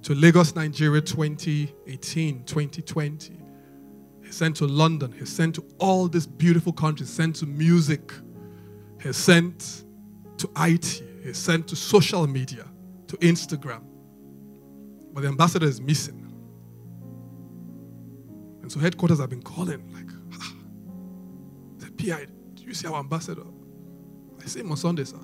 to 0.04 0.16
Lagos, 0.16 0.56
Nigeria 0.56 1.02
2018, 1.02 2.44
2020. 2.46 3.38
He 4.24 4.32
sent 4.32 4.56
to 4.58 4.66
London. 4.66 5.12
He 5.12 5.26
sent 5.26 5.56
to 5.56 5.66
all 5.78 6.08
these 6.08 6.26
beautiful 6.26 6.74
countries. 6.74 7.10
Sent 7.10 7.36
to 7.38 7.46
music. 7.46 8.12
He 9.02 9.14
sent 9.14 9.84
to 10.38 10.50
IT. 10.58 11.04
He 11.24 11.34
sent 11.34 11.68
to 11.68 11.76
social 11.76 12.26
media, 12.26 12.66
to 13.08 13.18
Instagram. 13.18 13.84
But 15.14 15.22
the 15.22 15.28
ambassador 15.28 15.66
is 15.66 15.82
missing. 15.82 16.28
And 18.62 18.72
so 18.72 18.80
headquarters 18.80 19.20
have 19.20 19.30
been 19.30 19.42
calling, 19.42 19.92
like, 19.94 20.10
ah. 20.34 20.54
Said, 21.80 21.98
PI, 21.98 22.26
do 22.56 22.64
you 22.64 22.74
see 22.74 22.88
our 22.88 23.00
ambassador? 23.00 23.44
I 24.42 24.46
see 24.46 24.62
him 24.62 24.72
on 24.72 24.78
Sunday, 24.78 25.04
sir. 25.04 25.18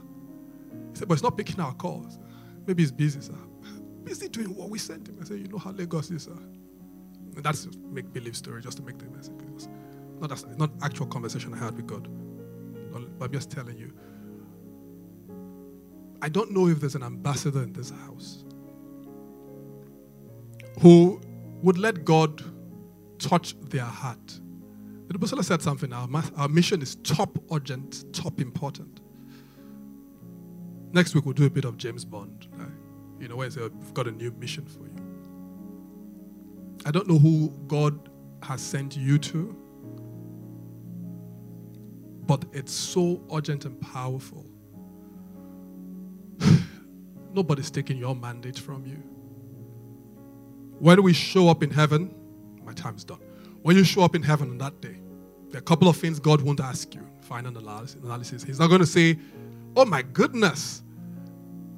He 0.91 0.99
said, 0.99 1.07
but 1.07 1.15
he's 1.15 1.23
not 1.23 1.37
picking 1.37 1.59
our 1.59 1.73
calls. 1.73 2.19
Maybe 2.65 2.83
he's 2.83 2.91
busy, 2.91 3.21
sir. 3.21 3.33
Busy 4.03 4.27
doing 4.29 4.55
what 4.55 4.69
we 4.69 4.79
sent 4.79 5.07
him. 5.07 5.17
I 5.21 5.25
said, 5.25 5.39
you 5.39 5.47
know 5.47 5.57
how 5.57 5.71
Lagos 5.71 6.11
is, 6.11 6.23
sir. 6.23 6.31
And 6.31 7.43
that's 7.43 7.65
a 7.65 7.69
make 7.91 8.11
believe 8.11 8.35
story 8.35 8.61
just 8.61 8.77
to 8.77 8.83
make 8.83 8.97
the 8.97 9.05
message. 9.05 9.33
Not, 10.19 10.57
not 10.57 10.71
actual 10.81 11.05
conversation 11.05 11.53
I 11.53 11.57
had 11.57 11.75
with 11.75 11.87
God. 11.87 12.07
But 12.91 13.25
I'm 13.25 13.31
just 13.31 13.51
telling 13.51 13.77
you. 13.77 13.93
I 16.21 16.29
don't 16.29 16.51
know 16.51 16.67
if 16.67 16.79
there's 16.79 16.95
an 16.95 17.03
ambassador 17.03 17.61
in 17.61 17.73
this 17.73 17.91
house 17.91 18.43
who 20.79 21.21
would 21.63 21.77
let 21.77 22.05
God 22.05 22.43
touch 23.19 23.59
their 23.59 23.83
heart. 23.83 24.39
The 25.07 25.15
apostle 25.15 25.41
said 25.41 25.61
something. 25.61 25.91
Our, 25.93 26.07
our 26.35 26.47
mission 26.47 26.81
is 26.81 26.95
top 26.95 27.37
urgent, 27.51 28.13
top 28.13 28.39
important. 28.39 28.99
Next 30.91 31.15
week 31.15 31.25
we'll 31.25 31.33
do 31.33 31.45
a 31.45 31.49
bit 31.49 31.65
of 31.65 31.77
James 31.77 32.05
Bond. 32.05 32.47
Right? 32.53 32.67
You 33.19 33.27
know, 33.27 33.37
where 33.37 33.49
say, 33.49 33.61
we've 33.61 33.93
got 33.93 34.07
a 34.07 34.11
new 34.11 34.31
mission 34.31 34.65
for 34.65 34.83
you. 34.83 34.95
I 36.85 36.91
don't 36.91 37.07
know 37.07 37.17
who 37.17 37.49
God 37.67 38.09
has 38.43 38.61
sent 38.61 38.95
you 38.95 39.17
to, 39.17 39.55
but 42.25 42.45
it's 42.53 42.71
so 42.71 43.21
urgent 43.33 43.65
and 43.65 43.79
powerful. 43.81 44.45
Nobody's 47.33 47.71
taking 47.71 47.97
your 47.97 48.15
mandate 48.15 48.59
from 48.59 48.85
you. 48.85 49.16
When 50.79 51.01
we 51.03 51.13
show 51.13 51.49
up 51.49 51.63
in 51.63 51.71
heaven, 51.71 52.13
my 52.63 52.73
time's 52.73 53.03
done. 53.03 53.19
When 53.61 53.75
you 53.75 53.83
show 53.83 54.03
up 54.03 54.15
in 54.15 54.21
heaven 54.21 54.49
on 54.51 54.57
that 54.59 54.79
day, 54.81 54.99
there 55.49 55.59
are 55.59 55.59
a 55.59 55.63
couple 55.63 55.87
of 55.87 55.97
things 55.97 56.19
God 56.19 56.41
won't 56.41 56.59
ask 56.59 56.93
you. 56.93 57.01
Final 57.21 57.57
analysis. 57.57 58.43
He's 58.43 58.59
not 58.59 58.67
going 58.67 58.81
to 58.81 58.85
say, 58.87 59.17
Oh 59.75 59.85
my 59.85 60.01
goodness, 60.01 60.81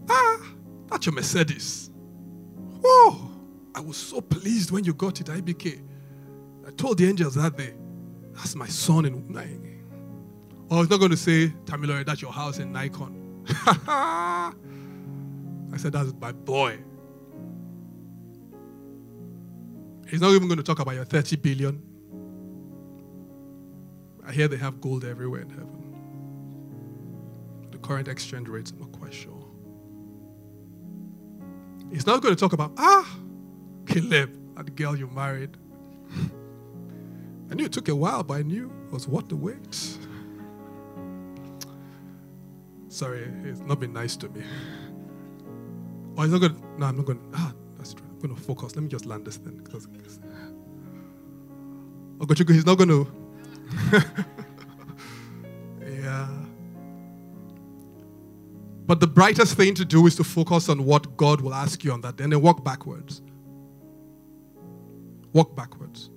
ah, 0.10 0.42
that's 0.88 1.06
your 1.06 1.14
Mercedes. 1.14 1.90
Oh, 2.84 3.30
I 3.76 3.82
was 3.82 3.98
so 3.98 4.22
pleased 4.22 4.72
when 4.72 4.86
you 4.86 4.94
got 4.94 5.20
it, 5.20 5.28
IBK. 5.28 5.82
I 6.66 6.72
told 6.72 6.98
the 6.98 7.08
angels 7.10 7.36
that 7.36 7.58
day, 7.58 7.74
that's 8.34 8.56
my 8.56 8.68
son 8.68 9.06
in 9.06 9.28
Nikon. 9.28 9.84
Oh, 10.72 10.80
he's 10.80 10.90
not 10.90 11.00
going 11.00 11.12
to 11.12 11.18
say, 11.18 11.50
Tamilore, 11.66 12.06
that's 12.06 12.22
your 12.22 12.32
house 12.32 12.60
in 12.60 12.72
Nikon. 12.72 13.44
I 13.88 14.54
said, 15.78 15.92
that's 15.94 16.14
my 16.22 16.32
boy. 16.32 16.80
He's 20.10 20.22
not 20.22 20.32
even 20.32 20.48
going 20.48 20.58
to 20.58 20.64
talk 20.64 20.80
about 20.80 20.96
your 20.96 21.06
30 21.06 21.36
billion. 21.38 21.82
I 24.26 24.32
hear 24.32 24.48
they 24.48 24.58
have 24.58 24.82
gold 24.82 25.06
everywhere 25.06 25.42
in 25.42 25.50
heaven. 25.50 25.96
The 27.72 27.78
current 27.78 28.08
exchange 28.08 28.48
rates, 28.48 28.72
I'm 28.72 28.80
not 28.80 28.92
quite 28.92 29.14
sure. 29.14 29.46
He's 31.92 32.06
not 32.06 32.22
going 32.22 32.36
to 32.36 32.40
talk 32.40 32.54
about, 32.54 32.74
ah, 32.78 33.18
Caleb, 33.86 34.36
that 34.56 34.76
girl 34.76 34.96
you 34.96 35.08
married. 35.08 35.58
I 37.52 37.56
knew 37.56 37.66
it 37.66 37.72
took 37.72 37.88
a 37.88 37.96
while, 37.96 38.24
but 38.24 38.36
I 38.36 38.42
knew 38.44 38.72
it 38.88 38.94
was 38.94 39.08
worth 39.08 39.30
the 39.30 39.36
wait. 39.36 39.98
Sorry, 42.90 43.28
he's 43.44 43.62
not 43.62 43.80
been 43.80 43.94
nice 43.94 44.16
to 44.18 44.30
me. 44.30 44.44
Oh, 46.18 46.24
he's 46.24 46.32
not 46.32 46.42
going 46.42 46.56
to, 46.56 46.62
no, 46.80 46.86
I'm 46.88 46.98
not 46.98 47.06
going 47.06 47.20
to, 47.20 47.26
ah, 47.36 47.54
going 48.20 48.36
to 48.36 48.42
focus. 48.42 48.76
Let 48.76 48.84
me 48.84 48.90
just 48.90 49.06
land 49.06 49.26
this 49.26 49.38
thing. 49.38 49.58
Because, 49.64 49.88
he's 52.48 52.66
not 52.66 52.78
going 52.78 52.90
to. 52.90 53.08
yeah. 55.82 56.28
But 58.86 59.00
the 59.00 59.08
brightest 59.08 59.56
thing 59.56 59.76
to 59.76 59.86
do 59.86 60.08
is 60.08 60.16
to 60.16 60.24
focus 60.24 60.68
on 60.70 60.84
what 60.86 61.16
God 61.16 61.42
will 61.42 61.54
ask 61.54 61.84
you 61.84 61.92
on 61.92 62.02
that 62.02 62.16
day 62.16 62.24
and 62.24 62.34
then 62.34 62.42
walk 62.42 62.64
backwards. 62.64 63.22
Walk 65.34 65.56
backwards. 65.56 66.10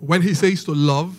When 0.00 0.20
he 0.20 0.34
says 0.34 0.64
to 0.64 0.74
love, 0.74 1.16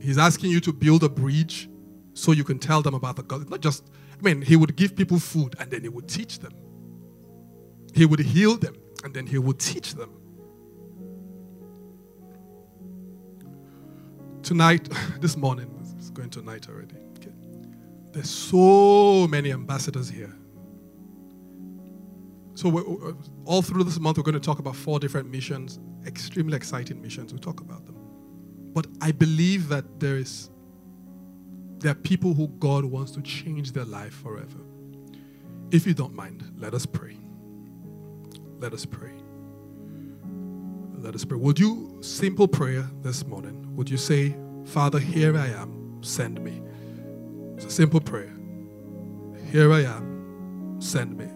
he's 0.00 0.18
asking 0.18 0.50
you 0.50 0.60
to 0.60 0.72
build 0.72 1.04
a 1.04 1.08
bridge 1.08 1.68
so 2.14 2.32
you 2.32 2.44
can 2.44 2.58
tell 2.58 2.82
them 2.82 2.94
about 2.94 3.16
the 3.16 3.22
God. 3.22 3.48
Not 3.48 3.60
just, 3.60 3.90
I 4.18 4.22
mean, 4.22 4.42
he 4.42 4.56
would 4.56 4.74
give 4.76 4.96
people 4.96 5.18
food 5.18 5.54
and 5.60 5.70
then 5.70 5.82
he 5.82 5.88
would 5.88 6.08
teach 6.08 6.40
them. 6.40 6.52
He 7.94 8.04
would 8.06 8.18
heal 8.20 8.56
them 8.56 8.74
and 9.04 9.12
then 9.14 9.26
he 9.26 9.38
will 9.38 9.52
teach 9.52 9.94
them. 9.94 10.10
Tonight, 14.42 14.88
this 15.20 15.36
morning, 15.36 15.70
it's 15.96 16.10
going 16.10 16.30
tonight 16.30 16.68
already. 16.68 16.96
Okay. 17.18 17.30
There's 18.12 18.30
so 18.30 19.28
many 19.28 19.52
ambassadors 19.52 20.08
here. 20.08 20.34
So, 22.54 22.78
uh, 22.78 23.12
all 23.44 23.62
through 23.62 23.84
this 23.84 24.00
month, 24.00 24.16
we're 24.16 24.22
going 24.22 24.34
to 24.34 24.40
talk 24.40 24.58
about 24.58 24.76
four 24.76 24.98
different 24.98 25.30
missions, 25.30 25.78
extremely 26.06 26.56
exciting 26.56 27.00
missions. 27.02 27.32
We'll 27.32 27.42
talk 27.42 27.60
about 27.60 27.84
them. 27.84 27.96
But 28.72 28.86
I 29.00 29.12
believe 29.12 29.68
that 29.68 30.00
there 30.00 30.16
is 30.16 30.50
there 31.78 31.92
are 31.92 31.96
people 31.96 32.32
who 32.32 32.48
God 32.48 32.84
wants 32.84 33.12
to 33.12 33.22
change 33.22 33.72
their 33.72 33.84
life 33.84 34.14
forever. 34.14 34.58
If 35.70 35.86
you 35.86 35.92
don't 35.92 36.14
mind, 36.14 36.42
let 36.56 36.72
us 36.72 36.86
pray. 36.86 37.18
Let 38.64 38.72
us 38.72 38.86
pray. 38.86 39.12
Let 40.94 41.14
us 41.14 41.22
pray. 41.22 41.36
Would 41.36 41.58
you, 41.58 41.98
simple 42.00 42.48
prayer 42.48 42.88
this 43.02 43.26
morning, 43.26 43.76
would 43.76 43.90
you 43.90 43.98
say, 43.98 44.34
Father, 44.64 44.98
here 44.98 45.36
I 45.36 45.48
am, 45.48 45.98
send 46.02 46.42
me? 46.42 46.62
It's 47.56 47.66
a 47.66 47.70
simple 47.70 48.00
prayer. 48.00 48.32
Here 49.52 49.70
I 49.70 49.80
am, 49.80 50.78
send 50.80 51.14
me. 51.18 51.26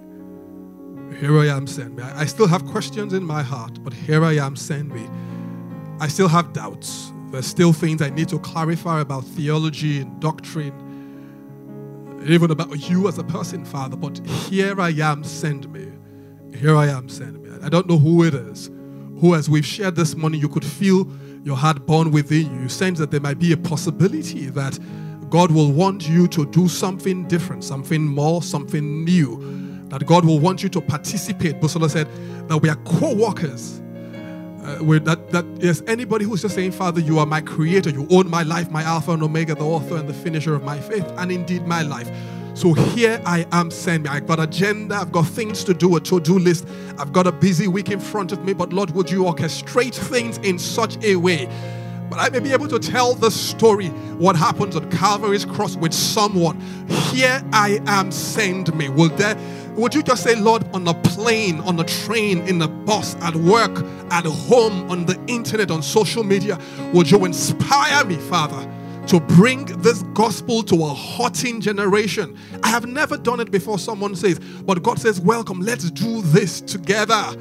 Here 1.18 1.38
I 1.38 1.48
am, 1.48 1.66
send 1.66 1.96
me. 1.96 2.02
I 2.02 2.24
still 2.24 2.46
have 2.46 2.64
questions 2.64 3.12
in 3.12 3.24
my 3.24 3.42
heart, 3.42 3.84
but 3.84 3.92
here 3.92 4.24
I 4.24 4.36
am, 4.36 4.56
send 4.56 4.88
me. 4.90 5.06
I 6.00 6.08
still 6.08 6.28
have 6.28 6.54
doubts. 6.54 7.12
There's 7.30 7.46
still 7.46 7.74
things 7.74 8.00
I 8.00 8.08
need 8.08 8.30
to 8.30 8.38
clarify 8.38 9.02
about 9.02 9.24
theology 9.24 10.00
and 10.00 10.18
doctrine, 10.18 10.72
even 12.26 12.50
about 12.50 12.88
you 12.88 13.06
as 13.06 13.18
a 13.18 13.24
person, 13.24 13.66
Father. 13.66 13.96
But 13.98 14.26
here 14.26 14.80
I 14.80 14.92
am, 14.92 15.24
send 15.24 15.70
me. 15.70 15.92
Here 16.55 16.76
I 16.76 16.86
am, 16.86 17.07
me. 17.07 17.51
I 17.62 17.68
don't 17.68 17.88
know 17.88 17.99
who 17.99 18.24
it 18.24 18.34
is, 18.34 18.70
who, 19.20 19.34
as 19.34 19.49
we've 19.49 19.66
shared 19.66 19.96
this 19.96 20.16
morning, 20.16 20.40
you 20.40 20.49
could 20.49 20.64
feel 20.64 21.09
your 21.44 21.57
heart 21.57 21.86
born 21.86 22.11
within 22.11 22.53
you. 22.55 22.62
You 22.62 22.68
sense 22.68 22.99
that 22.99 23.11
there 23.11 23.20
might 23.20 23.38
be 23.38 23.53
a 23.53 23.57
possibility 23.57 24.46
that 24.51 24.78
God 25.30 25.51
will 25.51 25.72
want 25.72 26.09
you 26.09 26.26
to 26.28 26.46
do 26.46 26.68
something 26.68 27.26
different, 27.28 27.64
something 27.64 28.03
more, 28.03 28.42
something 28.42 29.05
new. 29.05 29.86
That 29.88 30.07
God 30.07 30.24
will 30.24 30.38
want 30.38 30.62
you 30.62 30.68
to 30.70 30.80
participate. 30.80 31.61
Busola 31.61 31.90
said 31.90 32.09
that 32.49 32.59
we 32.59 32.68
are 32.68 32.76
co 32.84 33.14
workers 33.14 33.80
uh, 34.68 34.99
that, 34.99 35.30
that 35.30 35.46
yes, 35.61 35.82
anybody 35.86 36.26
who's 36.26 36.42
just 36.42 36.55
saying, 36.55 36.72
Father, 36.72 37.01
you 37.01 37.18
are 37.18 37.24
my 37.24 37.40
creator, 37.40 37.88
you 37.88 38.07
own 38.11 38.28
my 38.28 38.42
life, 38.42 38.70
my 38.70 38.82
Alpha 38.82 39.12
and 39.12 39.22
Omega, 39.22 39.55
the 39.55 39.64
author 39.64 39.96
and 39.96 40.07
the 40.07 40.12
finisher 40.12 40.55
of 40.55 40.62
my 40.62 40.78
faith, 40.78 41.07
and 41.16 41.32
indeed 41.32 41.66
my 41.66 41.80
life. 41.80 42.11
So 42.59 42.72
here 42.72 43.22
I 43.24 43.46
am, 43.52 43.70
send 43.70 44.02
me. 44.02 44.11
I've 44.11 44.26
got 44.26 44.40
agenda, 44.40 44.96
I've 44.96 45.12
got 45.12 45.28
things 45.28 45.62
to 45.62 45.72
do, 45.72 45.94
a 45.94 46.00
to-do 46.00 46.40
list, 46.40 46.66
I've 46.98 47.12
got 47.12 47.28
a 47.28 47.30
busy 47.30 47.68
week 47.68 47.88
in 47.88 48.00
front 48.00 48.32
of 48.32 48.44
me, 48.44 48.52
but 48.52 48.72
Lord, 48.72 48.90
would 48.96 49.09
you 49.09 49.22
orchestrate 49.22 49.94
things 49.94 50.38
in 50.38 50.59
such 50.59 51.00
a 51.04 51.14
way 51.14 51.48
but 52.11 52.18
I 52.18 52.30
may 52.30 52.40
be 52.40 52.52
able 52.52 52.68
to 52.68 52.78
tell 52.78 53.14
the 53.14 53.30
story, 53.30 53.88
what 54.16 54.34
happens 54.34 54.74
on 54.74 54.90
Calvary's 54.90 55.44
cross 55.44 55.76
with 55.76 55.92
someone. 55.92 56.59
Here 56.88 57.42
I 57.52 57.80
am, 57.86 58.11
send 58.11 58.74
me. 58.74 58.88
Will 58.88 59.11
there 59.11 59.36
would 59.76 59.94
you 59.94 60.02
just 60.02 60.24
say, 60.24 60.34
Lord, 60.34 60.64
on 60.74 60.88
a 60.88 60.94
plane, 60.94 61.61
on 61.61 61.78
a 61.78 61.84
train, 61.84 62.38
in 62.48 62.59
the 62.59 62.66
bus, 62.66 63.14
at 63.22 63.36
work, 63.36 63.84
at 64.11 64.24
home, 64.24 64.90
on 64.90 65.06
the 65.06 65.16
internet, 65.28 65.70
on 65.70 65.82
social 65.82 66.24
media, 66.24 66.59
would 66.92 67.09
you 67.09 67.24
inspire 67.24 68.04
me, 68.04 68.16
Father, 68.16 68.68
to 69.09 69.20
bring 69.20 69.64
this 69.82 70.02
gospel 70.14 70.62
to 70.64 70.84
a 70.84 70.94
hurting 70.94 71.61
generation? 71.61 72.38
I 72.62 72.68
have 72.68 72.86
never 72.86 73.16
done 73.16 73.40
it 73.40 73.50
before, 73.50 73.78
someone 73.78 74.14
says, 74.14 74.38
but 74.38 74.82
God 74.82 74.98
says, 74.98 75.20
Welcome, 75.20 75.61
let's 75.61 75.90
do 75.90 76.22
this 76.22 76.61
together. 76.61 77.34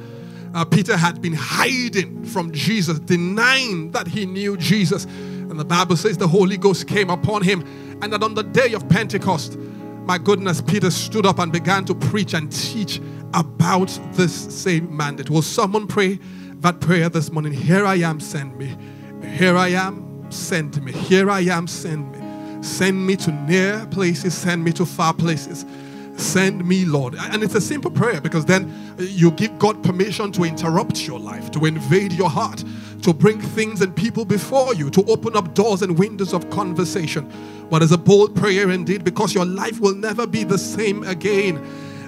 Uh, 0.54 0.64
Peter 0.64 0.96
had 0.96 1.20
been 1.20 1.34
hiding 1.34 2.24
from 2.24 2.52
Jesus, 2.52 2.98
denying 2.98 3.90
that 3.92 4.08
he 4.08 4.24
knew 4.26 4.56
Jesus. 4.56 5.04
And 5.04 5.58
the 5.58 5.64
Bible 5.64 5.96
says 5.96 6.16
the 6.16 6.28
Holy 6.28 6.56
Ghost 6.56 6.88
came 6.88 7.10
upon 7.10 7.42
him, 7.42 7.62
and 8.02 8.12
that 8.12 8.22
on 8.22 8.34
the 8.34 8.42
day 8.42 8.72
of 8.72 8.88
Pentecost, 8.88 9.58
my 9.58 10.16
goodness, 10.16 10.62
Peter 10.62 10.90
stood 10.90 11.26
up 11.26 11.38
and 11.38 11.52
began 11.52 11.84
to 11.84 11.94
preach 11.94 12.32
and 12.32 12.50
teach 12.50 13.00
about 13.34 13.88
this 14.12 14.32
same 14.34 14.96
mandate. 14.96 15.28
Will 15.28 15.42
someone 15.42 15.86
pray 15.86 16.18
that 16.60 16.80
prayer 16.80 17.10
this 17.10 17.30
morning? 17.30 17.52
Here 17.52 17.84
I 17.84 17.96
am, 17.96 18.18
send 18.18 18.56
me. 18.56 18.74
Here 19.36 19.56
I 19.56 19.68
am, 19.68 20.07
send 20.30 20.82
me. 20.82 20.92
Here 20.92 21.30
I 21.30 21.40
am, 21.40 21.66
send 21.66 22.12
me. 22.12 22.62
Send 22.62 23.06
me 23.06 23.16
to 23.16 23.32
near 23.32 23.86
places, 23.90 24.34
send 24.34 24.64
me 24.64 24.72
to 24.72 24.84
far 24.84 25.14
places. 25.14 25.64
Send 26.18 26.66
me, 26.66 26.84
Lord. 26.84 27.14
And 27.14 27.44
it's 27.44 27.54
a 27.54 27.60
simple 27.60 27.92
prayer 27.92 28.20
because 28.20 28.44
then 28.44 28.72
you 28.98 29.30
give 29.30 29.56
God 29.60 29.84
permission 29.84 30.32
to 30.32 30.42
interrupt 30.42 31.06
your 31.06 31.20
life, 31.20 31.52
to 31.52 31.64
invade 31.64 32.12
your 32.12 32.28
heart, 32.28 32.64
to 33.02 33.14
bring 33.14 33.40
things 33.40 33.80
and 33.82 33.94
people 33.94 34.24
before 34.24 34.74
you, 34.74 34.90
to 34.90 35.04
open 35.04 35.36
up 35.36 35.54
doors 35.54 35.82
and 35.82 35.96
windows 35.96 36.32
of 36.34 36.50
conversation. 36.50 37.32
But 37.70 37.84
it's 37.84 37.92
a 37.92 37.98
bold 37.98 38.34
prayer 38.34 38.70
indeed 38.70 39.04
because 39.04 39.32
your 39.32 39.44
life 39.44 39.78
will 39.78 39.94
never 39.94 40.26
be 40.26 40.42
the 40.42 40.58
same 40.58 41.04
again. 41.04 41.58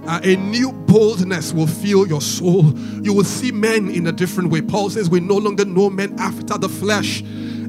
Uh, 0.06 0.18
a 0.24 0.34
new 0.34 0.72
boldness 0.72 1.52
will 1.52 1.68
fill 1.68 2.08
your 2.08 2.20
soul. 2.20 2.76
You 3.02 3.12
will 3.12 3.24
see 3.24 3.52
men 3.52 3.90
in 3.90 4.08
a 4.08 4.12
different 4.12 4.50
way. 4.50 4.60
Paul 4.60 4.90
says, 4.90 5.08
We 5.08 5.20
no 5.20 5.36
longer 5.36 5.64
know 5.64 5.88
men 5.88 6.18
after 6.18 6.58
the 6.58 6.68
flesh. 6.68 7.22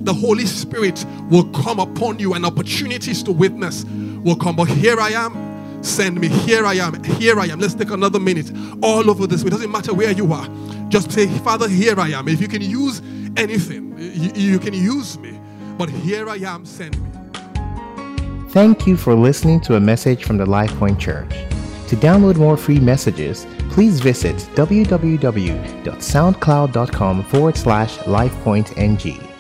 The 0.04 0.14
Holy 0.14 0.46
Spirit 0.46 1.06
will 1.30 1.50
come 1.52 1.80
upon 1.80 2.20
you, 2.20 2.34
and 2.34 2.46
opportunities 2.46 3.24
to 3.24 3.32
witness 3.32 3.86
will 4.24 4.36
come. 4.36 4.56
But 4.56 4.70
here 4.70 5.00
I 5.00 5.10
am 5.10 5.52
Send 5.82 6.20
me. 6.20 6.28
Here 6.28 6.66
I 6.66 6.74
am. 6.76 7.04
Here 7.04 7.40
I 7.40 7.48
am. 7.48 7.60
Let's 7.60 7.74
take 7.74 7.90
another 7.92 8.20
minute. 8.20 8.52
All 8.84 9.10
over 9.10 9.26
this. 9.28 9.44
It 9.44 9.50
doesn't 9.50 9.72
matter 9.72 9.94
where 9.94 10.12
you 10.12 10.32
are. 10.32 10.48
Just 10.90 11.12
say, 11.12 11.26
Father, 11.40 11.68
here 11.68 12.00
I 12.00 12.10
am. 12.10 12.28
If 12.28 12.40
you 12.42 12.48
can 12.48 12.62
use 12.62 13.02
anything, 13.36 13.98
you, 13.98 14.30
you 14.36 14.60
can 14.60 14.76
use 14.76 15.18
me. 15.18 15.40
But 15.78 15.90
here 15.90 16.30
I 16.30 16.36
am. 16.38 16.66
Send 16.66 17.02
me. 17.02 17.10
Thank 18.50 18.86
you 18.86 18.96
for 18.98 19.16
listening 19.16 19.62
to 19.62 19.76
a 19.76 19.80
message 19.80 20.26
from 20.26 20.38
the 20.38 20.46
LifePoint 20.46 21.00
Church. 21.00 21.32
To 21.88 21.96
download 21.96 22.38
more 22.38 22.58
free 22.58 22.80
messages, 22.80 23.48
please 23.70 24.00
visit 24.00 24.36
www.soundcloud.com 24.56 27.24
forward 27.24 27.58
slash 27.58 27.98
lifepointng. 28.00 29.31